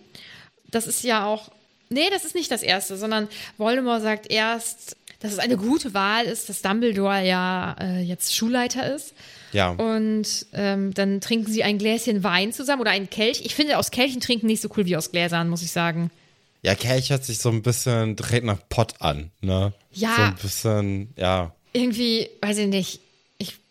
Das 0.70 0.88
ist 0.88 1.04
ja 1.04 1.26
auch. 1.26 1.52
Nee, 1.90 2.10
das 2.12 2.24
ist 2.24 2.36
nicht 2.36 2.52
das 2.52 2.62
Erste, 2.62 2.98
sondern 2.98 3.28
Voldemort 3.58 4.04
sagt 4.04 4.32
erst, 4.32 4.96
dass 5.20 5.34
es 5.34 5.40
eine 5.40 5.58
gute 5.58 5.94
Wahl 5.94 6.26
ist, 6.26 6.50
dass 6.50 6.62
Dumbledore 6.62 7.26
ja 7.26 7.76
äh, 7.80 8.02
jetzt 8.02 8.36
Schulleiter 8.36 8.94
ist. 8.94 9.14
Ja. 9.52 9.72
Und 9.72 10.46
ähm, 10.54 10.94
dann 10.94 11.20
trinken 11.20 11.52
sie 11.52 11.64
ein 11.64 11.78
Gläschen 11.78 12.24
Wein 12.24 12.54
zusammen 12.54 12.82
oder 12.82 12.92
einen 12.92 13.10
Kelch. 13.10 13.42
Ich 13.44 13.56
finde 13.56 13.78
aus 13.78 13.92
Kelchen 13.92 14.22
trinken 14.22 14.48
nicht 14.48 14.62
so 14.62 14.70
cool 14.78 14.86
wie 14.86 14.96
aus 14.96 15.12
Gläsern, 15.12 15.50
muss 15.50 15.62
ich 15.62 15.72
sagen. 15.72 16.12
Ja, 16.62 16.76
Kelch 16.76 17.10
hört 17.10 17.26
sich 17.26 17.40
so 17.40 17.50
ein 17.50 17.62
bisschen 17.62 18.16
direkt 18.16 18.46
nach 18.46 18.60
Pott 18.70 18.96
an, 19.00 19.32
ne? 19.42 19.74
Ja. 19.92 20.16
So 20.16 20.22
ein 20.22 20.36
bisschen, 20.36 21.14
ja. 21.16 21.54
Irgendwie, 21.74 22.30
weiß 22.42 22.58
ich 22.60 22.68
nicht. 22.68 23.00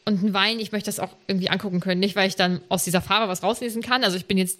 Und 0.08 0.22
ein 0.22 0.32
Wein, 0.32 0.58
ich 0.58 0.72
möchte 0.72 0.88
das 0.88 1.00
auch 1.00 1.10
irgendwie 1.26 1.50
angucken 1.50 1.80
können. 1.80 2.00
Nicht, 2.00 2.16
weil 2.16 2.28
ich 2.28 2.34
dann 2.34 2.62
aus 2.70 2.82
dieser 2.82 3.02
Farbe 3.02 3.28
was 3.28 3.42
rauslesen 3.42 3.82
kann. 3.82 4.04
Also 4.04 4.16
ich 4.16 4.24
bin 4.24 4.38
jetzt 4.38 4.58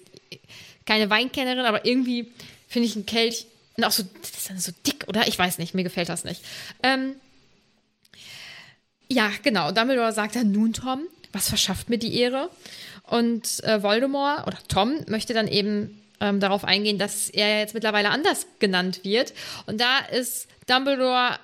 keine 0.85 1.09
Weinkennerin, 1.09 1.65
aber 1.65 1.85
irgendwie 1.85 2.31
finde 2.67 2.87
ich 2.87 2.95
einen 2.95 3.07
Kelch 3.07 3.47
auch 3.83 3.91
so, 3.91 4.03
das 4.21 4.31
ist 4.31 4.49
dann 4.49 4.59
so 4.59 4.71
dick, 4.85 5.05
oder? 5.07 5.27
Ich 5.27 5.39
weiß 5.39 5.57
nicht, 5.57 5.73
mir 5.73 5.83
gefällt 5.83 6.09
das 6.09 6.23
nicht. 6.23 6.43
Ähm, 6.83 7.15
ja, 9.07 9.31
genau. 9.41 9.71
Dumbledore 9.71 10.13
sagt 10.13 10.35
dann, 10.35 10.51
nun 10.51 10.73
Tom, 10.73 11.01
was 11.31 11.49
verschafft 11.49 11.89
mir 11.89 11.97
die 11.97 12.15
Ehre? 12.19 12.49
Und 13.03 13.63
äh, 13.63 13.81
Voldemort 13.81 14.45
oder 14.45 14.57
Tom 14.67 15.03
möchte 15.07 15.33
dann 15.33 15.47
eben 15.47 15.99
ähm, 16.19 16.39
darauf 16.39 16.63
eingehen, 16.63 16.99
dass 16.99 17.29
er 17.29 17.59
jetzt 17.59 17.73
mittlerweile 17.73 18.09
anders 18.11 18.45
genannt 18.59 19.03
wird. 19.03 19.33
Und 19.65 19.81
da 19.81 19.99
ist 19.99 20.47
Dumbledore 20.67 21.39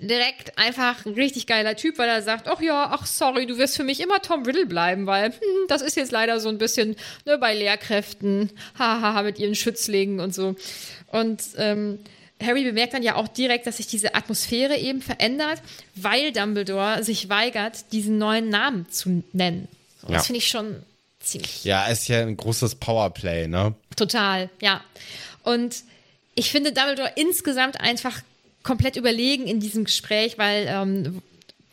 direkt 0.00 0.56
einfach 0.58 1.04
ein 1.04 1.14
richtig 1.14 1.46
geiler 1.46 1.76
Typ, 1.76 1.98
weil 1.98 2.08
er 2.08 2.22
sagt, 2.22 2.48
ach 2.48 2.60
ja, 2.60 2.88
ach 2.90 3.06
sorry, 3.06 3.46
du 3.46 3.58
wirst 3.58 3.76
für 3.76 3.84
mich 3.84 4.00
immer 4.00 4.20
Tom 4.22 4.44
Riddle 4.44 4.66
bleiben, 4.66 5.06
weil 5.06 5.30
hm, 5.30 5.38
das 5.68 5.82
ist 5.82 5.96
jetzt 5.96 6.12
leider 6.12 6.40
so 6.40 6.48
ein 6.48 6.58
bisschen 6.58 6.96
ne, 7.26 7.38
bei 7.38 7.54
Lehrkräften, 7.54 8.50
hahaha, 8.78 9.22
mit 9.22 9.38
ihren 9.38 9.54
Schützlingen 9.54 10.20
und 10.20 10.34
so. 10.34 10.56
Und 11.08 11.42
ähm, 11.58 11.98
Harry 12.42 12.64
bemerkt 12.64 12.94
dann 12.94 13.02
ja 13.02 13.14
auch 13.16 13.28
direkt, 13.28 13.66
dass 13.66 13.76
sich 13.76 13.86
diese 13.86 14.14
Atmosphäre 14.14 14.76
eben 14.76 15.02
verändert, 15.02 15.60
weil 15.94 16.32
Dumbledore 16.32 17.04
sich 17.04 17.28
weigert, 17.28 17.92
diesen 17.92 18.18
neuen 18.18 18.48
Namen 18.48 18.88
zu 18.90 19.22
nennen. 19.32 19.68
So, 20.00 20.08
Ja. 20.08 20.14
Das 20.14 20.26
finde 20.26 20.38
ich 20.38 20.48
schon 20.48 20.82
ziemlich 21.20 21.64
Ja, 21.64 21.86
ist 21.86 22.08
ja 22.08 22.20
ein 22.20 22.36
großes 22.36 22.76
Powerplay, 22.76 23.48
ne? 23.48 23.74
Total, 23.96 24.50
ja. 24.60 24.82
Und 25.42 25.84
ich 26.34 26.50
finde 26.50 26.72
Dumbledore 26.72 27.12
insgesamt 27.16 27.80
einfach 27.80 28.20
komplett 28.64 28.96
überlegen 28.96 29.46
in 29.46 29.60
diesem 29.60 29.84
Gespräch, 29.84 30.36
weil 30.38 30.66
ähm, 30.68 31.22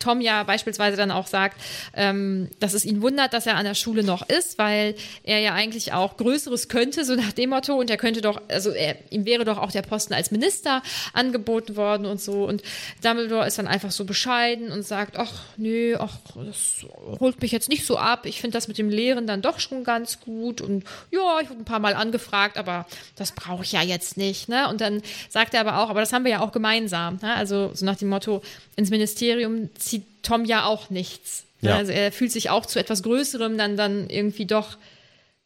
Tom 0.02 0.20
ja 0.20 0.42
beispielsweise 0.42 0.96
dann 0.96 1.10
auch 1.10 1.26
sagt, 1.26 1.60
ähm, 1.94 2.48
dass 2.60 2.74
es 2.74 2.84
ihn 2.84 3.02
wundert, 3.02 3.32
dass 3.32 3.46
er 3.46 3.56
an 3.56 3.64
der 3.64 3.74
Schule 3.74 4.02
noch 4.02 4.28
ist, 4.28 4.58
weil 4.58 4.94
er 5.22 5.38
ja 5.38 5.54
eigentlich 5.54 5.92
auch 5.92 6.16
Größeres 6.16 6.68
könnte, 6.68 7.04
so 7.04 7.14
nach 7.14 7.32
dem 7.32 7.50
Motto, 7.50 7.74
und 7.74 7.90
er 7.90 7.96
könnte 7.96 8.20
doch, 8.20 8.40
also 8.48 8.70
er, 8.70 8.96
ihm 9.10 9.24
wäre 9.24 9.44
doch 9.44 9.58
auch 9.58 9.70
der 9.70 9.82
Posten 9.82 10.14
als 10.14 10.30
Minister 10.30 10.82
angeboten 11.12 11.76
worden 11.76 12.06
und 12.06 12.20
so. 12.20 12.44
Und 12.44 12.62
Dumbledore 13.02 13.46
ist 13.46 13.58
dann 13.58 13.68
einfach 13.68 13.90
so 13.90 14.04
bescheiden 14.04 14.70
und 14.70 14.82
sagt, 14.82 15.16
ach 15.16 15.32
nö, 15.56 15.96
ach, 15.98 16.16
das 16.34 16.86
holt 17.20 17.40
mich 17.40 17.52
jetzt 17.52 17.68
nicht 17.68 17.86
so 17.86 17.96
ab. 17.96 18.26
Ich 18.26 18.40
finde 18.40 18.56
das 18.56 18.68
mit 18.68 18.78
dem 18.78 18.90
Lehren 18.90 19.26
dann 19.26 19.42
doch 19.42 19.60
schon 19.60 19.84
ganz 19.84 20.20
gut. 20.20 20.60
Und 20.60 20.84
ja, 21.10 21.40
ich 21.40 21.48
wurde 21.48 21.60
ein 21.60 21.64
paar 21.64 21.78
Mal 21.78 21.94
angefragt, 21.94 22.58
aber 22.58 22.86
das 23.16 23.32
brauche 23.32 23.62
ich 23.62 23.72
ja 23.72 23.82
jetzt 23.82 24.16
nicht. 24.16 24.48
Ne? 24.48 24.68
Und 24.68 24.80
dann 24.80 25.02
sagt 25.28 25.54
er 25.54 25.60
aber 25.60 25.78
auch, 25.78 25.90
aber 25.90 26.00
das 26.00 26.12
haben 26.12 26.24
wir 26.24 26.32
ja 26.32 26.40
auch 26.40 26.52
gemeinsam. 26.52 27.18
Ne? 27.22 27.34
Also 27.34 27.70
so 27.74 27.84
nach 27.84 27.96
dem 27.96 28.08
Motto, 28.08 28.42
ins 28.76 28.90
Ministerium 28.90 29.70
zieht 29.92 30.06
Tom 30.22 30.46
ja 30.46 30.64
auch 30.64 30.88
nichts. 30.88 31.44
Ja. 31.60 31.76
Also 31.76 31.92
er 31.92 32.12
fühlt 32.12 32.32
sich 32.32 32.48
auch 32.48 32.64
zu 32.64 32.78
etwas 32.78 33.02
Größerem 33.02 33.58
dann, 33.58 33.76
dann 33.76 34.08
irgendwie 34.08 34.46
doch 34.46 34.78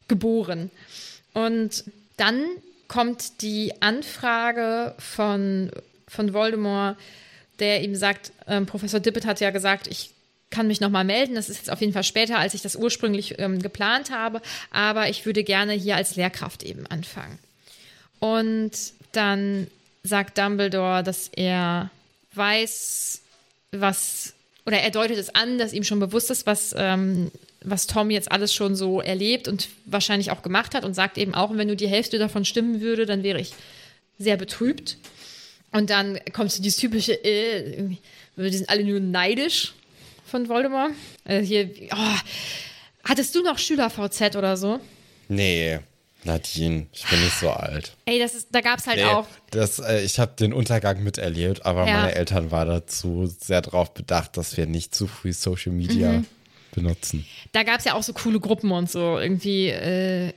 geboren. 0.07 0.71
Und 1.33 1.83
dann 2.15 2.45
kommt 2.87 3.41
die 3.41 3.73
Anfrage 3.81 4.95
von, 4.97 5.69
von 6.07 6.33
Voldemort, 6.33 6.97
der 7.59 7.83
ihm 7.83 7.95
sagt, 7.95 8.31
ähm, 8.47 8.65
Professor 8.65 9.01
Dippet 9.01 9.25
hat 9.25 9.41
ja 9.41 9.49
gesagt, 9.49 9.87
ich 9.87 10.11
kann 10.49 10.67
mich 10.67 10.79
nochmal 10.79 11.03
melden. 11.03 11.35
Das 11.35 11.49
ist 11.49 11.57
jetzt 11.57 11.69
auf 11.69 11.81
jeden 11.81 11.91
Fall 11.91 12.05
später, 12.05 12.39
als 12.39 12.53
ich 12.53 12.61
das 12.61 12.77
ursprünglich 12.77 13.37
ähm, 13.39 13.61
geplant 13.61 14.11
habe. 14.11 14.41
Aber 14.71 15.09
ich 15.09 15.25
würde 15.25 15.43
gerne 15.43 15.73
hier 15.73 15.97
als 15.97 16.15
Lehrkraft 16.15 16.63
eben 16.63 16.87
anfangen. 16.87 17.37
Und 18.19 18.71
dann 19.11 19.67
sagt 20.03 20.37
Dumbledore, 20.37 21.03
dass 21.03 21.27
er 21.35 21.91
weiß, 22.33 23.21
was, 23.71 24.33
oder 24.67 24.79
er 24.79 24.91
deutet 24.91 25.17
es 25.17 25.33
an, 25.33 25.57
dass 25.57 25.71
ihm 25.71 25.85
schon 25.85 26.01
bewusst 26.01 26.29
ist, 26.29 26.45
was, 26.45 26.75
ähm, 26.77 27.31
was 27.61 27.87
Tom 27.87 28.11
jetzt 28.11 28.29
alles 28.29 28.53
schon 28.53 28.75
so 28.75 28.99
erlebt 28.99 29.47
und 29.47 29.69
wahrscheinlich 29.85 30.29
auch 30.29 30.41
gemacht 30.41 30.75
hat 30.75 30.83
und 30.83 30.93
sagt 30.93 31.17
eben 31.17 31.33
auch, 31.33 31.55
wenn 31.55 31.67
nur 31.67 31.77
die 31.77 31.87
Hälfte 31.87 32.19
davon 32.19 32.43
stimmen 32.43 32.81
würde, 32.81 33.05
dann 33.05 33.23
wäre 33.23 33.39
ich 33.39 33.53
sehr 34.19 34.35
betrübt. 34.35 34.97
Und 35.71 35.89
dann 35.89 36.19
kommt 36.33 36.51
so 36.51 36.61
dieses 36.61 36.77
typische, 36.77 37.13
äh, 37.23 37.95
die 38.35 38.57
sind 38.57 38.69
alle 38.69 38.83
nur 38.83 38.99
neidisch 38.99 39.73
von 40.25 40.49
Voldemort. 40.49 40.91
Äh, 41.23 41.41
hier, 41.41 41.69
oh, 41.93 42.15
hattest 43.05 43.35
du 43.35 43.43
noch 43.43 43.57
Schüler-VZ 43.57 44.35
oder 44.35 44.57
so? 44.57 44.81
Nee, 45.29 45.79
Nadine, 46.27 46.85
ich 46.93 47.05
bin 47.07 47.19
nicht 47.23 47.39
so 47.39 47.49
alt. 47.49 47.93
Ey, 48.05 48.19
das 48.19 48.35
ist, 48.35 48.49
da 48.51 48.61
gab 48.61 48.77
es 48.79 48.85
halt 48.85 48.97
Nee, 48.97 49.05
auch. 49.05 49.25
das, 49.51 49.79
äh, 49.79 50.01
ich 50.03 50.19
habe 50.19 50.33
den 50.39 50.53
Untergang 50.53 51.03
miterlebt, 51.03 51.65
aber 51.65 51.87
Ja. 51.87 51.93
meine 51.93 52.15
Eltern 52.15 52.51
waren 52.51 52.67
dazu 52.67 53.25
sehr 53.25 53.61
darauf 53.61 53.93
bedacht, 53.93 54.37
dass 54.37 54.55
wir 54.57 54.65
nicht 54.67 54.93
zu 54.93 55.07
früh 55.07 55.33
Social 55.33 55.71
Media 55.71 56.11
Mhm. 56.11 56.25
benutzen. 56.75 57.25
da 57.53 57.63
gab 57.63 57.79
es 57.79 57.85
ja 57.85 57.95
auch 57.95 58.03
so 58.03 58.13
coole 58.13 58.39
Gruppen 58.39 58.71
und 58.71 58.91
so. 58.91 59.17
Irgendwie, 59.17 59.69
äh, 59.69 60.31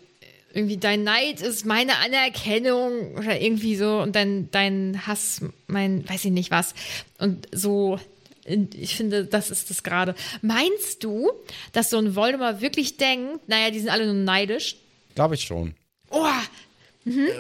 irgendwie 0.55 0.79
dein 0.79 1.03
Neid 1.05 1.41
ist 1.43 1.67
meine 1.67 1.97
Anerkennung 1.99 3.15
oder 3.17 3.41
irgendwie 3.41 3.77
so 3.77 3.99
und 4.01 4.17
dein, 4.17 4.51
dein 4.51 5.07
Hass, 5.07 5.43
mein, 5.67 6.09
weiß 6.09 6.25
ich 6.25 6.31
nicht 6.31 6.51
was. 6.51 6.75
Und 7.19 7.47
so 7.53 7.99
ich 8.47 8.97
finde, 8.97 9.27
das 9.27 9.51
ist 9.51 9.71
das 9.71 9.83
gerade. 9.85 10.15
Meinst 10.43 11.05
du, 11.05 11.31
dass 11.73 11.91
so 11.91 11.99
ein 11.99 12.17
Voldemort 12.17 12.61
wirklich 12.63 12.97
denkt, 12.97 13.49
naja, 13.49 13.71
die 13.71 13.79
sind 13.79 13.91
alle 13.91 14.07
nur 14.07 14.15
neidisch? 14.15 14.77
Glaube 15.15 15.35
ich 15.37 15.43
schon. 15.43 15.75
Oh, 16.11 16.27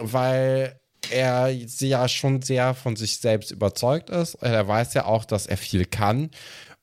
Weil 0.01 0.81
er 1.11 1.51
ja 1.51 2.09
schon 2.09 2.43
sehr 2.43 2.75
von 2.75 2.97
sich 2.97 3.18
selbst 3.18 3.51
überzeugt 3.51 4.11
ist. 4.11 4.35
Er 4.37 4.66
weiß 4.66 4.95
ja 4.95 5.07
auch, 5.07 5.25
dass 5.25 5.47
er 5.47 5.57
viel 5.57 5.85
kann. 5.85 6.31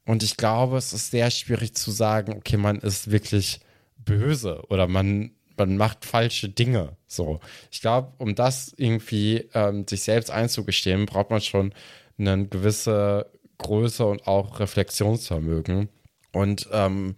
Und 0.06 0.24
ich 0.24 0.38
glaube, 0.38 0.78
es 0.78 0.94
ist 0.94 1.12
sehr 1.12 1.30
schwierig 1.32 1.76
zu 1.76 1.92
sagen, 1.92 2.34
okay, 2.34 2.58
man 2.58 2.78
ist 2.78 3.12
wirklich 3.12 3.60
böse 3.98 4.64
oder 4.70 4.88
man, 4.88 5.32
man 5.58 5.78
macht 5.78 6.06
falsche 6.06 6.50
Dinge. 6.50 6.96
So. 7.08 7.40
Ich 7.72 7.82
glaube, 7.82 8.14
um 8.18 8.36
das 8.36 8.74
irgendwie 8.78 9.50
ähm, 9.54 9.86
sich 9.88 10.04
selbst 10.04 10.32
einzugestehen, 10.32 11.06
braucht 11.06 11.30
man 11.30 11.42
schon 11.42 11.74
eine 12.18 12.48
gewisse 12.48 13.30
Größe 13.58 14.06
und 14.06 14.28
auch 14.28 14.60
Reflexionsvermögen. 14.60 15.90
Und 16.32 16.70
ähm, 16.72 17.16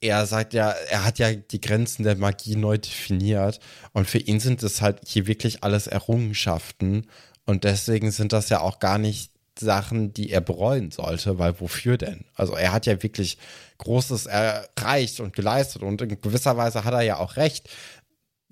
er 0.00 0.26
sagt 0.26 0.54
ja, 0.54 0.70
er 0.70 1.04
hat 1.04 1.18
ja 1.18 1.32
die 1.32 1.60
Grenzen 1.60 2.04
der 2.04 2.16
Magie 2.16 2.56
neu 2.56 2.78
definiert. 2.78 3.60
Und 3.92 4.08
für 4.08 4.18
ihn 4.18 4.40
sind 4.40 4.62
es 4.62 4.80
halt 4.80 5.00
hier 5.06 5.26
wirklich 5.26 5.64
alles 5.64 5.86
Errungenschaften. 5.86 7.06
Und 7.44 7.64
deswegen 7.64 8.10
sind 8.10 8.32
das 8.32 8.48
ja 8.48 8.60
auch 8.60 8.78
gar 8.78 8.98
nicht 8.98 9.32
Sachen, 9.58 10.12
die 10.12 10.30
er 10.30 10.40
bereuen 10.40 10.90
sollte, 10.90 11.38
weil 11.38 11.60
wofür 11.60 11.96
denn? 11.96 12.24
Also 12.34 12.54
er 12.54 12.72
hat 12.72 12.86
ja 12.86 13.02
wirklich 13.02 13.38
Großes 13.78 14.26
erreicht 14.26 15.20
und 15.20 15.34
geleistet 15.34 15.82
und 15.82 16.00
in 16.00 16.20
gewisser 16.20 16.56
Weise 16.56 16.84
hat 16.84 16.94
er 16.94 17.02
ja 17.02 17.18
auch 17.18 17.36
recht. 17.36 17.68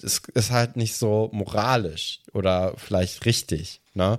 Es 0.02 0.22
ist 0.34 0.50
halt 0.50 0.76
nicht 0.76 0.96
so 0.96 1.30
moralisch 1.32 2.20
oder 2.32 2.74
vielleicht 2.76 3.24
richtig, 3.24 3.80
ne? 3.94 4.18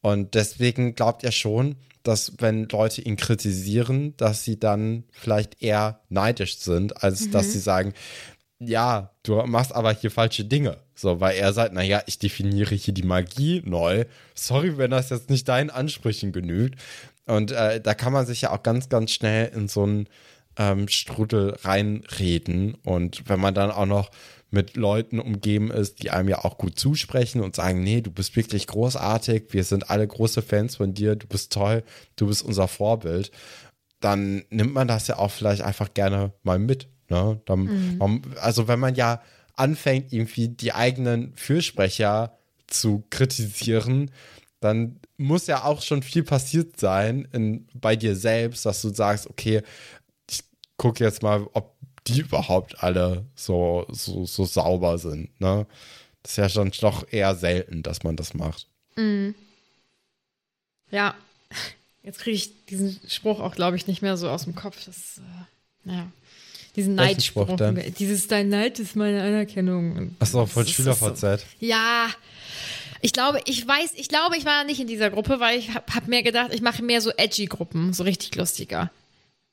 Und 0.00 0.34
deswegen 0.34 0.94
glaubt 0.94 1.22
er 1.22 1.32
schon, 1.32 1.76
dass 2.08 2.32
wenn 2.38 2.64
Leute 2.68 3.02
ihn 3.02 3.16
kritisieren, 3.16 4.16
dass 4.16 4.42
sie 4.42 4.58
dann 4.58 5.04
vielleicht 5.10 5.62
eher 5.62 6.00
neidisch 6.08 6.56
sind, 6.56 7.02
als 7.02 7.30
dass 7.30 7.52
sie 7.52 7.58
sagen, 7.58 7.92
ja, 8.58 9.10
du 9.22 9.36
machst 9.46 9.74
aber 9.74 9.92
hier 9.92 10.10
falsche 10.10 10.44
Dinge. 10.44 10.78
So, 10.94 11.20
weil 11.20 11.36
er 11.36 11.52
sagt, 11.52 11.74
naja, 11.74 12.02
ich 12.06 12.18
definiere 12.18 12.74
hier 12.74 12.94
die 12.94 13.04
Magie 13.04 13.62
neu. 13.64 14.06
Sorry, 14.34 14.78
wenn 14.78 14.90
das 14.90 15.10
jetzt 15.10 15.30
nicht 15.30 15.46
deinen 15.48 15.70
Ansprüchen 15.70 16.32
genügt. 16.32 16.80
Und 17.26 17.52
äh, 17.52 17.80
da 17.80 17.94
kann 17.94 18.14
man 18.14 18.26
sich 18.26 18.40
ja 18.40 18.52
auch 18.52 18.62
ganz, 18.62 18.88
ganz 18.88 19.12
schnell 19.12 19.52
in 19.54 19.68
so 19.68 19.82
einen 19.82 20.08
ähm, 20.56 20.88
Strudel 20.88 21.56
reinreden. 21.60 22.74
Und 22.84 23.28
wenn 23.28 23.38
man 23.38 23.54
dann 23.54 23.70
auch 23.70 23.86
noch 23.86 24.10
mit 24.50 24.76
Leuten 24.76 25.18
umgeben 25.18 25.70
ist, 25.70 26.02
die 26.02 26.10
einem 26.10 26.28
ja 26.28 26.44
auch 26.44 26.56
gut 26.56 26.78
zusprechen 26.78 27.42
und 27.42 27.54
sagen, 27.54 27.82
nee, 27.82 28.00
du 28.00 28.10
bist 28.10 28.34
wirklich 28.36 28.66
großartig, 28.66 29.44
wir 29.50 29.64
sind 29.64 29.90
alle 29.90 30.06
große 30.06 30.42
Fans 30.42 30.76
von 30.76 30.94
dir, 30.94 31.16
du 31.16 31.26
bist 31.26 31.52
toll, 31.52 31.84
du 32.16 32.28
bist 32.28 32.42
unser 32.42 32.68
Vorbild, 32.68 33.30
dann 34.00 34.44
nimmt 34.50 34.72
man 34.72 34.88
das 34.88 35.06
ja 35.08 35.18
auch 35.18 35.30
vielleicht 35.30 35.62
einfach 35.62 35.92
gerne 35.92 36.32
mal 36.42 36.58
mit. 36.58 36.88
Ne? 37.10 37.40
Dann, 37.44 37.96
man, 37.98 38.22
also 38.40 38.68
wenn 38.68 38.78
man 38.78 38.94
ja 38.94 39.20
anfängt, 39.56 40.12
irgendwie 40.12 40.48
die 40.48 40.72
eigenen 40.72 41.34
Fürsprecher 41.34 42.38
zu 42.66 43.04
kritisieren, 43.10 44.10
dann 44.60 45.00
muss 45.16 45.46
ja 45.46 45.64
auch 45.64 45.82
schon 45.82 46.02
viel 46.02 46.22
passiert 46.22 46.78
sein 46.78 47.28
in, 47.32 47.66
bei 47.74 47.96
dir 47.96 48.16
selbst, 48.16 48.66
dass 48.66 48.82
du 48.82 48.90
sagst, 48.90 49.28
okay, 49.28 49.62
ich 50.30 50.44
gucke 50.76 51.04
jetzt 51.04 51.22
mal, 51.22 51.46
ob 51.52 51.76
die 52.08 52.20
überhaupt 52.20 52.82
alle 52.82 53.24
so, 53.34 53.86
so, 53.90 54.24
so 54.26 54.44
sauber 54.44 54.98
sind. 54.98 55.40
Ne? 55.40 55.66
Das 56.22 56.32
ist 56.32 56.36
ja 56.38 56.48
schon 56.48 56.72
doch 56.80 57.06
eher 57.10 57.34
selten, 57.34 57.82
dass 57.82 58.02
man 58.02 58.16
das 58.16 58.34
macht. 58.34 58.66
ja. 60.90 61.14
Jetzt 62.02 62.20
kriege 62.20 62.36
ich 62.36 62.64
diesen 62.66 62.98
Spruch 63.06 63.40
auch, 63.40 63.54
glaube 63.54 63.76
ich, 63.76 63.86
nicht 63.86 64.00
mehr 64.00 64.16
so 64.16 64.30
aus 64.30 64.44
dem 64.44 64.54
Kopf. 64.54 64.82
Das, 64.86 65.18
äh, 65.18 65.20
naja. 65.84 66.10
Diesen 66.74 66.94
Neidspruch. 66.94 67.56
Dieses 67.98 68.28
Dein 68.28 68.48
Neid 68.48 68.78
ist 68.78 68.96
meine 68.96 69.22
Anerkennung. 69.22 70.14
Achso, 70.20 70.46
von 70.46 70.62
ist 70.62 70.76
so. 70.76 70.82
SchülerVZ. 70.84 71.44
Ja. 71.60 72.08
Ich 73.00 73.12
glaube, 73.12 73.40
ich 73.46 73.66
weiß, 73.66 73.92
ich 73.96 74.08
glaube, 74.08 74.36
ich 74.36 74.44
war 74.44 74.64
nicht 74.64 74.80
in 74.80 74.86
dieser 74.86 75.10
Gruppe, 75.10 75.40
weil 75.40 75.58
ich 75.58 75.74
habe 75.74 75.92
hab 75.94 76.08
mir 76.08 76.22
gedacht, 76.22 76.54
ich 76.54 76.62
mache 76.62 76.82
mehr 76.82 77.00
so 77.00 77.10
edgy 77.16 77.46
Gruppen, 77.46 77.92
so 77.92 78.04
richtig 78.04 78.34
lustiger. 78.36 78.90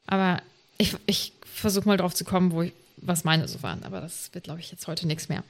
Aber 0.07 0.41
ich, 0.77 0.95
ich 1.07 1.33
versuche 1.59 1.87
mal 1.87 1.97
drauf 1.97 2.13
zu 2.13 2.25
kommen, 2.25 2.51
wo 2.51 2.63
ich, 2.63 2.73
was 2.97 3.23
meine 3.23 3.47
so 3.47 3.61
waren. 3.63 3.83
Aber 3.83 4.01
das 4.01 4.29
wird, 4.33 4.45
glaube 4.45 4.59
ich, 4.59 4.71
jetzt 4.71 4.87
heute 4.87 5.07
nichts 5.07 5.29
mehr. 5.29 5.43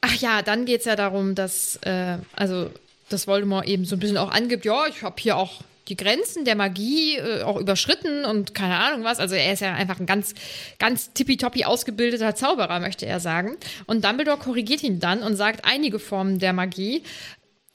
Ach 0.00 0.14
ja, 0.14 0.42
dann 0.42 0.64
geht 0.64 0.80
es 0.80 0.86
ja 0.86 0.96
darum, 0.96 1.34
dass, 1.34 1.76
äh, 1.82 2.18
also, 2.34 2.70
dass 3.08 3.26
Voldemort 3.26 3.66
eben 3.66 3.84
so 3.84 3.96
ein 3.96 3.98
bisschen 3.98 4.16
auch 4.16 4.30
angibt, 4.30 4.64
ja, 4.64 4.86
ich 4.86 5.02
habe 5.02 5.16
hier 5.20 5.36
auch 5.36 5.62
die 5.88 5.96
Grenzen 5.96 6.44
der 6.44 6.54
Magie 6.54 7.16
äh, 7.16 7.42
auch 7.42 7.56
überschritten 7.56 8.24
und 8.24 8.54
keine 8.54 8.76
Ahnung 8.76 9.04
was. 9.04 9.18
Also 9.18 9.34
er 9.34 9.52
ist 9.52 9.60
ja 9.60 9.74
einfach 9.74 9.98
ein 9.98 10.06
ganz, 10.06 10.34
ganz 10.78 11.12
tippitoppi 11.12 11.64
ausgebildeter 11.64 12.34
Zauberer, 12.34 12.78
möchte 12.80 13.06
er 13.06 13.20
sagen. 13.20 13.56
Und 13.86 14.04
Dumbledore 14.04 14.38
korrigiert 14.38 14.82
ihn 14.84 15.00
dann 15.00 15.22
und 15.22 15.36
sagt, 15.36 15.64
einige 15.64 15.98
Formen 15.98 16.38
der 16.38 16.52
Magie, 16.52 17.02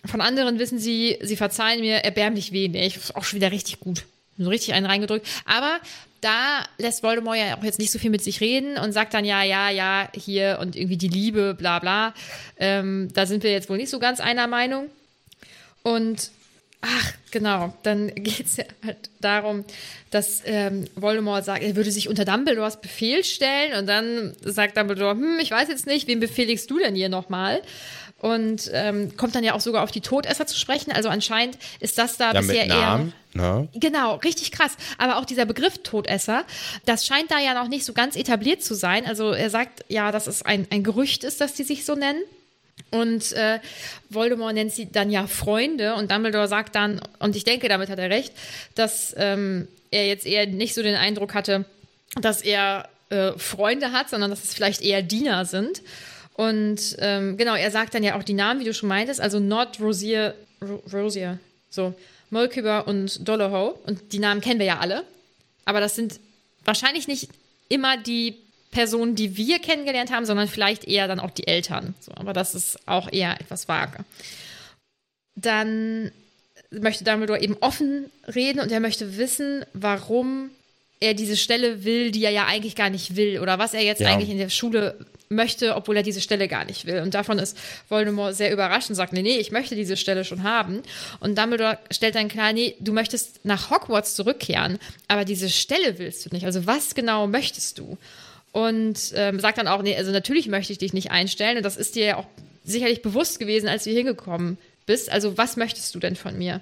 von 0.05 0.21
anderen 0.21 0.59
wissen 0.59 0.79
sie, 0.79 1.17
sie 1.21 1.35
verzeihen 1.35 1.81
mir 1.81 1.97
erbärmlich 1.97 2.51
wenig. 2.51 2.95
Ist 2.95 3.15
auch 3.15 3.23
schon 3.23 3.37
wieder 3.37 3.51
richtig 3.51 3.79
gut. 3.79 4.05
So 4.37 4.49
richtig 4.49 4.73
einen 4.73 4.85
reingedrückt. 4.85 5.27
Aber 5.45 5.79
da 6.21 6.63
lässt 6.77 7.03
Voldemort 7.03 7.37
ja 7.37 7.57
auch 7.57 7.63
jetzt 7.63 7.79
nicht 7.79 7.91
so 7.91 7.99
viel 7.99 8.09
mit 8.09 8.23
sich 8.23 8.41
reden 8.41 8.77
und 8.77 8.91
sagt 8.91 9.13
dann 9.13 9.25
ja, 9.25 9.43
ja, 9.43 9.69
ja, 9.69 10.09
hier 10.15 10.57
und 10.59 10.75
irgendwie 10.75 10.97
die 10.97 11.07
Liebe, 11.07 11.53
bla 11.53 11.79
bla. 11.79 12.13
Ähm, 12.57 13.09
da 13.13 13.25
sind 13.25 13.43
wir 13.43 13.51
jetzt 13.51 13.69
wohl 13.69 13.77
nicht 13.77 13.91
so 13.91 13.99
ganz 13.99 14.19
einer 14.19 14.47
Meinung. 14.47 14.89
Und 15.83 16.31
ach, 16.81 17.13
genau, 17.31 17.73
dann 17.83 18.07
geht 18.15 18.45
es 18.45 18.57
ja 18.57 18.65
halt 18.83 18.97
darum, 19.21 19.65
dass 20.09 20.41
ähm, 20.45 20.85
Voldemort 20.95 21.45
sagt, 21.45 21.63
er 21.63 21.75
würde 21.75 21.91
sich 21.91 22.09
unter 22.09 22.25
Dumbledores 22.25 22.81
Befehl 22.81 23.23
stellen 23.23 23.77
und 23.77 23.85
dann 23.87 24.33
sagt 24.43 24.77
Dumbledore, 24.77 25.13
hm, 25.13 25.39
ich 25.39 25.51
weiß 25.51 25.67
jetzt 25.69 25.85
nicht, 25.85 26.07
wem 26.07 26.19
befehligst 26.19 26.69
du 26.71 26.79
denn 26.79 26.95
hier 26.95 27.09
nochmal? 27.09 27.61
Und 28.17 28.71
ähm, 28.73 29.15
kommt 29.17 29.35
dann 29.35 29.43
ja 29.43 29.53
auch 29.53 29.59
sogar 29.59 29.83
auf 29.83 29.91
die 29.91 30.01
Todesser 30.01 30.47
zu 30.47 30.57
sprechen. 30.57 30.91
Also 30.91 31.09
anscheinend 31.09 31.57
ist 31.79 31.97
das 31.97 32.17
da 32.17 32.31
Ja, 32.31 32.39
bisher 32.39 32.65
eher. 32.65 33.11
Ne? 33.35 33.67
Genau, 33.73 34.15
richtig 34.15 34.53
krass. 34.53 34.77
Aber 34.97 35.17
auch 35.17 35.25
dieser 35.25 35.45
Begriff 35.45 35.79
Todesser, 35.83 36.45
das 36.85 37.05
scheint 37.05 37.29
da 37.31 37.39
ja 37.39 37.53
noch 37.53 37.67
nicht 37.67 37.83
so 37.83 37.91
ganz 37.91 38.15
etabliert 38.15 38.63
zu 38.63 38.75
sein. 38.75 39.05
Also 39.05 39.31
er 39.31 39.49
sagt 39.49 39.83
ja, 39.89 40.13
dass 40.13 40.27
es 40.27 40.41
ein, 40.41 40.65
ein 40.71 40.83
Gerücht 40.83 41.25
ist, 41.25 41.41
dass 41.41 41.53
die 41.53 41.63
sich 41.63 41.83
so 41.83 41.95
nennen. 41.95 42.21
Und 42.91 43.33
äh, 43.33 43.59
Voldemort 44.09 44.53
nennt 44.53 44.71
sie 44.71 44.89
dann 44.89 45.11
ja 45.11 45.27
Freunde 45.27 45.95
und 45.95 46.11
Dumbledore 46.11 46.47
sagt 46.47 46.75
dann, 46.75 47.01
und 47.19 47.35
ich 47.35 47.43
denke, 47.43 47.67
damit 47.67 47.89
hat 47.89 47.99
er 47.99 48.09
recht, 48.09 48.31
dass 48.75 49.13
ähm, 49.17 49.67
er 49.91 50.07
jetzt 50.07 50.25
eher 50.25 50.47
nicht 50.47 50.73
so 50.73 50.81
den 50.81 50.95
Eindruck 50.95 51.33
hatte, 51.33 51.65
dass 52.21 52.41
er 52.41 52.87
äh, 53.09 53.33
Freunde 53.33 53.91
hat, 53.91 54.09
sondern 54.09 54.29
dass 54.29 54.45
es 54.45 54.53
vielleicht 54.53 54.81
eher 54.81 55.01
Diener 55.01 55.43
sind. 55.43 55.81
Und 56.35 56.95
ähm, 56.99 57.35
genau, 57.35 57.55
er 57.55 57.71
sagt 57.71 57.93
dann 57.95 58.03
ja 58.03 58.17
auch 58.17 58.23
die 58.23 58.33
Namen, 58.33 58.61
wie 58.61 58.65
du 58.65 58.73
schon 58.73 58.89
meintest, 58.89 59.19
also 59.19 59.39
Nord, 59.39 59.79
Rosier, 59.81 60.35
Ro 60.61 60.81
Rosier, 60.91 61.39
so, 61.69 61.93
Molkiber 62.29 62.87
und 62.87 63.27
Dolohou. 63.27 63.77
Und 63.85 64.13
die 64.13 64.19
Namen 64.19 64.41
kennen 64.41 64.59
wir 64.59 64.67
ja 64.67 64.79
alle. 64.79 65.03
Aber 65.65 65.79
das 65.79 65.95
sind 65.95 66.19
wahrscheinlich 66.63 67.07
nicht 67.07 67.29
immer 67.69 67.97
die 67.97 68.35
Personen, 68.71 69.15
die 69.15 69.37
wir 69.37 69.59
kennengelernt 69.59 70.11
haben, 70.11 70.25
sondern 70.25 70.47
vielleicht 70.47 70.83
eher 70.85 71.07
dann 71.07 71.19
auch 71.19 71.31
die 71.31 71.47
Eltern. 71.47 71.95
So, 72.01 72.11
aber 72.15 72.33
das 72.33 72.55
ist 72.55 72.87
auch 72.87 73.11
eher 73.11 73.39
etwas 73.39 73.67
vage. 73.67 74.03
Dann 75.35 76.11
möchte 76.71 77.03
Dumbledore 77.03 77.41
eben 77.41 77.57
offen 77.61 78.11
reden 78.33 78.59
und 78.59 78.71
er 78.71 78.79
möchte 78.79 79.17
wissen, 79.17 79.65
warum 79.73 80.49
er 80.99 81.13
diese 81.13 81.37
Stelle 81.37 81.83
will, 81.83 82.11
die 82.11 82.23
er 82.23 82.31
ja 82.31 82.45
eigentlich 82.45 82.75
gar 82.75 82.89
nicht 82.89 83.15
will 83.15 83.39
oder 83.39 83.59
was 83.59 83.73
er 83.73 83.81
jetzt 83.83 84.01
Ja. 84.01 84.09
eigentlich 84.09 84.29
in 84.29 84.37
der 84.37 84.49
Schule 84.49 84.97
möchte, 85.27 85.75
obwohl 85.75 85.97
er 85.97 86.03
diese 86.03 86.21
Stelle 86.21 86.47
gar 86.47 86.65
nicht 86.65 86.85
will. 86.85 86.99
Und 87.01 87.13
davon 87.15 87.39
ist 87.39 87.57
Voldemort 87.89 88.35
sehr 88.35 88.53
überrascht 88.53 88.89
und 88.89 88.95
sagt, 88.95 89.11
nee, 89.11 89.23
nee, 89.23 89.37
ich 89.37 89.51
möchte 89.51 89.75
diese 89.75 89.97
Stelle 89.97 90.23
schon 90.23 90.43
haben. 90.43 90.83
Und 91.19 91.37
Dumbledore 91.37 91.79
stellt 91.91 92.15
dann 92.15 92.27
klar, 92.27 92.53
nee, 92.53 92.75
du 92.79 92.93
möchtest 92.93 93.43
nach 93.43 93.71
Hogwarts 93.71 94.13
zurückkehren, 94.15 94.77
aber 95.07 95.25
diese 95.25 95.49
Stelle 95.49 95.97
willst 95.97 96.25
du 96.25 96.29
nicht. 96.31 96.45
Also 96.45 96.67
was 96.67 96.93
genau 96.95 97.25
möchtest 97.27 97.79
du? 97.79 97.97
Und 98.51 98.97
ähm, 99.15 99.39
sagt 99.39 99.57
dann 99.57 99.67
auch, 99.67 99.81
nee, 99.81 99.97
also 99.97 100.11
natürlich 100.11 100.47
möchte 100.47 100.71
ich 100.71 100.77
dich 100.79 100.93
nicht 100.93 101.11
einstellen. 101.11 101.57
Und 101.57 101.63
das 101.63 101.75
ist 101.75 101.95
dir 101.95 102.05
ja 102.05 102.17
auch 102.17 102.27
sicherlich 102.63 103.01
bewusst 103.01 103.39
gewesen, 103.39 103.67
als 103.67 103.83
du 103.83 103.89
hier 103.89 103.97
hingekommen 103.99 104.57
bist. 104.85 105.11
Also 105.11 105.37
was 105.37 105.57
möchtest 105.57 105.93
du 105.93 105.99
denn 105.99 106.15
von 106.15 106.37
mir? 106.37 106.61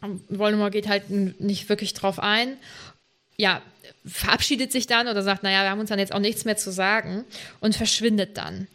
Und 0.00 0.22
Voldemort 0.30 0.72
geht 0.72 0.88
halt 0.88 1.10
nicht 1.10 1.68
wirklich 1.68 1.92
drauf 1.92 2.18
ein. 2.18 2.56
Ja, 3.40 3.62
verabschiedet 4.04 4.70
sich 4.70 4.86
dann 4.86 5.08
oder 5.08 5.22
sagt, 5.22 5.42
naja, 5.42 5.62
wir 5.62 5.70
haben 5.70 5.80
uns 5.80 5.88
dann 5.88 5.98
jetzt 5.98 6.12
auch 6.12 6.20
nichts 6.20 6.44
mehr 6.44 6.58
zu 6.58 6.70
sagen 6.70 7.24
und 7.60 7.74
verschwindet 7.74 8.36
dann. 8.36 8.66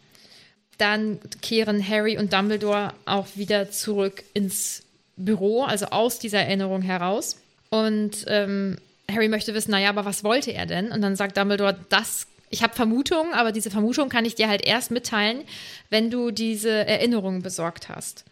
Dann 0.78 1.20
kehren 1.40 1.86
Harry 1.86 2.18
und 2.18 2.32
Dumbledore 2.32 2.92
auch 3.04 3.28
wieder 3.36 3.70
zurück 3.70 4.24
ins 4.34 4.82
Büro, 5.16 5.62
also 5.62 5.86
aus 5.86 6.18
dieser 6.18 6.40
Erinnerung 6.40 6.82
heraus. 6.82 7.36
Und 7.70 8.24
ähm, 8.26 8.76
Harry 9.08 9.28
möchte 9.28 9.54
wissen, 9.54 9.70
naja, 9.70 9.90
aber 9.90 10.04
was 10.04 10.24
wollte 10.24 10.52
er 10.52 10.66
denn? 10.66 10.90
Und 10.90 11.00
dann 11.00 11.14
sagt 11.14 11.36
Dumbledore, 11.36 11.78
das, 11.88 12.26
ich 12.50 12.64
habe 12.64 12.74
Vermutungen, 12.74 13.32
aber 13.32 13.52
diese 13.52 13.70
Vermutung 13.70 14.08
kann 14.08 14.24
ich 14.24 14.34
dir 14.34 14.48
halt 14.48 14.66
erst 14.66 14.90
mitteilen, 14.90 15.42
wenn 15.90 16.10
du 16.10 16.32
diese 16.32 16.70
Erinnerungen 16.70 17.42
besorgt 17.42 17.88
hast. 17.88 18.24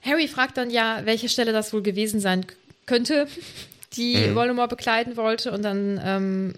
Harry 0.00 0.28
fragt 0.28 0.56
dann 0.56 0.70
ja, 0.70 1.02
welche 1.04 1.28
Stelle 1.28 1.52
das 1.52 1.72
wohl 1.74 1.82
gewesen 1.82 2.20
sein 2.20 2.46
könnte. 2.86 3.28
Die 3.96 4.16
Mhm. 4.16 4.34
Voldemort 4.34 4.70
bekleiden 4.70 5.16
wollte 5.16 5.52
und 5.52 5.62
dann 5.62 6.00
ähm, 6.04 6.54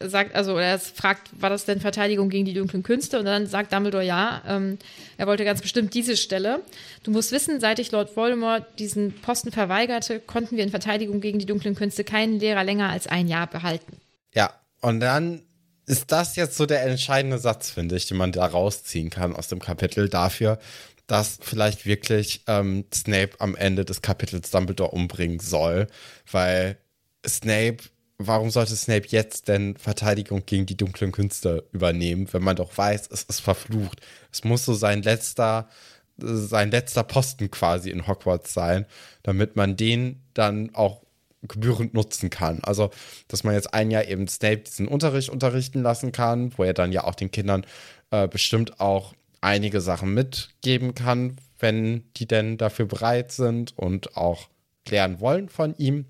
sagt, 0.00 0.34
also 0.34 0.58
er 0.58 0.78
fragt, 0.78 1.30
war 1.40 1.48
das 1.48 1.64
denn 1.64 1.80
Verteidigung 1.80 2.28
gegen 2.28 2.44
die 2.44 2.52
dunklen 2.52 2.82
Künste? 2.82 3.18
Und 3.18 3.24
dann 3.24 3.46
sagt 3.46 3.72
Dumbledore 3.72 4.04
ja, 4.04 4.42
ähm, 4.46 4.78
er 5.16 5.26
wollte 5.26 5.44
ganz 5.44 5.62
bestimmt 5.62 5.94
diese 5.94 6.16
Stelle. 6.16 6.60
Du 7.02 7.10
musst 7.10 7.32
wissen, 7.32 7.60
seit 7.60 7.78
ich 7.78 7.92
Lord 7.92 8.14
Voldemort 8.16 8.64
diesen 8.78 9.12
Posten 9.12 9.52
verweigerte, 9.52 10.20
konnten 10.20 10.56
wir 10.56 10.64
in 10.64 10.70
Verteidigung 10.70 11.20
gegen 11.20 11.38
die 11.38 11.46
dunklen 11.46 11.74
Künste 11.74 12.04
keinen 12.04 12.38
Lehrer 12.38 12.64
länger 12.64 12.90
als 12.90 13.06
ein 13.06 13.26
Jahr 13.28 13.46
behalten. 13.46 13.96
Ja, 14.34 14.52
und 14.82 15.00
dann 15.00 15.40
ist 15.86 16.12
das 16.12 16.36
jetzt 16.36 16.56
so 16.56 16.66
der 16.66 16.82
entscheidende 16.82 17.38
Satz, 17.38 17.70
finde 17.70 17.96
ich, 17.96 18.06
den 18.06 18.16
man 18.18 18.32
da 18.32 18.44
rausziehen 18.44 19.08
kann 19.08 19.34
aus 19.34 19.48
dem 19.48 19.60
Kapitel 19.60 20.08
dafür, 20.08 20.58
dass 21.06 21.38
vielleicht 21.40 21.86
wirklich 21.86 22.42
ähm, 22.46 22.84
Snape 22.92 23.32
am 23.38 23.54
Ende 23.54 23.84
des 23.84 24.02
Kapitels 24.02 24.50
Dumbledore 24.50 24.90
umbringen 24.90 25.38
soll, 25.38 25.86
weil 26.30 26.78
Snape, 27.26 27.78
warum 28.18 28.50
sollte 28.50 28.76
Snape 28.76 29.06
jetzt 29.08 29.48
denn 29.48 29.76
Verteidigung 29.76 30.44
gegen 30.46 30.66
die 30.66 30.76
dunklen 30.76 31.12
Künste 31.12 31.68
übernehmen, 31.72 32.28
wenn 32.32 32.42
man 32.42 32.56
doch 32.56 32.76
weiß, 32.76 33.08
es 33.10 33.22
ist 33.24 33.40
verflucht. 33.40 34.00
Es 34.32 34.44
muss 34.44 34.64
so 34.64 34.74
sein 34.74 35.02
letzter, 35.02 35.68
sein 36.16 36.70
letzter 36.70 37.04
Posten 37.04 37.50
quasi 37.50 37.90
in 37.90 38.06
Hogwarts 38.06 38.52
sein, 38.52 38.86
damit 39.22 39.54
man 39.56 39.76
den 39.76 40.22
dann 40.34 40.74
auch 40.74 41.02
gebührend 41.42 41.94
nutzen 41.94 42.30
kann. 42.30 42.60
Also, 42.62 42.90
dass 43.28 43.44
man 43.44 43.54
jetzt 43.54 43.72
ein 43.72 43.90
Jahr 43.90 44.06
eben 44.06 44.26
Snape 44.26 44.58
diesen 44.58 44.88
Unterricht 44.88 45.28
unterrichten 45.28 45.82
lassen 45.82 46.10
kann, 46.10 46.52
wo 46.56 46.64
er 46.64 46.74
dann 46.74 46.90
ja 46.90 47.04
auch 47.04 47.14
den 47.14 47.30
Kindern 47.30 47.64
äh, 48.10 48.26
bestimmt 48.26 48.80
auch 48.80 49.14
einige 49.40 49.80
Sachen 49.80 50.14
mitgeben 50.14 50.94
kann, 50.94 51.36
wenn 51.58 52.04
die 52.16 52.26
denn 52.26 52.58
dafür 52.58 52.86
bereit 52.86 53.32
sind 53.32 53.76
und 53.76 54.16
auch 54.16 54.48
lernen 54.88 55.20
wollen 55.20 55.48
von 55.48 55.74
ihm. 55.78 56.06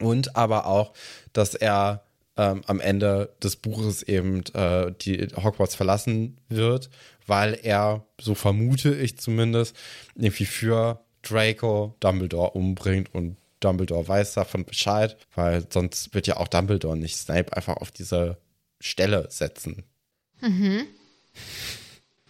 Und 0.00 0.36
aber 0.36 0.66
auch, 0.66 0.92
dass 1.32 1.54
er 1.54 2.04
ähm, 2.36 2.62
am 2.66 2.80
Ende 2.80 3.34
des 3.42 3.56
Buches 3.56 4.02
eben 4.04 4.44
äh, 4.54 4.92
die 5.00 5.26
Hogwarts 5.36 5.74
verlassen 5.74 6.38
wird, 6.48 6.88
weil 7.26 7.58
er, 7.62 8.06
so 8.20 8.34
vermute 8.34 8.94
ich 8.94 9.18
zumindest, 9.18 9.76
irgendwie 10.14 10.46
für 10.46 11.00
Draco 11.22 11.96
Dumbledore 12.00 12.52
umbringt 12.52 13.12
und 13.12 13.36
Dumbledore 13.60 14.06
weiß 14.06 14.34
davon 14.34 14.64
Bescheid, 14.64 15.16
weil 15.34 15.66
sonst 15.68 16.14
wird 16.14 16.28
ja 16.28 16.36
auch 16.36 16.46
Dumbledore 16.46 16.96
nicht 16.96 17.16
Snape 17.16 17.56
einfach 17.56 17.76
auf 17.76 17.90
diese 17.90 18.38
Stelle 18.80 19.26
setzen. 19.30 19.82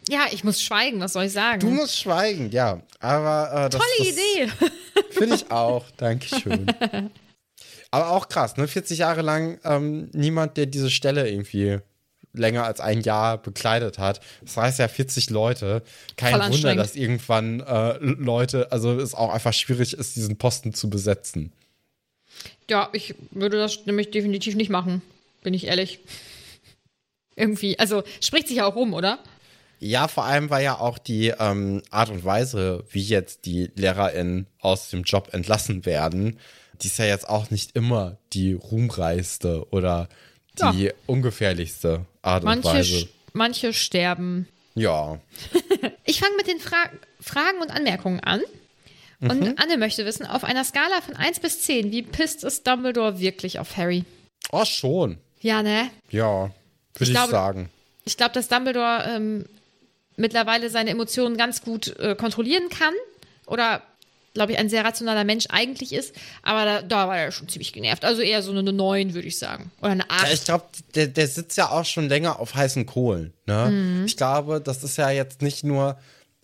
Ja, 0.08 0.26
ich 0.30 0.42
muss 0.42 0.62
schweigen, 0.62 1.00
was 1.00 1.12
soll 1.12 1.24
ich 1.24 1.32
sagen? 1.32 1.60
Du 1.60 1.68
musst 1.68 1.98
schweigen, 1.98 2.50
ja. 2.50 2.80
Aber 2.98 3.66
äh, 3.66 3.68
das, 3.68 3.80
Tolle 3.80 4.10
Idee. 4.10 4.52
Finde 5.10 5.34
ich 5.36 5.50
auch. 5.50 5.84
Dankeschön. 5.96 6.66
Aber 7.90 8.10
auch 8.10 8.28
krass, 8.28 8.56
ne? 8.56 8.66
40 8.66 8.98
Jahre 8.98 9.22
lang 9.22 9.58
ähm, 9.64 10.08
niemand, 10.12 10.56
der 10.56 10.66
diese 10.66 10.90
Stelle 10.90 11.28
irgendwie 11.28 11.78
länger 12.32 12.64
als 12.64 12.80
ein 12.80 13.02
Jahr 13.02 13.38
bekleidet 13.38 13.98
hat. 13.98 14.20
Das 14.42 14.56
heißt 14.56 14.78
ja 14.78 14.88
40 14.88 15.30
Leute. 15.30 15.82
Kein 16.16 16.40
Voll 16.40 16.52
Wunder, 16.52 16.74
dass 16.74 16.96
irgendwann 16.96 17.60
äh, 17.60 17.98
Leute, 17.98 18.72
also 18.72 18.98
es 18.98 19.14
auch 19.14 19.32
einfach 19.32 19.52
schwierig 19.52 19.94
ist, 19.94 20.16
diesen 20.16 20.38
Posten 20.38 20.72
zu 20.72 20.88
besetzen. 20.88 21.52
Ja, 22.70 22.88
ich 22.92 23.14
würde 23.30 23.58
das 23.58 23.86
nämlich 23.86 24.10
definitiv 24.10 24.54
nicht 24.54 24.70
machen, 24.70 25.02
bin 25.42 25.54
ich 25.54 25.66
ehrlich. 25.66 26.00
Irgendwie, 27.36 27.78
also 27.78 28.02
spricht 28.20 28.48
sich 28.48 28.58
ja 28.58 28.66
auch 28.66 28.74
rum, 28.74 28.94
oder? 28.94 29.18
Ja, 29.80 30.08
vor 30.08 30.24
allem 30.24 30.50
war 30.50 30.60
ja 30.60 30.78
auch 30.78 30.98
die 30.98 31.28
ähm, 31.38 31.82
Art 31.90 32.10
und 32.10 32.24
Weise, 32.24 32.84
wie 32.90 33.02
jetzt 33.02 33.46
die 33.46 33.70
LehrerInnen 33.76 34.46
aus 34.60 34.90
dem 34.90 35.02
Job 35.04 35.28
entlassen 35.32 35.86
werden, 35.86 36.38
die 36.82 36.88
ist 36.88 36.98
ja 36.98 37.04
jetzt 37.06 37.28
auch 37.28 37.50
nicht 37.50 37.76
immer 37.76 38.16
die 38.32 38.52
ruhmreichste 38.54 39.66
oder 39.70 40.08
die 40.72 40.84
Ja. 40.84 40.92
ungefährlichste 41.06 42.04
Art 42.22 42.42
und 42.42 42.46
Manche, 42.46 42.68
Weise. 42.68 42.94
sch- 42.96 43.08
manche 43.32 43.72
sterben. 43.72 44.48
Ja. 44.74 45.18
Ich 46.04 46.20
fange 46.20 46.36
mit 46.36 46.46
den 46.46 46.58
Fra 46.58 46.76
Fragen 47.20 47.58
und 47.60 47.70
Anmerkungen 47.70 48.20
an. 48.20 48.40
Und 49.20 49.60
Anne 49.60 49.76
möchte 49.76 50.06
wissen, 50.06 50.24
auf 50.26 50.42
einer 50.42 50.64
Skala 50.64 51.00
von 51.04 51.14
1 51.16 51.40
bis 51.40 51.60
10, 51.62 51.92
wie 51.92 52.02
pisst 52.02 52.44
ist 52.44 52.66
Dumbledore 52.66 53.20
wirklich 53.20 53.58
auf 53.58 53.76
Harry? 53.76 54.04
Oh, 54.52 54.64
schon. 54.64 55.18
Ja, 55.42 55.62
ne? 55.62 55.90
Ja. 56.10 56.50
Würde 56.94 57.00
Ich 57.00 57.10
ich, 57.10 57.18
sagen. 57.30 57.68
Ich 58.06 58.16
glaube, 58.16 58.32
dass 58.32 58.48
Dumbledore 58.48 59.04
ähm, 59.06 59.44
mittlerweile 60.18 60.68
seine 60.68 60.90
Emotionen 60.90 61.36
ganz 61.36 61.62
gut 61.62 61.96
äh, 61.98 62.14
kontrollieren 62.14 62.68
kann. 62.68 62.92
Oder, 63.46 63.82
glaube 64.34 64.52
ich, 64.52 64.58
ein 64.58 64.68
sehr 64.68 64.84
rationaler 64.84 65.24
Mensch 65.24 65.46
eigentlich 65.48 65.92
ist. 65.92 66.14
Aber 66.42 66.64
da, 66.64 66.82
da 66.82 67.08
war 67.08 67.18
er 67.18 67.32
schon 67.32 67.48
ziemlich 67.48 67.72
genervt. 67.72 68.04
Also 68.04 68.20
eher 68.20 68.42
so 68.42 68.50
eine 68.50 68.72
9, 68.72 69.14
würde 69.14 69.28
ich 69.28 69.38
sagen. 69.38 69.70
Oder 69.80 69.92
eine 69.92 70.10
8. 70.10 70.26
Ja, 70.26 70.34
ich 70.34 70.44
glaube, 70.44 70.64
der, 70.94 71.06
der 71.06 71.26
sitzt 71.26 71.56
ja 71.56 71.70
auch 71.70 71.84
schon 71.84 72.08
länger 72.08 72.38
auf 72.40 72.54
heißen 72.54 72.84
Kohlen. 72.84 73.32
Ne? 73.46 73.70
Mhm. 73.70 74.04
Ich 74.06 74.16
glaube, 74.16 74.60
das 74.60 74.84
ist 74.84 74.98
ja 74.98 75.10
jetzt 75.10 75.40
nicht 75.40 75.64
nur 75.64 75.98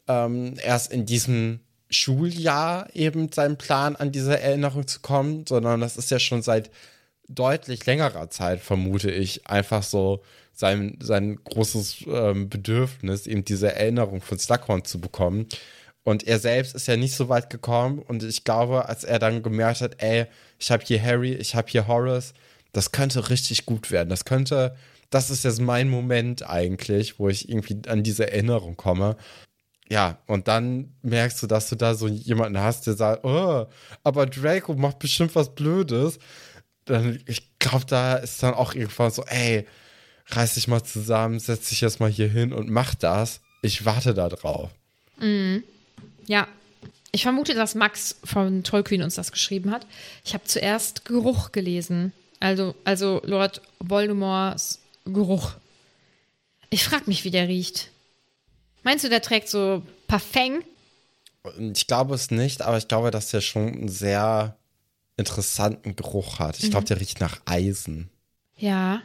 ähm, 0.09 0.55
erst 0.62 0.93
in 0.93 1.05
diesem 1.07 1.61
Schuljahr 1.91 2.89
eben 2.95 3.31
sein 3.33 3.57
Plan, 3.57 3.97
an 3.97 4.12
diese 4.12 4.39
Erinnerung 4.39 4.87
zu 4.87 5.01
kommen, 5.01 5.47
sondern 5.47 5.81
das 5.81 5.97
ist 5.97 6.11
ja 6.11 6.18
schon 6.18 6.43
seit 6.43 6.70
deutlich 7.29 7.87
längerer 7.87 8.31
Zeit, 8.31 8.61
vermute 8.61 9.11
ich, 9.11 9.47
einfach 9.47 9.83
so 9.83 10.22
sein, 10.55 10.99
sein 11.01 11.39
großes 11.43 12.05
ähm, 12.07 12.49
Bedürfnis, 12.49 13.27
eben 13.27 13.45
diese 13.45 13.75
Erinnerung 13.75 14.21
von 14.21 14.39
Slughorn 14.39 14.85
zu 14.85 15.01
bekommen. 15.01 15.47
Und 16.05 16.27
er 16.27 16.39
selbst 16.39 16.75
ist 16.75 16.87
ja 16.87 16.97
nicht 16.97 17.15
so 17.15 17.29
weit 17.29 17.51
gekommen. 17.51 17.99
Und 17.99 18.23
ich 18.23 18.45
glaube, 18.45 18.89
als 18.89 19.05
er 19.05 19.19
dann 19.19 19.43
gemerkt 19.43 19.81
hat, 19.81 20.03
ey, 20.03 20.27
ich 20.59 20.71
habe 20.71 20.85
hier 20.85 21.03
Harry, 21.03 21.33
ich 21.33 21.55
habe 21.55 21.69
hier 21.69 21.89
Horace, 21.89 22.35
das 22.73 22.93
könnte 22.93 23.31
richtig 23.31 23.67
gut 23.67 23.91
werden. 23.91 24.11
Das 24.11 24.25
könnte, 24.25 24.77
das 25.11 25.31
ist 25.31 25.45
jetzt 25.45 25.61
mein 25.61 25.89
Moment 25.89 26.49
eigentlich, 26.49 27.19
wo 27.19 27.29
ich 27.29 27.49
irgendwie 27.49 27.81
an 27.89 28.03
diese 28.03 28.31
Erinnerung 28.31 28.77
komme. 28.77 29.17
Ja, 29.89 30.19
und 30.27 30.49
dann 30.49 30.95
merkst 31.03 31.43
du, 31.43 31.47
dass 31.47 31.69
du 31.69 31.77
da 31.77 31.95
so 31.95 32.09
jemanden 32.09 32.59
hast, 32.59 32.87
der 32.87 32.95
sagt, 32.95 33.25
oh, 33.25 33.67
aber 34.03 34.27
Draco 34.27 34.75
macht 34.75 34.99
bestimmt 34.99 35.35
was 35.35 35.55
Blödes. 35.55 36.19
Dann, 36.87 37.23
ich 37.27 37.59
glaube, 37.59 37.85
da 37.87 38.17
ist 38.17 38.43
dann 38.43 38.55
auch 38.55 38.75
irgendwann 38.75 39.11
so, 39.11 39.25
ey, 39.25 39.67
reiß 40.27 40.55
dich 40.55 40.68
mal 40.68 40.83
zusammen, 40.83 41.39
setz 41.41 41.68
dich 41.68 41.81
jetzt 41.81 42.01
mal 42.01 42.11
hier 42.11 42.29
hin 42.29 42.53
und 42.53 42.68
mach 42.70 42.95
das. 42.95 43.41
Ich 43.62 43.85
warte 43.85 44.14
da 44.14 44.29
drauf. 44.29 44.70
Ja. 46.27 46.49
Ich 47.12 47.22
vermute, 47.22 47.55
dass 47.55 47.77
Max 47.77 48.16
von 48.25 48.64
Tolkien 48.64 49.03
uns 49.03 49.14
das 49.14 49.31
geschrieben 49.31 49.70
hat. 49.70 49.87
Ich 50.25 50.35
habe 50.35 50.45
zuerst 50.45 51.05
Geruch 51.05 51.53
gelesen. 51.53 52.12
Also, 52.41 52.75
also 52.83 53.22
Lord 53.25 53.62
Voldemorts 53.79 54.81
Geruch. 55.05 55.53
Ich 56.70 56.83
frage 56.83 57.05
mich, 57.07 57.25
wie 57.25 57.31
der 57.31 57.47
riecht. 57.47 57.91
Meinst 58.83 59.05
du, 59.05 59.09
der 59.09 59.22
trägt 59.22 59.49
so 59.49 59.83
Parfum? 60.09 60.62
Ich 61.72 61.87
glaube 61.87 62.16
es 62.16 62.33
nicht, 62.33 62.62
aber 62.62 62.79
ich 62.79 62.89
glaube, 62.89 63.12
dass 63.12 63.31
der 63.31 63.41
schon 63.41 63.68
einen 63.68 63.89
sehr 63.89 64.57
interessanten 65.16 65.95
Geruch 65.95 66.41
hat. 66.41 66.59
Ich 66.59 66.70
glaube, 66.70 66.87
der 66.87 67.01
riecht 67.01 67.20
nach 67.20 67.41
Eisen. 67.45 68.11
Ja. 68.57 69.03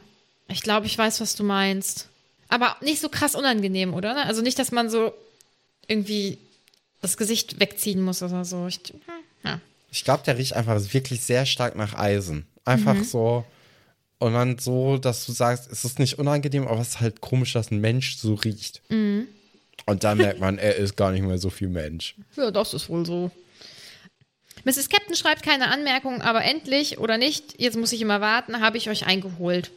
Ich 0.49 0.61
glaube, 0.61 0.87
ich 0.87 0.97
weiß, 0.97 1.21
was 1.21 1.35
du 1.35 1.43
meinst. 1.43 2.07
Aber 2.47 2.75
nicht 2.81 2.99
so 2.99 3.09
krass 3.09 3.35
unangenehm, 3.35 3.93
oder? 3.93 4.25
Also 4.25 4.41
nicht, 4.41 4.57
dass 4.57 4.71
man 4.71 4.89
so 4.89 5.13
irgendwie 5.87 6.37
das 7.01 7.17
Gesicht 7.17 7.59
wegziehen 7.59 8.01
muss 8.01 8.23
oder 8.23 8.43
so. 8.43 8.67
Ich, 8.67 8.79
hm, 8.89 8.99
ja. 9.43 9.61
Ich 9.91 10.03
glaube, 10.03 10.23
der 10.25 10.37
riecht 10.37 10.53
einfach 10.53 10.81
wirklich 10.93 11.21
sehr 11.21 11.45
stark 11.45 11.75
nach 11.75 11.93
Eisen. 11.93 12.45
Einfach 12.65 13.03
so. 13.03 13.45
Und 14.17 14.33
dann 14.33 14.57
so, 14.59 14.97
dass 14.97 15.25
du 15.25 15.31
sagst, 15.31 15.71
es 15.71 15.85
ist 15.85 15.97
nicht 15.97 16.19
unangenehm, 16.19 16.67
aber 16.67 16.81
es 16.81 16.89
ist 16.89 16.99
halt 16.99 17.21
komisch, 17.21 17.53
dass 17.53 17.71
ein 17.71 17.79
Mensch 17.79 18.17
so 18.17 18.33
riecht. 18.33 18.81
Und 18.89 20.03
dann 20.03 20.17
merkt 20.19 20.39
man, 20.39 20.57
er 20.57 20.75
ist 20.75 20.97
gar 20.97 21.11
nicht 21.11 21.23
mehr 21.23 21.37
so 21.37 21.49
viel 21.49 21.69
Mensch. 21.69 22.15
Ja, 22.35 22.51
das 22.51 22.73
ist 22.73 22.89
wohl 22.89 23.05
so. 23.05 23.31
Mrs. 24.65 24.89
Captain 24.89 25.15
schreibt 25.15 25.43
keine 25.43 25.71
Anmerkung, 25.71 26.21
aber 26.21 26.43
endlich 26.43 26.99
oder 26.99 27.17
nicht, 27.17 27.61
jetzt 27.61 27.77
muss 27.77 27.93
ich 27.93 28.01
immer 28.01 28.19
warten, 28.19 28.59
habe 28.59 28.77
ich 28.77 28.89
euch 28.89 29.05
eingeholt. 29.05 29.71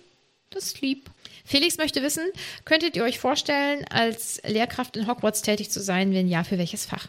Das 0.52 0.64
ist 0.64 0.80
lieb. 0.80 1.10
Felix 1.44 1.76
möchte 1.76 2.02
wissen, 2.02 2.24
könntet 2.64 2.96
ihr 2.96 3.04
euch 3.04 3.18
vorstellen, 3.18 3.84
als 3.90 4.40
Lehrkraft 4.46 4.96
in 4.96 5.06
Hogwarts 5.06 5.42
tätig 5.42 5.70
zu 5.70 5.80
sein? 5.80 6.12
Wenn 6.12 6.28
ja, 6.28 6.44
für 6.44 6.58
welches 6.58 6.86
Fach? 6.86 7.08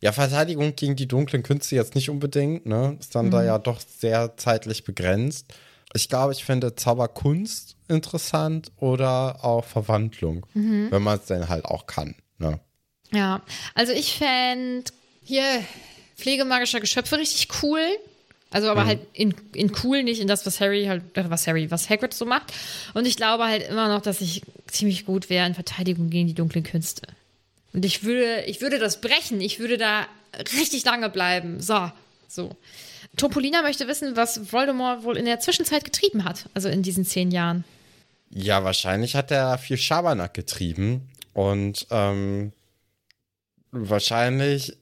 Ja, 0.00 0.12
Verteidigung 0.12 0.76
gegen 0.76 0.96
die 0.96 1.08
dunklen 1.08 1.42
Künste 1.42 1.76
jetzt 1.76 1.94
nicht 1.94 2.10
unbedingt, 2.10 2.66
ne? 2.66 2.96
Ist 3.00 3.14
dann 3.14 3.30
da 3.30 3.42
ja 3.42 3.58
doch 3.58 3.80
sehr 3.80 4.36
zeitlich 4.36 4.84
begrenzt. 4.84 5.46
Ich 5.94 6.08
glaube, 6.08 6.32
ich 6.32 6.44
finde 6.44 6.74
Zauberkunst 6.74 7.76
interessant 7.88 8.70
oder 8.76 9.44
auch 9.44 9.64
Verwandlung, 9.64 10.44
wenn 10.52 11.02
man 11.02 11.18
es 11.18 11.26
denn 11.26 11.48
halt 11.48 11.64
auch 11.64 11.86
kann, 11.86 12.16
ne? 12.38 12.60
Ja, 13.12 13.42
also 13.74 13.92
ich 13.92 14.18
fände 14.18 14.90
hier 15.22 15.44
pflegemagischer 16.16 16.80
Geschöpfe 16.80 17.18
richtig 17.18 17.48
cool. 17.62 17.80
Also 18.50 18.68
aber 18.68 18.86
halt 18.86 19.00
in, 19.12 19.34
in 19.52 19.72
cool, 19.82 20.04
nicht 20.04 20.20
in 20.20 20.28
das, 20.28 20.46
was 20.46 20.60
Harry 20.60 20.84
halt, 20.84 21.02
äh, 21.16 21.28
was 21.28 21.46
Harry, 21.46 21.70
was 21.70 21.90
Hagrid 21.90 22.14
so 22.14 22.24
macht. 22.24 22.52
Und 22.94 23.04
ich 23.06 23.16
glaube 23.16 23.44
halt 23.44 23.68
immer 23.68 23.88
noch, 23.88 24.00
dass 24.00 24.20
ich 24.20 24.42
ziemlich 24.68 25.06
gut 25.06 25.28
wäre 25.28 25.46
in 25.46 25.54
Verteidigung 25.54 26.08
gegen 26.10 26.28
die 26.28 26.34
dunklen 26.34 26.62
Künste. 26.62 27.02
Und 27.72 27.84
ich 27.84 28.04
würde, 28.04 28.44
ich 28.46 28.60
würde 28.60 28.78
das 28.78 29.00
brechen. 29.00 29.40
Ich 29.40 29.58
würde 29.58 29.76
da 29.76 30.06
richtig 30.56 30.84
lange 30.84 31.10
bleiben. 31.10 31.60
So, 31.60 31.90
so. 32.28 32.56
Topolina 33.16 33.62
möchte 33.62 33.86
wissen, 33.88 34.16
was 34.16 34.52
Voldemort 34.52 35.04
wohl 35.04 35.16
in 35.16 35.24
der 35.24 35.40
Zwischenzeit 35.40 35.84
getrieben 35.84 36.24
hat, 36.24 36.48
also 36.54 36.68
in 36.68 36.82
diesen 36.82 37.04
zehn 37.04 37.30
Jahren. 37.30 37.64
Ja, 38.30 38.64
wahrscheinlich 38.64 39.14
hat 39.14 39.30
er 39.30 39.58
viel 39.58 39.76
Schabernack 39.76 40.34
getrieben 40.34 41.08
und 41.32 41.86
ähm, 41.90 42.52
wahrscheinlich 43.70 44.76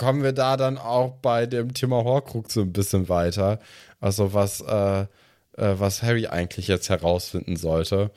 kommen 0.00 0.22
wir 0.22 0.32
da 0.32 0.56
dann 0.56 0.78
auch 0.78 1.12
bei 1.20 1.44
dem 1.44 1.74
Thema 1.74 2.04
Horcrux 2.04 2.54
so 2.54 2.62
ein 2.62 2.72
bisschen 2.72 3.10
weiter. 3.10 3.60
Also 4.00 4.32
was, 4.32 4.62
äh, 4.62 5.02
äh, 5.02 5.06
was 5.56 6.02
Harry 6.02 6.26
eigentlich 6.26 6.68
jetzt 6.68 6.88
herausfinden 6.88 7.56
sollte. 7.56 8.10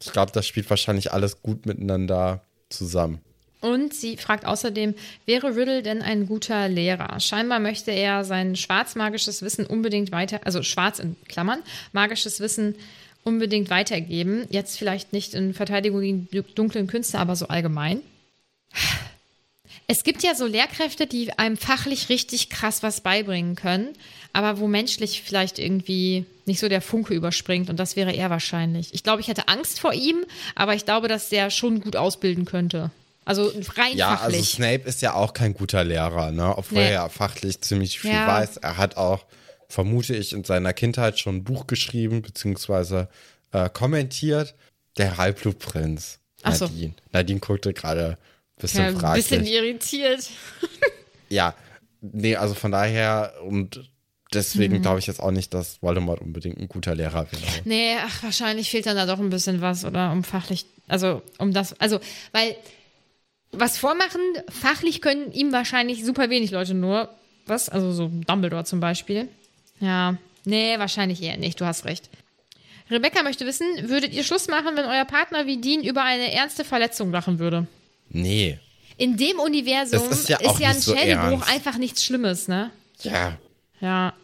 Ich 0.00 0.12
glaube, 0.12 0.32
das 0.32 0.46
spielt 0.46 0.70
wahrscheinlich 0.70 1.12
alles 1.12 1.42
gut 1.42 1.66
miteinander 1.66 2.40
zusammen. 2.70 3.20
Und 3.60 3.92
sie 3.92 4.16
fragt 4.16 4.46
außerdem, 4.46 4.94
wäre 5.26 5.54
Riddle 5.54 5.82
denn 5.82 6.00
ein 6.00 6.26
guter 6.26 6.70
Lehrer? 6.70 7.20
Scheinbar 7.20 7.60
möchte 7.60 7.90
er 7.90 8.24
sein 8.24 8.56
schwarzmagisches 8.56 9.42
Wissen 9.42 9.66
unbedingt 9.66 10.12
weiter, 10.12 10.40
also 10.44 10.62
schwarz 10.62 11.00
in 11.00 11.16
Klammern, 11.28 11.60
magisches 11.92 12.40
Wissen 12.40 12.76
unbedingt 13.24 13.68
weitergeben. 13.68 14.46
Jetzt 14.48 14.78
vielleicht 14.78 15.12
nicht 15.12 15.34
in 15.34 15.52
Verteidigung 15.52 16.00
gegen 16.00 16.28
die 16.32 16.42
dunklen 16.54 16.86
Künste, 16.86 17.18
aber 17.18 17.36
so 17.36 17.48
allgemein. 17.48 18.00
Es 19.88 20.02
gibt 20.02 20.22
ja 20.22 20.34
so 20.34 20.46
Lehrkräfte, 20.46 21.06
die 21.06 21.32
einem 21.38 21.56
fachlich 21.56 22.08
richtig 22.08 22.50
krass 22.50 22.82
was 22.82 23.00
beibringen 23.00 23.54
können, 23.54 23.90
aber 24.32 24.58
wo 24.58 24.66
menschlich 24.66 25.22
vielleicht 25.24 25.58
irgendwie 25.58 26.26
nicht 26.44 26.58
so 26.60 26.68
der 26.68 26.80
Funke 26.82 27.14
überspringt 27.14 27.70
und 27.70 27.78
das 27.78 27.94
wäre 27.96 28.12
er 28.12 28.28
wahrscheinlich. 28.30 28.92
Ich 28.94 29.02
glaube, 29.04 29.20
ich 29.20 29.28
hätte 29.28 29.48
Angst 29.48 29.78
vor 29.80 29.92
ihm, 29.92 30.24
aber 30.54 30.74
ich 30.74 30.84
glaube, 30.84 31.06
dass 31.08 31.28
der 31.28 31.50
schon 31.50 31.80
gut 31.80 31.94
ausbilden 31.96 32.44
könnte. 32.44 32.90
Also 33.24 33.52
rein 33.76 33.96
ja, 33.96 34.16
fachlich. 34.16 34.36
also 34.36 34.44
Snape 34.56 34.88
ist 34.88 35.02
ja 35.02 35.14
auch 35.14 35.32
kein 35.32 35.52
guter 35.54 35.82
Lehrer, 35.82 36.30
ne? 36.30 36.56
Obwohl 36.56 36.78
Nee. 36.78 36.84
er 36.86 36.92
ja 36.92 37.08
fachlich 37.08 37.60
ziemlich 37.60 37.98
viel 37.98 38.10
Ja. 38.12 38.26
weiß. 38.28 38.58
Er 38.58 38.76
hat 38.76 38.96
auch, 38.96 39.24
vermute 39.68 40.14
ich, 40.14 40.32
in 40.32 40.44
seiner 40.44 40.72
Kindheit 40.72 41.18
schon 41.18 41.36
ein 41.36 41.44
Buch 41.44 41.66
geschrieben, 41.66 42.22
beziehungsweise 42.22 43.08
äh, 43.52 43.68
kommentiert. 43.68 44.54
Der 44.98 45.16
Halbblutprinz. 45.18 46.18
Ach 46.42 46.54
so. 46.54 46.66
Nadine. 46.66 46.94
Nadine 47.12 47.40
guckte 47.40 47.72
gerade 47.72 48.16
bisschen 48.58 48.80
ja, 48.80 48.86
ein 48.88 48.96
fraglich. 48.96 49.24
bisschen 49.28 49.46
irritiert. 49.46 50.28
Ja, 51.28 51.54
nee, 52.00 52.36
also 52.36 52.54
von 52.54 52.70
daher 52.70 53.34
und 53.44 53.76
Mhm. 53.78 53.82
deswegen 54.32 54.82
glaube 54.82 54.98
ich 55.00 55.06
jetzt 55.08 55.18
auch 55.20 55.30
nicht, 55.32 55.52
dass 55.54 55.82
Voldemort 55.82 56.20
unbedingt 56.20 56.58
ein 56.58 56.68
guter 56.68 56.94
Lehrer 56.94 57.26
wäre. 57.32 57.42
Nee, 57.64 57.94
ach, 58.04 58.22
wahrscheinlich 58.22 58.70
fehlt 58.70 58.86
dann 58.86 58.96
da 58.96 59.06
doch 59.06 59.18
ein 59.18 59.30
bisschen 59.30 59.60
was 59.60 59.84
oder 59.84 60.12
um 60.12 60.22
fachlich, 60.22 60.66
also 60.88 61.22
um 61.38 61.52
das, 61.52 61.72
also, 61.80 61.98
weil 62.32 62.54
was 63.50 63.78
vormachen, 63.78 64.20
fachlich 64.50 65.00
können 65.00 65.32
ihm 65.32 65.50
wahrscheinlich 65.52 66.04
super 66.04 66.28
wenig 66.30 66.50
Leute 66.50 66.74
nur. 66.74 67.08
Was? 67.46 67.68
Also 67.68 67.90
so 67.92 68.08
Dumbledore 68.26 68.64
zum 68.64 68.80
Beispiel. 68.80 69.28
Ja, 69.80 70.16
nee, 70.44 70.78
wahrscheinlich 70.78 71.22
eher 71.22 71.36
nicht, 71.38 71.60
du 71.60 71.64
hast 71.64 71.84
recht. 71.86 72.08
Rebecca 72.90 73.22
möchte 73.24 73.46
wissen, 73.46 73.66
würdet 73.88 74.12
ihr 74.12 74.22
Schluss 74.24 74.46
machen, 74.48 74.76
wenn 74.76 74.84
euer 74.84 75.04
Partner 75.06 75.46
wie 75.46 75.56
Dean 75.60 75.82
über 75.82 76.02
eine 76.04 76.32
ernste 76.32 76.64
Verletzung 76.64 77.10
lachen 77.10 77.38
würde? 77.38 77.66
Nee. 78.08 78.58
In 78.96 79.16
dem 79.16 79.38
Universum 79.38 80.08
Das 80.08 80.20
ist 80.20 80.28
ja 80.28 80.38
auch 80.40 80.58
ein 80.60 80.74
nicht 80.74 80.82
so 80.82 80.96
Schädelbruch 80.96 81.40
ernst. 81.40 81.50
einfach 81.50 81.76
nichts 81.78 82.04
Schlimmes, 82.04 82.48
ne? 82.48 82.70
Ja. 83.02 83.36
Ja. 83.80 84.14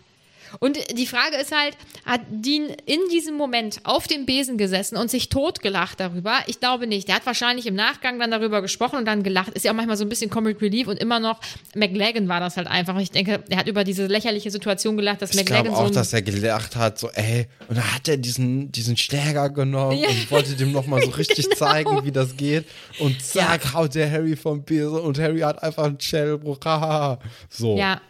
Und 0.61 0.78
die 0.98 1.07
Frage 1.07 1.36
ist 1.36 1.53
halt, 1.53 1.76
hat 2.05 2.20
Dean 2.30 2.68
in 2.86 3.00
diesem 3.11 3.36
Moment 3.36 3.80
auf 3.84 4.07
dem 4.07 4.26
Besen 4.26 4.59
gesessen 4.59 4.96
und 4.96 5.11
sich 5.11 5.28
totgelacht 5.28 6.00
darüber? 6.00 6.38
Ich 6.46 6.61
glaube 6.61 6.86
nicht. 6.86 7.09
Der 7.09 7.16
hat 7.16 7.26
wahrscheinlich 7.26 7.66
im 7.66 7.74
Nachgang 7.74 8.18
dann 8.18 8.30
darüber 8.30 8.62
gesprochen 8.62 8.96
und 8.98 9.05
dann 9.07 9.22
gelacht. 9.22 9.50
Ist 9.55 9.64
ja 9.64 9.72
auch 9.72 9.76
manchmal 9.76 9.96
so 9.96 10.05
ein 10.05 10.09
bisschen 10.09 10.30
Comic 10.30 10.61
Relief 10.61 10.86
und 10.88 10.98
immer 10.98 11.20
noch, 11.20 11.40
McLagan 11.74 12.28
war 12.28 12.40
das 12.40 12.57
halt 12.57 12.66
einfach. 12.66 12.98
Ich 13.00 13.11
denke, 13.11 13.42
er 13.48 13.57
hat 13.57 13.66
über 13.68 13.84
diese 13.84 14.07
lächerliche 14.07 14.50
Situation 14.50 14.96
gelacht, 14.96 15.22
dass 15.22 15.30
Ich 15.34 15.44
glaube 15.46 15.62
McLagan 15.70 15.74
auch, 15.84 15.88
so 15.88 15.94
dass 15.94 16.12
er 16.12 16.22
gelacht 16.22 16.76
hat, 16.76 16.98
so, 16.98 17.09
ey, 17.11 17.46
und 17.68 17.76
dann 17.78 17.94
hat 17.94 18.09
er 18.09 18.16
diesen, 18.16 18.70
diesen 18.72 18.96
Schläger 18.96 19.48
genommen 19.50 19.98
Ja. 19.98 20.09
und 20.09 20.30
wollte 20.30 20.55
dem 20.55 20.72
nochmal 20.72 21.03
so 21.03 21.11
richtig 21.16 21.44
Genau. 21.44 21.57
zeigen, 21.57 22.05
wie 22.05 22.12
das 22.12 22.36
geht. 22.36 22.64
Und 22.98 23.20
zack, 23.22 23.72
haut 23.74 23.94
der 23.94 24.11
Harry 24.11 24.36
vom 24.36 24.62
Besen 24.62 25.00
und 25.00 25.18
Harry 25.18 25.40
hat 25.40 25.62
einfach 25.62 25.84
einen 25.84 26.00
Schädelbruch. 26.00 26.59
Haha. 26.64 27.18
So. 27.48 27.76
Ja. 27.76 28.00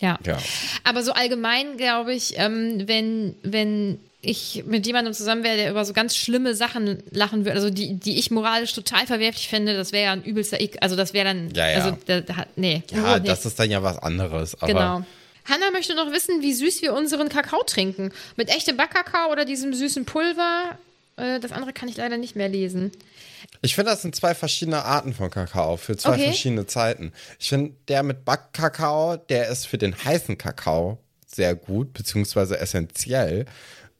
Ja. 0.00 0.18
Ja. 0.24 0.38
Aber 0.84 1.02
so 1.02 1.12
allgemein 1.12 1.76
glaube 1.76 2.14
ich, 2.14 2.34
ähm, 2.38 2.86
wenn, 2.86 3.34
wenn 3.42 3.98
ich 4.20 4.64
mit 4.66 4.86
jemandem 4.86 5.14
zusammen 5.14 5.44
wäre, 5.44 5.56
der 5.56 5.70
über 5.70 5.84
so 5.84 5.92
ganz 5.92 6.16
schlimme 6.16 6.54
Sachen 6.54 7.02
lachen 7.10 7.44
würde, 7.44 7.52
also 7.56 7.70
die, 7.70 7.94
die 7.94 8.18
ich 8.18 8.30
moralisch 8.30 8.72
total 8.74 9.06
verwerflich 9.06 9.48
fände, 9.48 9.76
das 9.76 9.92
wäre 9.92 10.04
ja 10.04 10.12
ein 10.12 10.24
übelster 10.24 10.60
Ick. 10.60 10.78
Also 10.80 10.96
das 10.96 11.14
wäre 11.14 11.26
dann, 11.26 11.50
Ja, 11.54 11.68
ja. 11.68 11.76
also 11.76 11.98
da, 12.06 12.20
da, 12.20 12.46
nee. 12.56 12.82
Ja, 12.90 13.18
nicht. 13.18 13.28
das 13.28 13.46
ist 13.46 13.58
dann 13.58 13.70
ja 13.70 13.82
was 13.82 13.98
anderes. 13.98 14.56
Genau. 14.66 15.04
Hanna 15.44 15.70
möchte 15.70 15.94
noch 15.94 16.10
wissen, 16.12 16.42
wie 16.42 16.52
süß 16.52 16.82
wir 16.82 16.92
unseren 16.92 17.28
Kakao 17.28 17.62
trinken. 17.62 18.10
Mit 18.36 18.48
echtem 18.48 18.76
Backkakao 18.76 19.30
oder 19.30 19.44
diesem 19.44 19.72
süßen 19.72 20.04
Pulver. 20.04 20.76
Äh, 21.16 21.40
das 21.40 21.52
andere 21.52 21.72
kann 21.72 21.88
ich 21.88 21.96
leider 21.96 22.16
nicht 22.18 22.36
mehr 22.36 22.48
lesen. 22.48 22.92
Ich 23.62 23.74
finde, 23.74 23.90
das 23.90 24.02
sind 24.02 24.14
zwei 24.14 24.34
verschiedene 24.34 24.84
Arten 24.84 25.14
von 25.14 25.30
Kakao 25.30 25.76
für 25.76 25.96
zwei 25.96 26.14
Okay. 26.14 26.24
verschiedene 26.24 26.66
Zeiten. 26.66 27.12
Ich 27.38 27.48
finde, 27.48 27.74
der 27.88 28.02
mit 28.02 28.24
Backkakao, 28.24 29.16
der 29.16 29.48
ist 29.48 29.66
für 29.66 29.78
den 29.78 29.94
heißen 30.04 30.36
Kakao 30.38 30.98
sehr 31.26 31.54
gut, 31.54 31.92
beziehungsweise 31.92 32.58
essentiell. 32.58 33.46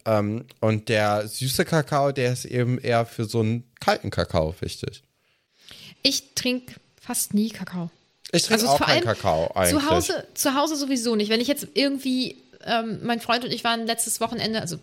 Ähm, 0.05 0.45
und 0.61 0.89
der 0.89 1.27
süße 1.27 1.65
Kakao, 1.65 2.13
der 2.13 2.33
ist 2.33 2.45
eben 2.45 2.79
eher 2.79 3.05
für 3.07 3.25
so 3.25 3.41
einen 3.41 3.65
kalten 3.81 4.11
Kakao 4.11 4.55
wichtig. 4.61 5.03
Ich 6.03 6.35
trinke 6.35 6.75
fast 7.01 7.35
nie 7.35 7.51
Kakao. 7.51 7.91
Ich 8.33 8.45
trinke 8.45 8.63
Also 8.63 8.75
auch 8.75 8.81
keinen 8.81 9.03
Kakao 9.05 9.51
eigentlich. 9.55 9.83
Zu 9.83 9.91
Hause, 9.91 10.27
zu 10.35 10.55
Hause 10.55 10.77
sowieso 10.77 11.17
nicht. 11.17 11.31
Wenn 11.31 11.41
ich 11.41 11.49
jetzt 11.49 11.67
irgendwie, 11.75 12.37
ähm, 12.65 13.01
mein 13.03 13.21
Freund 13.21 13.45
und 13.45 13.53
ich 13.53 13.65
waren 13.65 13.87
letztes 13.87 14.21
Wochenende, 14.21 14.61
also 14.61 14.79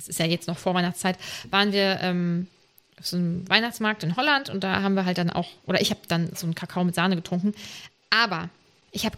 es 0.00 0.08
ist 0.08 0.18
ja 0.18 0.26
jetzt 0.26 0.48
noch 0.48 0.58
vor 0.58 0.74
Weihnachtszeit, 0.74 1.18
waren 1.50 1.72
wir 1.72 2.00
ähm, 2.00 2.48
auf 2.98 3.06
so 3.06 3.16
einem 3.16 3.48
Weihnachtsmarkt 3.48 4.02
in 4.02 4.16
Holland 4.16 4.48
und 4.48 4.64
da 4.64 4.82
haben 4.82 4.94
wir 4.94 5.04
halt 5.04 5.18
dann 5.18 5.30
auch, 5.30 5.48
oder 5.66 5.80
ich 5.80 5.90
habe 5.90 6.00
dann 6.08 6.34
so 6.34 6.46
einen 6.46 6.54
Kakao 6.54 6.84
mit 6.84 6.94
Sahne 6.94 7.16
getrunken. 7.16 7.54
Aber 8.10 8.48
ich 8.90 9.04
habe, 9.04 9.16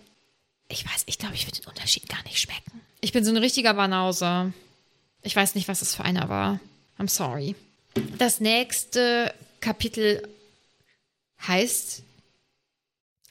ich 0.68 0.84
weiß, 0.84 1.04
ich 1.06 1.18
glaube, 1.18 1.34
ich 1.34 1.46
würde 1.46 1.60
den 1.60 1.68
Unterschied 1.68 2.08
gar 2.08 2.22
nicht 2.24 2.38
schmecken. 2.38 2.80
Ich 3.00 3.12
bin 3.12 3.24
so 3.24 3.30
ein 3.30 3.36
richtiger 3.36 3.74
Banause. 3.74 4.52
Ich 5.22 5.34
weiß 5.34 5.54
nicht, 5.54 5.68
was 5.68 5.82
es 5.82 5.94
für 5.94 6.04
einer 6.04 6.28
war. 6.28 6.60
I'm 6.98 7.08
sorry. 7.08 7.54
Das 8.18 8.40
nächste 8.40 9.32
Kapitel 9.60 10.26
heißt 11.46 12.02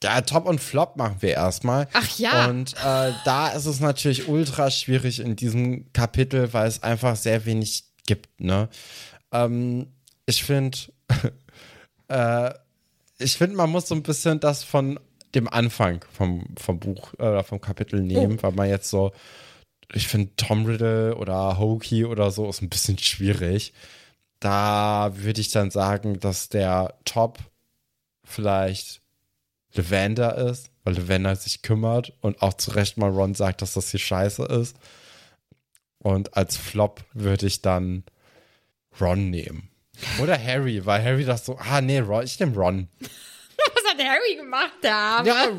Ja, 0.04 0.22
Top 0.22 0.45
und 0.47 0.60
Flop 0.60 0.97
machen 0.97 1.18
wir 1.20 1.34
erstmal. 1.34 1.88
Ach 1.93 2.18
ja. 2.18 2.47
Und 2.47 2.74
äh, 2.74 3.12
da 3.24 3.49
ist 3.49 3.66
es 3.66 3.80
natürlich 3.80 4.28
ultra 4.28 4.72
schwierig 4.72 5.20
in 5.20 5.36
diesem 5.36 5.91
Kapitel, 5.93 6.54
weil 6.54 6.68
es 6.68 6.82
einfach 6.82 7.16
sehr 7.16 7.45
wenig 7.45 7.84
gibt, 8.08 8.41
ne? 8.41 8.70
Ähm, 9.32 9.88
ich 10.26 10.43
finde, 10.43 10.78
äh, 12.08 12.52
ich 13.20 13.38
finde, 13.38 13.56
man 13.56 13.70
muss 13.70 13.88
so 13.88 13.95
ein 13.95 14.04
bisschen 14.04 14.39
das 14.39 14.64
von 14.64 14.99
dem 15.36 15.47
Anfang 15.47 16.04
vom, 16.12 16.45
vom 16.58 16.80
Buch 16.80 17.14
äh, 17.20 17.24
oder 17.24 17.43
vom 17.43 17.62
Kapitel 17.62 18.02
nehmen, 18.02 18.41
weil 18.41 18.52
man 18.52 18.70
jetzt 18.70 18.89
so, 18.89 19.12
ich 19.93 20.08
finde, 20.08 20.36
Tom 20.36 20.66
Riddle 20.66 21.16
oder 21.16 21.58
Hokey 21.60 22.06
oder 22.06 22.32
so 22.32 22.49
ist 22.49 22.62
ein 22.62 22.70
bisschen 22.70 22.97
schwierig. 22.97 23.74
Da 24.39 25.12
würde 25.14 25.41
ich 25.41 25.52
dann 25.52 25.70
sagen, 25.70 26.20
dass 26.20 26.49
der 26.49 26.95
Top 27.06 27.38
vielleicht 28.24 29.01
Lavender 29.74 30.38
ist, 30.38 30.69
weil 30.84 30.95
Lavender 30.95 31.36
sich 31.36 31.61
kümmert 31.61 32.13
und 32.22 32.41
auch 32.41 32.53
zu 32.53 32.72
Recht 32.72 32.97
mal 32.97 33.09
Ron 33.09 33.36
sagt, 33.36 33.61
dass 33.61 33.74
das 33.74 33.91
hier 33.91 33.99
scheiße 33.99 34.43
ist. 34.43 34.76
Und 35.99 36.36
als 36.36 36.57
Flop 36.57 37.03
würde 37.13 37.45
ich 37.45 37.61
dann 37.61 38.03
Ron 38.99 39.30
nehmen. 39.30 39.69
Oder 40.19 40.41
Harry, 40.41 40.86
weil 40.86 41.03
Harry 41.03 41.26
das 41.26 41.45
so, 41.45 41.57
ah 41.57 41.82
nee, 41.82 41.99
Ron, 41.99 42.24
ich 42.24 42.39
nehme 42.39 42.55
Ron. 42.55 42.88
Was 42.99 43.91
hat 43.91 44.03
Harry 44.03 44.36
gemacht 44.36 44.74
da? 44.82 45.24
Ja, 45.24 45.57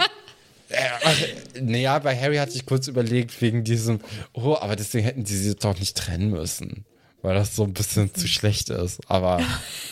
äh, 0.72 1.60
naja, 1.60 1.98
bei 1.98 2.18
Harry 2.18 2.36
hatte 2.36 2.54
ich 2.54 2.66
kurz 2.66 2.88
überlegt, 2.88 3.40
wegen 3.42 3.62
diesem, 3.62 4.00
oh, 4.32 4.56
aber 4.58 4.74
deswegen 4.74 5.04
hätten 5.04 5.26
sie 5.26 5.36
sie 5.36 5.54
doch 5.54 5.78
nicht 5.78 5.96
trennen 5.96 6.30
müssen, 6.30 6.84
weil 7.20 7.34
das 7.34 7.54
so 7.54 7.64
ein 7.64 7.74
bisschen 7.74 8.14
zu 8.14 8.26
schlecht 8.26 8.70
ist. 8.70 9.00
Aber 9.08 9.40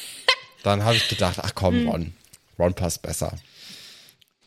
dann 0.62 0.84
habe 0.84 0.96
ich 0.96 1.08
gedacht, 1.08 1.38
ach 1.40 1.54
komm, 1.54 1.86
Ron. 1.88 2.14
Ron 2.58 2.74
passt 2.74 3.02
besser. 3.02 3.34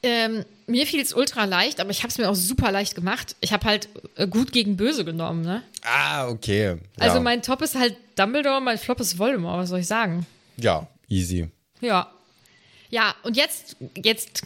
Ähm, 0.03 0.43
mir 0.67 0.85
fiel 0.85 1.01
es 1.01 1.13
ultra 1.13 1.45
leicht, 1.45 1.79
aber 1.79 1.89
ich 1.89 1.99
habe 1.99 2.09
es 2.09 2.17
mir 2.17 2.29
auch 2.29 2.35
super 2.35 2.71
leicht 2.71 2.93
gemacht. 2.93 3.37
Ich 3.39 3.53
habe 3.53 3.65
halt 3.65 3.87
äh, 4.15 4.27
gut 4.27 4.51
gegen 4.51 4.75
böse 4.75 5.05
genommen, 5.05 5.41
ne? 5.41 5.63
Ah, 5.81 6.27
okay. 6.27 6.77
Also 6.99 7.17
ja. 7.17 7.21
mein 7.21 7.41
Top 7.41 7.61
ist 7.61 7.75
halt 7.75 7.95
Dumbledore, 8.15 8.61
mein 8.61 8.77
Flop 8.77 8.99
ist 8.99 9.17
Voldemort, 9.17 9.59
was 9.59 9.69
soll 9.69 9.79
ich 9.79 9.87
sagen? 9.87 10.25
Ja, 10.57 10.87
easy. 11.07 11.49
Ja. 11.79 12.11
Ja, 12.89 13.15
und 13.23 13.37
jetzt, 13.37 13.77
jetzt 13.95 14.43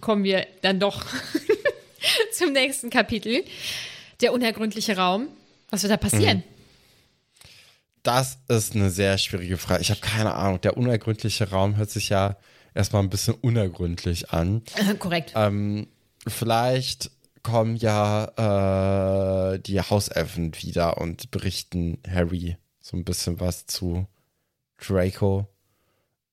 kommen 0.00 0.24
wir 0.24 0.46
dann 0.62 0.80
doch 0.80 1.04
zum 2.32 2.52
nächsten 2.52 2.90
Kapitel. 2.90 3.44
Der 4.22 4.32
unergründliche 4.32 4.96
Raum. 4.96 5.28
Was 5.70 5.82
wird 5.82 5.92
da 5.92 5.96
passieren? 5.98 6.42
Das 8.02 8.38
ist 8.48 8.74
eine 8.74 8.88
sehr 8.88 9.18
schwierige 9.18 9.58
Frage. 9.58 9.82
Ich 9.82 9.90
habe 9.90 10.00
keine 10.00 10.34
Ahnung. 10.34 10.60
Der 10.60 10.76
unergründliche 10.76 11.50
Raum 11.50 11.76
hört 11.76 11.90
sich 11.90 12.08
ja 12.08 12.36
erstmal 12.76 13.02
ein 13.02 13.10
bisschen 13.10 13.34
unergründlich 13.34 14.30
an. 14.30 14.62
Korrekt. 14.98 15.32
Ähm, 15.34 15.88
vielleicht 16.26 17.10
kommen 17.42 17.76
ja 17.76 19.52
äh, 19.54 19.58
die 19.60 19.80
Hauselfen 19.80 20.54
wieder 20.60 20.98
und 20.98 21.30
berichten 21.30 21.98
Harry 22.08 22.56
so 22.80 22.96
ein 22.96 23.04
bisschen 23.04 23.40
was 23.40 23.66
zu 23.66 24.06
Draco. 24.78 25.46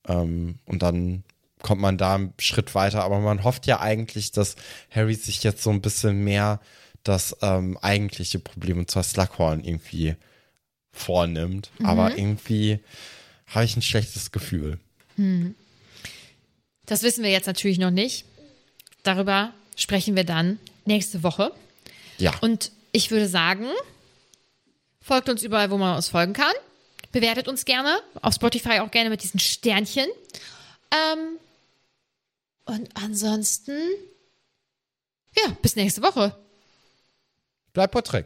Ähm, 0.08 0.60
und 0.66 0.82
dann 0.84 1.24
kommt 1.62 1.82
man 1.82 1.98
da 1.98 2.16
einen 2.16 2.34
Schritt 2.40 2.76
weiter. 2.76 3.04
Aber 3.04 3.20
man 3.20 3.44
hofft 3.44 3.66
ja 3.68 3.80
eigentlich, 3.80 4.32
dass 4.32 4.56
Harry 4.92 5.16
sich 5.16 5.44
jetzt 5.44 5.64
so 5.64 5.70
ein 5.70 5.82
bisschen 5.82 6.24
mehr 6.24 6.60
das 7.04 7.36
ähm, 7.42 7.78
eigentliche 7.82 8.40
Problem, 8.40 8.80
und 8.80 8.92
zwar 8.92 9.04
Slughorn, 9.04 9.64
irgendwie 9.64 10.16
vornimmt. 10.92 11.72
Mhm. 11.80 11.86
Aber 11.86 12.18
irgendwie 12.18 12.80
habe 13.48 13.66
ich 13.66 13.76
ein 13.76 13.82
schlechtes 13.82 14.32
Gefühl. 14.32 14.80
Hm. 15.16 15.56
Das 16.94 17.02
wissen 17.02 17.24
wir 17.24 17.32
jetzt 17.32 17.48
natürlich 17.48 17.80
noch 17.80 17.90
nicht. 17.90 18.24
Darüber 19.02 19.52
sprechen 19.76 20.16
wir 20.16 20.26
dann 20.26 20.60
nächste 20.86 21.24
Woche. 21.24 21.52
Ja. 22.20 22.38
Und 22.42 22.72
ich 22.92 23.10
würde 23.10 23.28
sagen, 23.28 23.66
folgt 25.02 25.28
uns 25.28 25.42
überall, 25.42 25.72
wo 25.72 25.80
man 25.80 25.96
uns 25.96 26.10
folgen 26.10 26.34
kann. 26.34 26.54
Bewertet 27.12 27.48
uns 27.48 27.66
gerne. 27.66 28.00
Auf 28.22 28.36
Spotify 28.36 28.82
auch 28.82 28.92
gerne 28.92 29.10
mit 29.10 29.24
diesen 29.24 29.40
Sternchen. 29.40 30.06
Ähm, 30.92 31.40
und 32.66 32.90
ansonsten, 32.94 33.76
ja, 35.36 35.58
bis 35.64 35.76
nächste 35.76 36.04
Woche. 36.04 36.38
Bleibt 37.74 37.94
Porträt. 37.94 38.26